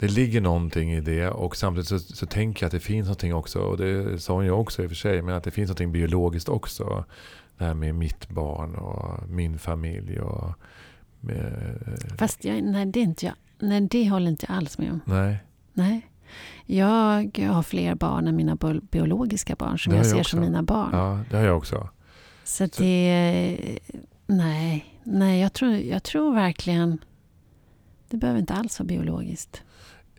[0.00, 3.34] det ligger någonting i det och samtidigt så, så tänker jag att det finns någonting
[3.34, 5.68] också, och det sa hon ju också i och för sig, men att det finns
[5.68, 7.04] någonting biologiskt också.
[7.58, 10.52] Det här med mitt barn och min familj och
[11.20, 11.78] med,
[12.18, 13.34] Fast jag, nej, det inte jag.
[13.58, 15.00] Nej, det håller inte jag alls med om.
[15.04, 15.36] nej,
[15.72, 16.06] Nej.
[16.66, 20.30] Jag har fler barn än mina bio- biologiska barn som jag jag ser också.
[20.30, 20.88] som mina barn.
[20.92, 21.88] ja, det har jag också.
[22.44, 23.78] Så Så- det...
[24.26, 26.98] Nej, nej jag, tror, jag tror verkligen...
[28.08, 29.62] Det behöver inte alls vara biologiskt.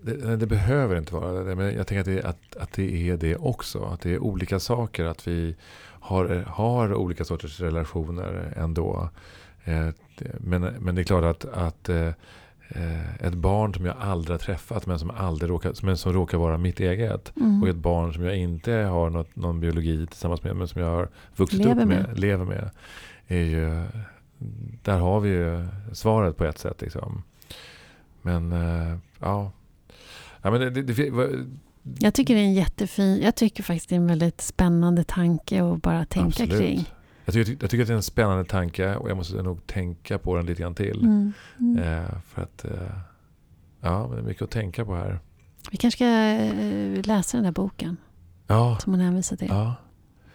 [0.02, 3.18] Det, det behöver inte vara det, men jag tänker att det, att, att det är
[3.18, 3.84] det också.
[3.84, 5.56] Att det är olika saker, att vi
[6.00, 9.10] har, har olika sorters relationer ändå.
[9.64, 9.88] Eh,
[10.40, 12.10] Men, men det är klart att, att eh,
[13.26, 16.58] ett barn som jag aldrig har träffat men som, aldrig råkar, men som råkar vara
[16.58, 17.62] mitt eget Mm.
[17.64, 20.90] och ett barn som jag inte har något, någon biologi tillsammans med men som jag
[20.90, 22.20] har vuxit Lever upp med, med.
[22.20, 22.70] lever med.
[23.28, 23.84] Är ju,
[24.84, 26.82] där har vi ju svaret på ett sätt.
[26.82, 27.24] Liksom.
[28.22, 29.52] Men eh, ja.
[30.42, 31.46] Ja men det, det, det,
[32.00, 33.22] Jag tycker det är en jättefin...
[33.22, 36.60] Jag tycker faktiskt det är en väldigt spännande tanke att bara tänka absolut.
[36.60, 36.90] kring.
[37.26, 40.18] Jag tycker, jag tycker att det är en spännande tanke och jag måste nog tänka
[40.18, 41.00] på den lite grann till.
[41.02, 41.34] Mm.
[41.60, 41.78] Mm.
[41.84, 42.72] Eh, för att eh,
[43.82, 45.20] ja, men det är mycket att tänka på här.
[45.72, 47.98] Vi kanske ska eh, läsa den där boken
[48.48, 49.48] Ja, som hon hänvisar till.
[49.50, 49.76] ja.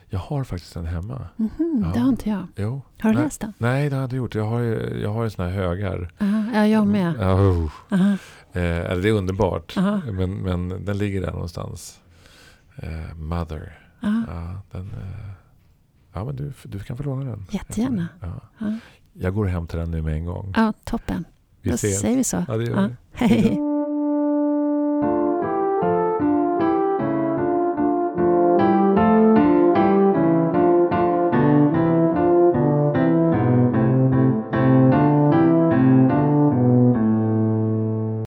[0.09, 1.29] Jag har faktiskt den hemma.
[1.37, 1.93] Mhm, Ja.
[1.95, 2.47] Det har inte jag.
[2.57, 2.83] Jo.
[3.01, 3.25] Har du Nej.
[3.25, 3.53] läst den?
[3.59, 4.35] Nej, det har jag inte gjort.
[4.35, 6.13] Jag har ju, jag har ju såna här högar.
[6.21, 7.15] Aha, ja, jag med.
[7.21, 7.71] Ja, oh.
[8.57, 9.75] Eh, eller det är underbart.
[9.77, 12.01] aha, Men, men den ligger där någonstans.
[12.77, 13.79] Eh, Mother.
[14.03, 14.23] aha.
[14.29, 15.31] Ja, den, eh,
[16.13, 17.47] ja men du, du kan få låna den.
[17.51, 18.09] Jättegärna.
[18.21, 18.41] Ja.
[18.59, 18.79] Ja.
[19.13, 20.53] jag går hem till den nu med en gång.
[20.57, 21.25] Ja, toppen.
[21.61, 22.01] Vi Då ses.
[22.01, 22.45] säger vi så.
[22.49, 22.89] Ja, det gör Ja.
[22.89, 22.95] vi.
[23.13, 23.59] Hej.